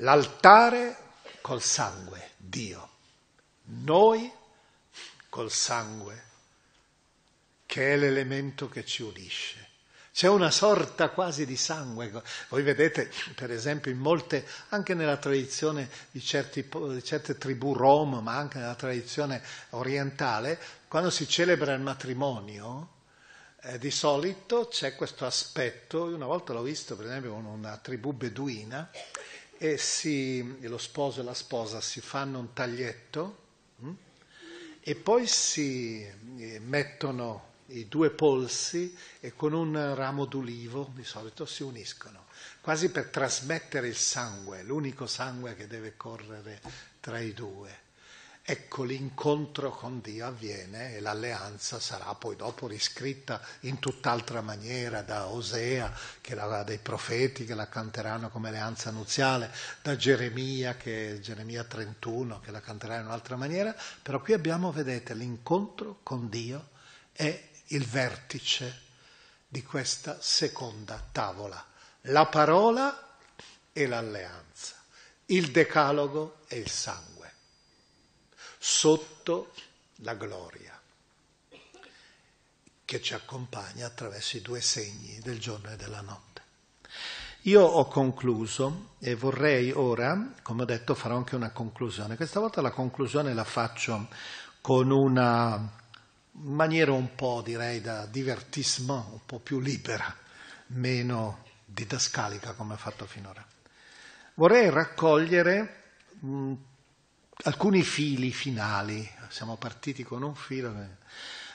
L'altare 0.02 0.96
col 1.42 1.62
sangue, 1.62 2.32
Dio. 2.38 2.90
Noi 3.64 4.32
col 5.28 5.52
sangue, 5.52 6.24
che 7.66 7.94
è 7.94 7.98
l'elemento 7.98 8.70
che 8.70 8.86
ci 8.86 9.02
unisce. 9.02 9.68
C'è 10.14 10.28
una 10.28 10.52
sorta 10.52 11.10
quasi 11.10 11.46
di 11.46 11.58
sangue. 11.58 12.12
Voi 12.48 12.64
vedete, 12.64 13.12
per 13.36 13.52
esempio, 13.52 13.92
in 13.92 13.98
molte, 13.98 14.46
anche 14.70 14.94
nella 14.94 15.18
tradizione 15.18 15.90
di, 16.12 16.22
certi, 16.22 16.68
di 16.68 17.04
certe 17.04 17.38
tribù 17.38 17.74
rom, 17.74 18.20
ma 18.24 18.38
anche 18.38 18.58
nella 18.58 18.76
tradizione 18.76 19.42
orientale, 19.72 20.60
quando 20.88 21.10
si 21.10 21.28
celebra 21.28 21.74
il 21.74 21.82
matrimonio, 21.82 22.98
eh, 23.64 23.78
di 23.78 23.92
solito 23.92 24.68
c'è 24.70 24.96
questo 24.96 25.26
aspetto, 25.26 26.04
una 26.04 26.26
volta 26.26 26.54
l'ho 26.54 26.62
visto 26.62 26.96
per 26.96 27.08
esempio 27.08 27.34
con 27.34 27.46
una 27.46 27.76
tribù 27.78 28.14
beduina, 28.14 28.90
e 29.62 29.78
si, 29.78 30.58
lo 30.62 30.78
sposo 30.78 31.20
e 31.20 31.24
la 31.24 31.34
sposa 31.34 31.82
si 31.82 32.00
fanno 32.00 32.40
un 32.40 32.54
taglietto 32.54 33.38
hm? 33.80 33.92
e 34.80 34.96
poi 34.96 35.28
si 35.28 36.10
mettono 36.62 37.48
i 37.68 37.90
due 37.90 38.10
polsi 38.10 38.96
e 39.20 39.36
con 39.36 39.52
un 39.52 39.94
ramo 39.96 40.24
d'ulivo 40.24 40.92
di 40.96 41.04
solito 41.04 41.46
si 41.46 41.64
uniscono, 41.64 42.28
quasi 42.62 42.90
per 42.90 43.10
trasmettere 43.10 43.90
il 43.90 43.98
sangue, 43.98 44.64
l'unico 44.64 45.06
sangue 45.06 45.56
che 45.56 45.68
deve 45.68 45.98
correre 45.98 46.62
tra 47.02 47.20
i 47.20 47.34
due. 47.34 47.88
Ecco, 48.42 48.84
l'incontro 48.84 49.70
con 49.70 50.02
Dio 50.02 50.26
avviene 50.26 50.96
e 50.96 51.00
l'alleanza 51.02 51.80
sarà 51.80 52.16
poi 52.16 52.36
dopo 52.36 52.66
riscritta 52.66 53.40
in 53.62 53.78
tutt'altra 53.78 54.42
maniera 54.42 55.04
da 55.04 55.28
Osea, 55.28 55.94
che 56.20 56.34
la, 56.34 56.64
dei 56.64 56.80
profeti 56.80 57.46
che 57.46 57.54
la 57.54 57.70
canteranno 57.70 58.30
come 58.30 58.50
alleanza 58.50 58.90
nuziale, 58.90 59.54
da 59.84 59.96
Geremia, 59.96 60.76
che 60.78 61.20
Geremia 61.22 61.64
31, 61.64 62.40
che 62.40 62.50
la 62.50 62.62
canterà 62.62 62.96
in 62.98 63.06
un'altra 63.06 63.36
maniera, 63.36 63.76
però 64.02 64.20
qui 64.20 64.34
abbiamo, 64.34 64.72
vedete, 64.72 65.14
l'incontro 65.14 66.00
con 66.02 66.28
Dio 66.28 66.70
è 67.12 67.50
il 67.68 67.86
vertice 67.86 68.88
di 69.48 69.64
questa 69.64 70.18
seconda 70.22 71.04
tavola, 71.12 71.64
la 72.02 72.26
parola 72.28 73.18
e 73.74 73.88
l'alleanza, 73.88 74.76
il 75.26 75.52
decalogo 75.52 76.42
e 76.48 76.58
il 76.58 76.70
sangue, 76.70 77.19
sotto 78.70 79.52
la 79.98 80.14
gloria 80.14 80.80
che 82.86 83.02
ci 83.02 83.16
accompagna 83.16 83.88
attraverso 83.88 84.38
i 84.38 84.42
due 84.42 84.62
segni 84.62 85.20
del 85.22 85.40
giorno 85.40 85.72
e 85.72 85.76
della 85.76 86.02
notte. 86.02 86.42
Io 87.44 87.64
ho 87.64 87.88
concluso 87.88 88.92
e 89.00 89.16
vorrei 89.16 89.72
ora, 89.72 90.34
come 90.44 90.62
ho 90.62 90.66
detto, 90.66 90.94
farò 90.94 91.18
anche 91.18 91.36
una 91.36 91.50
conclusione. 91.50 92.16
Questa 92.16 92.40
volta 92.40 92.62
la 92.62 92.70
conclusione 92.70 93.34
la 93.34 93.44
faccio 93.44 94.08
con 94.62 94.92
una 94.92 95.78
maniera 96.34 96.92
un 96.92 97.16
po' 97.16 97.42
direi 97.44 97.82
da 97.82 98.06
divertissement, 98.06 99.06
un 99.12 99.26
po' 99.26 99.40
più 99.40 99.60
libera, 99.60 100.16
meno 100.68 101.44
didascalica 101.66 102.54
come 102.54 102.76
ha 102.76 102.78
fatto 102.78 103.08
finora. 103.08 103.44
Vorrei 104.36 104.70
raccogliere 104.70 105.84
mh, 106.20 106.54
alcuni 107.44 107.84
fili 107.84 108.32
finali, 108.32 109.10
siamo 109.30 109.56
partiti 109.56 110.04
con 110.04 110.24
un 110.24 110.36
filo, 110.36 110.74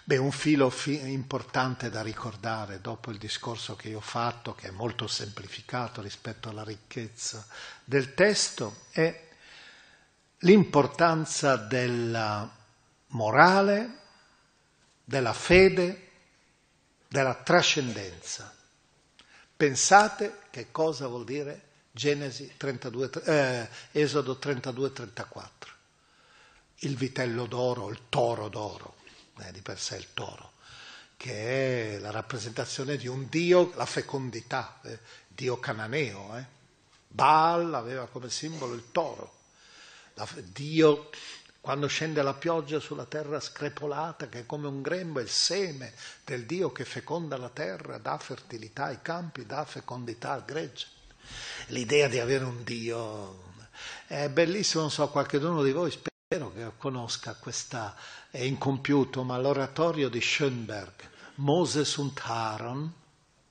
beh, 0.05 0.17
un 0.17 0.31
filo 0.31 0.71
fi- 0.71 1.11
importante 1.11 1.91
da 1.91 2.01
ricordare 2.01 2.81
dopo 2.81 3.11
il 3.11 3.19
discorso 3.19 3.77
che 3.77 3.89
io 3.89 3.99
ho 3.99 4.01
fatto, 4.01 4.55
che 4.55 4.69
è 4.69 4.71
molto 4.71 5.07
semplificato 5.07 6.01
rispetto 6.01 6.49
alla 6.49 6.65
ricchezza 6.65 7.47
del 7.85 8.15
testo, 8.15 8.87
è 8.93 9.29
l'importanza 10.39 11.57
della 11.57 12.51
morale, 13.09 13.99
della 15.05 15.35
fede, 15.35 16.09
della 17.09 17.35
trascendenza. 17.35 18.55
Pensate 19.55 20.39
che 20.51 20.71
cosa 20.71 21.07
vuol 21.09 21.25
dire 21.25 21.73
Genesi 21.91 22.55
32, 22.57 23.11
eh, 23.25 23.69
Esodo 23.93 24.39
32-34. 24.41 25.74
Il 26.85 26.97
vitello 26.97 27.47
d'oro, 27.47 27.89
il 27.89 28.01
toro 28.11 28.49
d'oro, 28.49 28.97
eh, 29.39 29.53
di 29.53 29.63
per 29.63 29.81
sé 29.81 29.97
il 29.97 30.13
toro, 30.13 30.53
che 31.17 31.95
è 31.95 31.99
la 31.99 32.11
rappresentazione 32.11 32.99
di 32.99 33.07
un 33.07 33.27
dio, 33.31 33.73
la 33.75 33.87
fecondità, 33.87 34.81
eh, 34.83 34.99
dio 35.27 35.59
cananeo. 35.59 36.37
Eh. 36.37 36.45
Baal 37.09 37.73
aveva 37.73 38.07
come 38.07 38.29
simbolo 38.29 38.75
il 38.75 38.91
toro, 38.93 39.33
la, 40.13 40.29
dio 40.43 41.09
quando 41.65 41.87
scende 41.87 42.21
la 42.21 42.35
pioggia 42.35 42.79
sulla 42.79 43.07
terra 43.07 43.41
screpolata, 43.41 44.29
che 44.29 44.41
è 44.41 44.47
come 44.47 44.67
un 44.67 44.83
grembo, 44.83 45.21
è 45.21 45.23
il 45.23 45.31
seme 45.31 45.95
del 46.23 46.45
Dio 46.45 46.71
che 46.73 46.85
feconda 46.85 47.39
la 47.39 47.49
terra, 47.49 47.97
dà 47.97 48.19
fertilità 48.19 48.85
ai 48.85 49.01
campi, 49.01 49.47
dà 49.47 49.65
fecondità 49.65 50.33
al 50.33 50.45
gregge. 50.45 50.87
L'idea 51.69 52.09
di 52.09 52.19
avere 52.19 52.45
un 52.45 52.63
Dio 52.65 53.55
è 54.07 54.29
bellissimo, 54.29 54.83
non 54.83 54.91
so, 54.91 55.09
qualcuno 55.09 55.63
di 55.63 55.73
voi 55.73 55.91
spero 56.35 56.53
che 56.53 56.69
conosca 56.79 57.35
questa, 57.35 57.95
è 58.29 58.41
incompiuto, 58.41 59.23
ma 59.23 59.39
l'oratorio 59.39 60.09
di 60.09 60.21
Schönberg, 60.21 61.09
Moses 61.37 61.95
und 61.95 62.21
Aaron, 62.25 62.93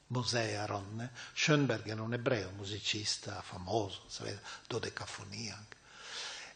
Mosè 0.07 0.55
Aaron, 0.55 0.99
eh? 0.99 1.09
Schönberg 1.33 1.87
era 1.87 2.01
un 2.01 2.13
ebreo, 2.13 2.51
musicista 2.57 3.41
famoso, 3.41 4.01
dodecafonia. 4.67 5.65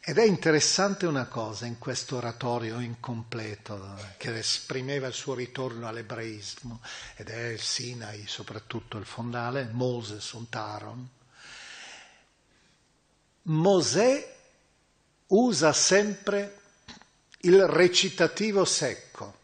Ed 0.02 0.18
è 0.18 0.24
interessante 0.24 1.06
una 1.06 1.28
cosa 1.28 1.66
in 1.66 1.78
questo 1.80 2.18
oratorio 2.18 2.80
incompleto 2.80 3.98
che 4.18 4.38
esprimeva 4.38 5.08
il 5.08 5.14
suo 5.14 5.34
ritorno 5.34 5.88
all'ebraismo 5.88 6.82
ed 7.16 7.30
è 7.30 7.48
il 7.48 7.62
Sinai, 7.62 8.26
soprattutto 8.28 8.98
il 8.98 9.06
fondale, 9.06 9.70
Moses 9.72 10.30
und 10.34 10.54
Aaron. 10.54 11.10
Mosè 13.44 14.37
usa 15.28 15.74
sempre 15.74 16.62
il 17.42 17.66
recitativo 17.68 18.66
secco, 18.66 19.40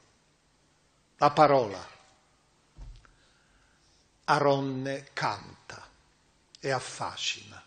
la 1.17 1.31
parola. 1.31 1.91
Aronne 4.25 5.09
canta 5.13 5.85
e 6.59 6.71
affascina. 6.71 7.61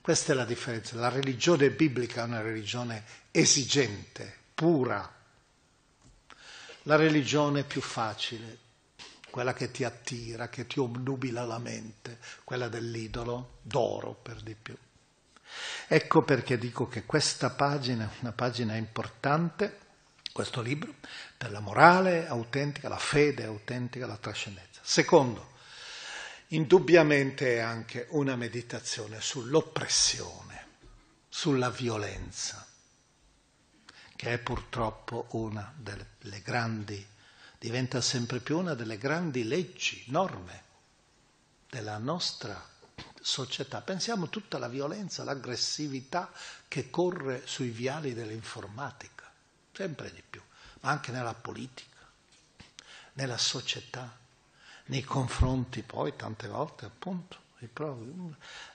Questa 0.00 0.32
è 0.32 0.34
la 0.34 0.44
differenza. 0.44 0.96
La 0.96 1.10
religione 1.10 1.70
biblica 1.70 2.22
è 2.22 2.24
una 2.24 2.40
religione 2.40 3.04
esigente, 3.30 4.36
pura. 4.54 5.16
La 6.82 6.96
religione 6.96 7.62
più 7.62 7.80
facile, 7.80 8.58
quella 9.30 9.52
che 9.52 9.70
ti 9.70 9.84
attira, 9.84 10.48
che 10.48 10.66
ti 10.66 10.80
obnubila 10.80 11.44
la 11.44 11.58
mente, 11.58 12.18
quella 12.44 12.68
dell'idolo, 12.68 13.58
d'oro 13.62 14.14
per 14.14 14.40
di 14.40 14.54
più. 14.54 14.76
Ecco 15.86 16.22
perché 16.22 16.58
dico 16.58 16.86
che 16.86 17.04
questa 17.04 17.50
pagina 17.50 18.04
è 18.04 18.16
una 18.20 18.32
pagina 18.32 18.76
importante, 18.76 19.78
questo 20.32 20.60
libro, 20.60 20.94
per 21.36 21.50
la 21.50 21.60
morale 21.60 22.26
autentica, 22.26 22.88
la 22.88 22.98
fede 22.98 23.44
autentica, 23.44 24.06
la 24.06 24.16
trascendenza. 24.16 24.80
Secondo, 24.84 25.54
indubbiamente 26.48 27.56
è 27.56 27.58
anche 27.58 28.06
una 28.10 28.36
meditazione 28.36 29.20
sull'oppressione, 29.20 30.66
sulla 31.28 31.70
violenza, 31.70 32.66
che 34.14 34.32
è 34.32 34.38
purtroppo 34.38 35.26
una 35.30 35.72
delle 35.76 36.42
grandi, 36.42 37.04
diventa 37.58 38.00
sempre 38.00 38.40
più 38.40 38.58
una 38.58 38.74
delle 38.74 38.98
grandi 38.98 39.44
leggi, 39.44 40.04
norme 40.08 40.62
della 41.68 41.98
nostra 41.98 42.76
società. 43.20 43.80
Pensiamo 43.80 44.28
tutta 44.28 44.58
la 44.58 44.68
violenza, 44.68 45.24
l'aggressività 45.24 46.32
che 46.66 46.90
corre 46.90 47.42
sui 47.46 47.70
viali 47.70 48.14
dell'informatica, 48.14 49.30
sempre 49.72 50.12
di 50.12 50.22
più, 50.28 50.42
ma 50.80 50.90
anche 50.90 51.12
nella 51.12 51.34
politica, 51.34 51.96
nella 53.14 53.38
società 53.38 54.16
nei 54.86 55.02
confronti 55.02 55.82
poi 55.82 56.16
tante 56.16 56.48
volte 56.48 56.86
appunto 56.86 57.46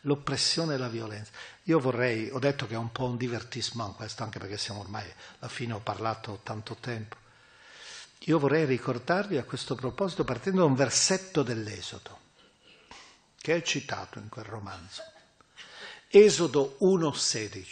l'oppressione 0.01 0.73
e 0.73 0.77
la 0.77 0.89
violenza. 0.89 1.31
Io 1.63 1.79
vorrei, 1.79 2.29
ho 2.29 2.39
detto 2.39 2.67
che 2.67 2.73
è 2.73 2.77
un 2.77 2.91
po' 2.91 3.05
un 3.05 3.17
divertissement 3.17 3.95
questo, 3.95 4.23
anche 4.23 4.39
perché 4.39 4.57
siamo 4.57 4.81
ormai 4.81 5.05
alla 5.39 5.49
fine, 5.49 5.73
ho 5.73 5.79
parlato 5.79 6.41
tanto 6.43 6.75
tempo. 6.75 7.15
Io 8.25 8.39
vorrei 8.39 8.65
ricordarvi 8.65 9.37
a 9.37 9.43
questo 9.43 9.75
proposito, 9.75 10.23
partendo 10.23 10.61
da 10.61 10.65
un 10.65 10.75
versetto 10.75 11.43
dell'Esodo, 11.43 12.19
che 13.43 13.57
è 13.57 13.61
citato 13.61 14.19
in 14.19 14.29
quel 14.29 14.45
romanzo. 14.45 15.03
Esodo 16.07 16.77
1,16. 16.79 17.65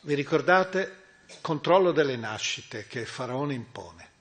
Vi 0.00 0.14
ricordate? 0.14 1.02
Controllo 1.42 1.92
delle 1.92 2.16
nascite 2.16 2.86
che 2.86 3.00
il 3.00 3.06
faraone 3.06 3.52
impone. 3.52 4.12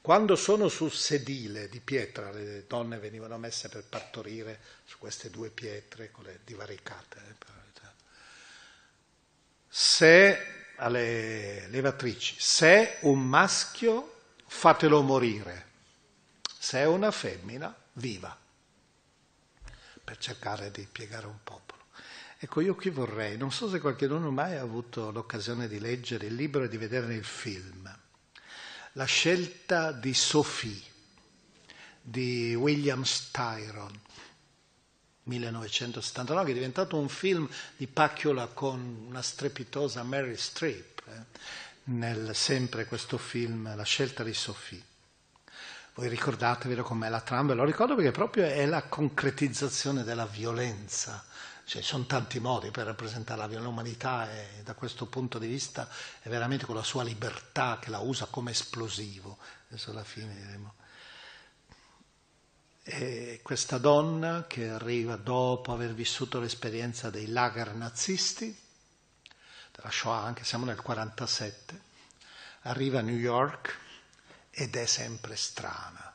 Quando 0.00 0.34
sono 0.34 0.68
sul 0.68 0.92
sedile 0.92 1.68
di 1.68 1.80
pietra, 1.80 2.30
le 2.30 2.64
donne 2.66 2.96
venivano 2.96 3.36
messe 3.36 3.68
per 3.68 3.84
partorire 3.84 4.60
su 4.86 4.96
queste 4.96 5.28
due 5.28 5.50
pietre 5.50 6.10
con 6.10 6.24
le 6.24 6.40
divaricate. 6.42 7.18
Eh, 7.18 7.34
se 9.68 10.72
alle 10.76 11.68
levatrici, 11.68 12.36
se 12.38 12.96
un 13.00 13.20
maschio 13.20 14.30
fatelo 14.46 15.02
morire, 15.02 15.66
se 16.58 16.78
è 16.78 16.86
una 16.86 17.10
femmina 17.10 17.84
viva, 17.96 18.36
per 20.02 20.16
cercare 20.18 20.70
di 20.70 20.86
piegare 20.90 21.26
un 21.26 21.38
popolo. 21.42 21.84
Ecco, 22.38 22.60
io 22.60 22.74
qui 22.74 22.90
vorrei, 22.90 23.36
non 23.36 23.52
so 23.52 23.68
se 23.68 23.80
qualcuno 23.80 24.30
mai 24.30 24.56
ha 24.56 24.62
avuto 24.62 25.10
l'occasione 25.10 25.68
di 25.68 25.78
leggere 25.78 26.26
il 26.26 26.34
libro 26.34 26.64
e 26.64 26.68
di 26.68 26.76
vedere 26.76 27.14
il 27.14 27.24
film 27.24 28.04
la 28.96 29.04
scelta 29.04 29.92
di 29.92 30.14
Sophie 30.14 30.94
di 32.00 32.54
William 32.54 33.02
Styron, 33.02 34.00
1979, 35.24 36.44
che 36.46 36.50
è 36.52 36.54
diventato 36.54 36.96
un 36.96 37.08
film 37.08 37.48
di 37.76 37.88
pacchiola 37.88 38.46
con 38.46 39.04
una 39.08 39.20
strepitosa 39.20 40.02
Mary 40.02 40.36
Streep, 40.36 41.02
eh, 41.08 41.24
nel, 41.84 42.34
sempre 42.34 42.86
questo 42.86 43.18
film, 43.18 43.74
La 43.76 43.82
scelta 43.82 44.22
di 44.22 44.32
Sophie. 44.32 44.82
Voi 45.96 46.08
ricordatevelo 46.08 46.82
com'è 46.82 47.08
la 47.08 47.20
trama, 47.20 47.48
ve 47.48 47.54
lo 47.54 47.64
ricordo 47.64 47.94
perché 47.94 48.10
proprio 48.10 48.44
è 48.44 48.64
la 48.66 48.84
concretizzazione 48.84 50.04
della 50.04 50.26
violenza 50.26 51.24
cioè, 51.66 51.82
ci 51.82 51.88
sono 51.88 52.06
tanti 52.06 52.38
modi 52.38 52.70
per 52.70 52.86
rappresentare 52.86 53.52
l'umanità 53.56 54.30
e 54.30 54.62
da 54.62 54.74
questo 54.74 55.06
punto 55.06 55.40
di 55.40 55.48
vista 55.48 55.88
è 56.20 56.28
veramente 56.28 56.64
con 56.64 56.76
la 56.76 56.84
sua 56.84 57.02
libertà 57.02 57.80
che 57.80 57.90
la 57.90 57.98
usa 57.98 58.26
come 58.26 58.52
esplosivo. 58.52 59.36
Adesso 59.68 59.90
alla 59.90 60.04
fine 60.04 60.32
diremo. 60.32 60.74
E 62.84 63.40
questa 63.42 63.78
donna 63.78 64.44
che 64.46 64.68
arriva 64.68 65.16
dopo 65.16 65.72
aver 65.72 65.92
vissuto 65.92 66.38
l'esperienza 66.38 67.10
dei 67.10 67.26
lager 67.26 67.74
nazisti, 67.74 68.56
della 69.72 69.90
Shoah, 69.90 70.22
anche 70.22 70.44
siamo 70.44 70.66
nel 70.66 70.80
47, 70.80 71.80
arriva 72.60 73.00
a 73.00 73.02
New 73.02 73.16
York 73.16 73.76
ed 74.58 74.74
è 74.74 74.86
sempre 74.86 75.36
strana. 75.36 76.14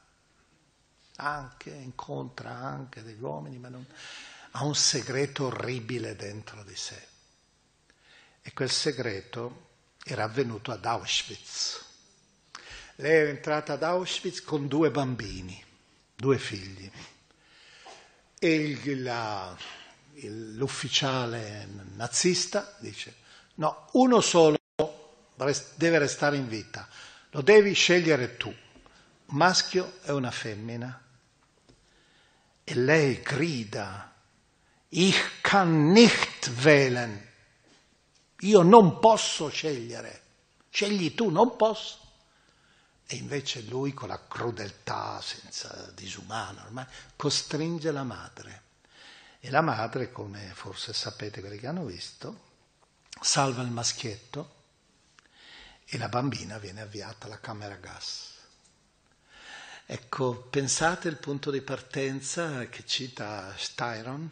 Anche, 1.18 1.70
incontra 1.70 2.50
anche 2.50 3.04
degli 3.04 3.22
uomini, 3.22 3.60
ma 3.60 3.70
non 3.70 3.86
ha 4.54 4.64
un 4.64 4.74
segreto 4.74 5.46
orribile 5.46 6.16
dentro 6.16 6.64
di 6.64 6.76
sé. 6.76 7.08
E 8.42 8.52
quel 8.54 8.72
segreto 8.72 9.68
era 10.04 10.24
avvenuto 10.24 10.72
ad 10.72 10.84
Auschwitz. 10.84 11.86
Lei 12.96 13.12
era 13.12 13.30
entrata 13.30 13.74
ad 13.74 13.84
Auschwitz 13.84 14.42
con 14.42 14.68
due 14.68 14.90
bambini, 14.90 15.64
due 16.16 16.40
figli. 16.40 16.92
E 18.40 18.54
il, 18.56 19.04
la, 19.04 19.56
l'ufficiale 20.16 21.68
nazista 21.94 22.76
dice, 22.80 23.18
no, 23.56 23.88
uno 23.92 24.20
solo 24.20 24.58
deve 25.76 26.00
restare 26.00 26.38
in 26.38 26.48
vita, 26.48 26.88
lo 27.32 27.42
devi 27.42 27.74
scegliere 27.74 28.38
tu, 28.38 28.50
un 28.50 29.38
maschio 29.38 30.00
e 30.04 30.12
una 30.12 30.32
femmina. 30.32 31.02
E 32.64 32.76
lei 32.76 33.22
grida, 33.22 34.12
Ich 34.94 35.42
kann 35.42 35.94
nicht 35.94 36.66
wählen. 36.66 37.30
Io 38.42 38.62
non 38.62 39.00
posso 39.00 39.48
scegliere. 39.48 40.22
Scegli 40.70 41.16
tu, 41.16 41.30
non 41.30 41.56
posso. 41.56 42.00
E 43.08 43.16
invece 43.16 43.62
lui 43.62 43.94
con 43.94 44.10
la 44.10 44.20
crudeltà 44.28 45.22
senza 45.22 45.92
disumana 45.96 46.64
ormai 46.66 46.86
costringe 47.16 47.92
la 47.92 48.04
madre. 48.04 48.64
E 49.40 49.50
la 49.50 49.62
madre, 49.62 50.12
come 50.12 50.52
forse 50.54 50.92
sapete 50.92 51.40
quelli 51.40 51.58
che 51.58 51.68
hanno 51.68 51.86
visto, 51.86 52.50
salva 53.22 53.62
il 53.62 53.72
maschietto 53.72 54.61
e 55.86 55.98
la 55.98 56.10
bambina 56.10 56.58
viene 56.58 56.82
avviata 56.82 57.26
alla 57.26 57.40
camera 57.40 57.76
gas. 57.76 58.30
Ecco, 59.86 60.36
pensate 60.50 61.10
il 61.10 61.18
punto 61.18 61.52
di 61.52 61.62
partenza 61.62 62.66
che 62.68 62.86
cita 62.86 63.54
Styron, 63.58 64.32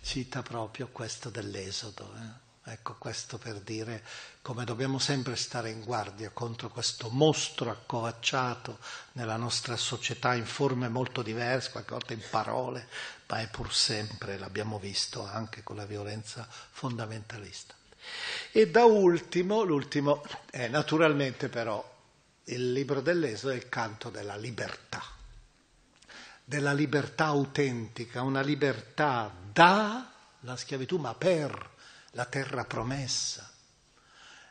cita 0.00 0.42
proprio 0.42 0.88
questo 0.88 1.28
dell'Esodo. 1.28 2.14
Eh? 2.14 2.46
Ecco, 2.70 2.96
questo 2.98 3.38
per 3.38 3.60
dire 3.60 4.04
come 4.42 4.64
dobbiamo 4.64 4.98
sempre 4.98 5.36
stare 5.36 5.70
in 5.70 5.82
guardia 5.82 6.30
contro 6.30 6.68
questo 6.68 7.08
mostro 7.08 7.70
accovacciato 7.70 8.78
nella 9.12 9.36
nostra 9.36 9.76
società 9.76 10.34
in 10.34 10.44
forme 10.44 10.88
molto 10.88 11.22
diverse, 11.22 11.70
qualche 11.70 11.92
volta 11.92 12.12
in 12.12 12.22
parole, 12.30 12.86
ma 13.26 13.40
è 13.40 13.48
pur 13.48 13.74
sempre, 13.74 14.38
l'abbiamo 14.38 14.78
visto 14.78 15.24
anche 15.24 15.62
con 15.62 15.76
la 15.76 15.86
violenza 15.86 16.46
fondamentalista. 16.48 17.77
E 18.52 18.70
da 18.70 18.84
ultimo, 18.84 19.62
l'ultimo 19.62 20.24
è 20.50 20.68
naturalmente 20.68 21.48
però 21.48 21.96
il 22.44 22.72
libro 22.72 23.00
dell'Esodo 23.00 23.52
è 23.52 23.56
il 23.56 23.68
canto 23.68 24.10
della 24.10 24.36
libertà 24.36 25.16
della 26.48 26.72
libertà 26.72 27.26
autentica, 27.26 28.22
una 28.22 28.40
libertà 28.40 29.30
da 29.52 30.10
la 30.40 30.56
schiavitù, 30.56 30.96
ma 30.96 31.14
per 31.14 31.72
la 32.12 32.24
terra 32.24 32.64
promessa. 32.64 33.52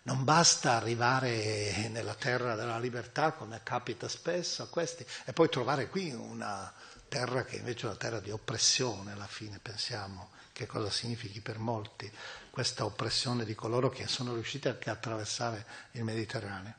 Non 0.03 0.23
basta 0.23 0.73
arrivare 0.73 1.87
nella 1.89 2.13
terra 2.13 2.53
della 2.53 2.77
libertà, 2.77 3.31
come 3.31 3.61
capita 3.63 4.07
spesso 4.07 4.61
a 4.61 4.67
questi, 4.67 5.03
e 5.25 5.33
poi 5.33 5.49
trovare 5.49 5.89
qui 5.89 6.11
una 6.11 6.71
terra 7.09 7.43
che 7.43 7.55
invece 7.55 7.87
è 7.87 7.89
una 7.89 7.97
terra 7.97 8.19
di 8.19 8.29
oppressione, 8.29 9.13
alla 9.13 9.25
fine 9.25 9.57
pensiamo 9.59 10.29
che 10.57 10.65
cosa 10.65 10.89
significhi 10.89 11.39
per 11.39 11.59
molti 11.59 12.11
questa 12.49 12.83
oppressione 12.83 13.45
di 13.45 13.53
coloro 13.53 13.89
che 13.89 14.07
sono 14.07 14.33
riusciti 14.33 14.67
anche 14.67 14.89
a 14.89 14.93
attraversare 14.93 15.63
il 15.91 16.03
Mediterraneo. 16.03 16.73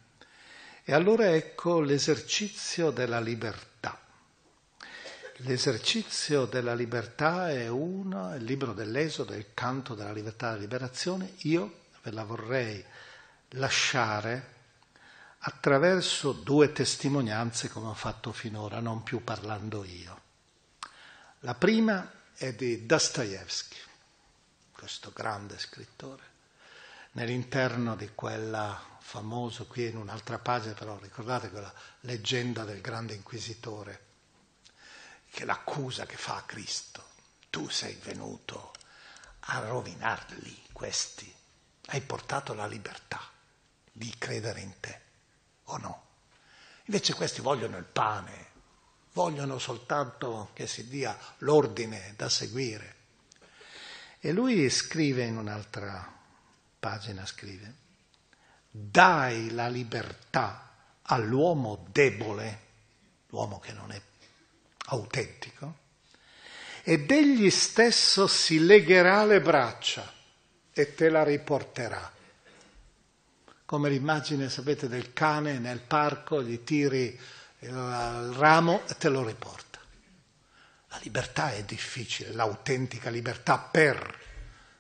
E 0.83 0.93
allora 0.93 1.33
ecco 1.33 1.79
l'esercizio 1.81 2.91
della 2.91 3.21
libertà. 3.21 3.97
L'esercizio 5.43 6.47
della 6.47 6.75
libertà 6.75 7.51
è 7.51 7.69
uno, 7.69 8.35
il 8.35 8.43
libro 8.43 8.73
dell'Esodo, 8.73 9.33
il 9.35 9.55
canto 9.55 9.95
della 9.95 10.11
libertà 10.11 10.49
e 10.49 10.51
della 10.51 10.63
liberazione. 10.63 11.35
Io 11.43 11.83
ve 12.03 12.11
la 12.11 12.25
vorrei 12.25 12.85
lasciare 13.51 14.57
attraverso 15.39 16.33
due 16.33 16.73
testimonianze 16.73 17.69
come 17.69 17.91
ho 17.91 17.95
fatto 17.95 18.33
finora, 18.33 18.81
non 18.81 19.05
più 19.05 19.23
parlando 19.23 19.85
io. 19.85 20.21
La 21.41 21.55
prima 21.55 22.18
è 22.39 22.53
di 22.53 22.87
Dostoevsky, 22.87 23.77
questo 24.71 25.11
grande 25.13 25.59
scrittore, 25.59 26.23
nell'interno 27.13 27.97
di 27.97 28.13
quella 28.15 28.81
famosa, 29.01 29.65
qui 29.65 29.89
in 29.89 29.97
un'altra 29.97 30.39
pagina 30.39 30.75
però 30.75 30.97
ricordate 30.99 31.51
quella 31.51 31.73
leggenda 32.03 32.63
del 32.63 32.81
grande 32.81 33.15
inquisitore 33.15 34.07
che 35.31 35.45
l'accusa 35.45 36.07
che 36.07 36.17
fa 36.17 36.37
a 36.37 36.43
Cristo. 36.43 37.07
tu 37.51 37.69
sei 37.69 37.95
venuto 37.95 38.73
a 39.41 39.59
rovinarli 39.59 40.67
questi, 40.73 41.35
hai 41.87 42.01
portato 42.03 42.55
la 42.55 42.67
libertà 42.67 43.21
di 43.91 44.15
credere 44.17 44.61
in 44.61 44.79
te, 44.79 45.01
o 45.65 45.77
no? 45.79 46.07
Invece 46.85 47.15
questi 47.15 47.41
vogliono 47.41 47.79
il 47.79 47.85
pane, 47.85 48.47
vogliono 49.19 49.59
soltanto 49.59 50.51
che 50.53 50.69
si 50.69 50.87
dia 50.87 51.19
l'ordine 51.39 52.15
da 52.17 52.29
seguire. 52.29 52.95
E 54.21 54.31
lui 54.31 54.71
scrive 54.71 55.25
in 55.25 55.37
un'altra 55.37 56.17
pagina, 56.79 57.27
scrive, 57.27 57.75
dai 58.71 59.51
la 59.51 59.67
libertà 59.67 60.71
all'uomo 61.03 61.85
debole, 61.91 62.61
l'uomo 63.31 63.59
che 63.59 63.73
non 63.73 63.91
è 63.91 64.01
autentico, 64.91 65.79
ed 66.85 67.11
egli 67.11 67.51
stesso 67.51 68.29
si 68.29 68.65
legherà 68.65 69.25
le 69.25 69.41
braccia 69.41 70.13
e 70.73 70.95
te 70.95 71.09
la 71.09 71.25
riporterà. 71.25 72.13
Come 73.65 73.91
l'immagine, 73.91 74.49
sapete, 74.49 74.87
del 74.87 75.13
cane 75.13 75.59
nel 75.59 75.81
parco, 75.81 76.41
gli 76.41 76.63
tiri 76.63 77.19
il 77.61 78.33
ramo 78.35 78.83
te 78.99 79.09
lo 79.09 79.25
riporta. 79.25 79.79
La 80.89 80.99
libertà 81.03 81.53
è 81.53 81.65
difficile, 81.65 82.33
l'autentica 82.33 83.11
libertà 83.11 83.59
per 83.59 84.27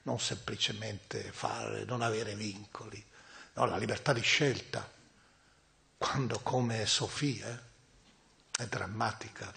non 0.02 0.18
semplicemente 0.18 1.22
fare, 1.32 1.84
non 1.84 2.00
avere 2.00 2.34
vincoli, 2.34 3.04
no, 3.54 3.66
la 3.66 3.76
libertà 3.76 4.12
di 4.12 4.22
scelta, 4.22 4.90
quando 5.98 6.38
come 6.40 6.86
Sofia 6.86 7.62
è 8.56 8.66
drammatica. 8.66 9.52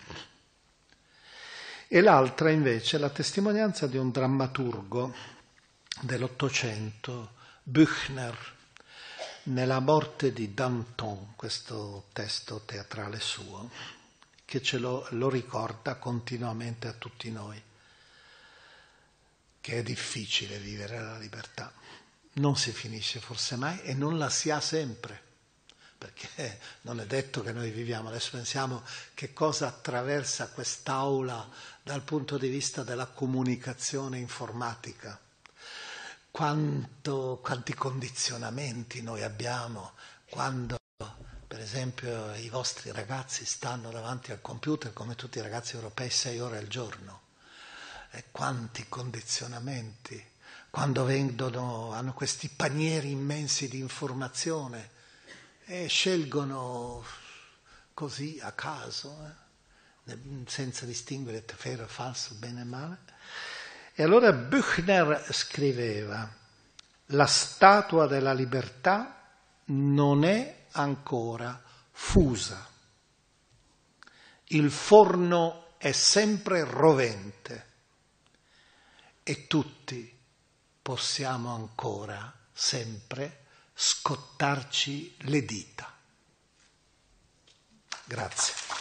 E 1.88 2.02
l'altra 2.02 2.50
invece 2.50 2.98
è 2.98 3.00
la 3.00 3.10
testimonianza 3.10 3.88
di 3.88 3.98
un 3.98 4.12
drammaturgo 4.12 5.14
dell'Ottocento, 6.02 7.34
Büchner, 7.64 8.60
nella 9.44 9.80
morte 9.80 10.34
di 10.34 10.54
Danton, 10.54 11.34
questo 11.36 12.08
testo 12.14 12.62
teatrale 12.66 13.20
suo, 13.20 13.70
che 14.46 14.62
ce 14.62 14.78
lo, 14.78 15.08
lo 15.12 15.30
ricorda 15.30 15.96
continuamente 15.96 16.88
a 16.88 16.94
tutti 16.94 17.32
noi, 17.32 17.62
che 19.60 19.78
è 19.78 19.84
difficile 19.84 20.58
vivere 20.58 21.00
la 21.00 21.18
libertà, 21.18 21.72
non 22.34 22.56
si 22.56 22.72
finisce 22.72 23.20
forse 23.20 23.56
mai 23.56 23.82
e 23.82 23.94
non 23.94 24.18
la 24.18 24.30
si 24.30 24.50
ha 24.50 24.60
sempre 24.60 25.30
perché 26.02 26.60
non 26.82 27.00
è 27.00 27.06
detto 27.06 27.44
che 27.44 27.52
noi 27.52 27.70
viviamo. 27.70 28.10
Adesso 28.10 28.32
pensiamo 28.32 28.82
che 29.14 29.34
cosa 29.34 29.68
attraversa 29.68 30.50
quest'aula 30.50 31.48
dal 31.84 32.02
punto 32.02 32.40
di 32.40 32.50
vista 32.50 32.82
della 32.82 33.06
comunicazione 33.06 34.18
informatica, 34.18 35.20
Quanto, 36.32 37.40
quanti 37.44 37.74
condizionamenti 37.74 39.02
noi 39.02 39.22
abbiamo 39.22 39.92
quando 40.30 40.78
per 41.46 41.60
esempio 41.60 42.34
i 42.36 42.50
vostri 42.50 42.92
ragazzi 42.92 43.44
stanno 43.46 43.92
davanti 43.92 44.32
al 44.32 44.40
computer 44.42 44.94
come 44.94 45.16
tutti 45.16 45.40
i 45.40 45.42
ragazzi 45.42 45.76
europei 45.76 46.10
sei 46.10 46.40
ore 46.40 46.58
al 46.58 46.68
giorno 46.68 47.22
e 48.12 48.24
quanti 48.32 48.88
condizionamenti 48.88 50.30
quando 50.72 51.04
vendono, 51.04 51.92
hanno 51.92 52.14
questi 52.14 52.48
panieri 52.48 53.12
immensi 53.12 53.68
di 53.68 53.80
informazione 53.80 54.90
e 55.66 55.88
scelgono 55.88 57.04
così 57.94 58.40
a 58.42 58.54
caso, 58.54 59.36
eh, 60.06 60.18
senza 60.48 60.86
distinguere 60.86 61.44
vero 61.62 61.84
e 61.84 61.88
falso, 61.88 62.36
bene 62.36 62.62
e 62.62 62.64
male. 62.64 62.98
E 63.94 64.04
allora 64.04 64.32
Büchner 64.32 65.28
scriveva, 65.32 66.30
la 67.08 67.26
statua 67.26 68.08
della 68.08 68.34
libertà 68.34 69.30
non 69.66 70.24
è 70.24 70.66
ancora 70.72 71.62
fusa, 71.92 72.70
il 74.46 74.72
forno 74.72 75.76
è 75.78 75.92
sempre 75.92 76.64
rovente 76.64 77.70
e 79.24 79.48
tutti 79.48 80.20
possiamo 80.82 81.54
ancora 81.54 82.34
sempre 82.52 83.46
scottarci 83.74 85.16
le 85.22 85.46
dita. 85.46 85.94
Grazie. 88.06 88.81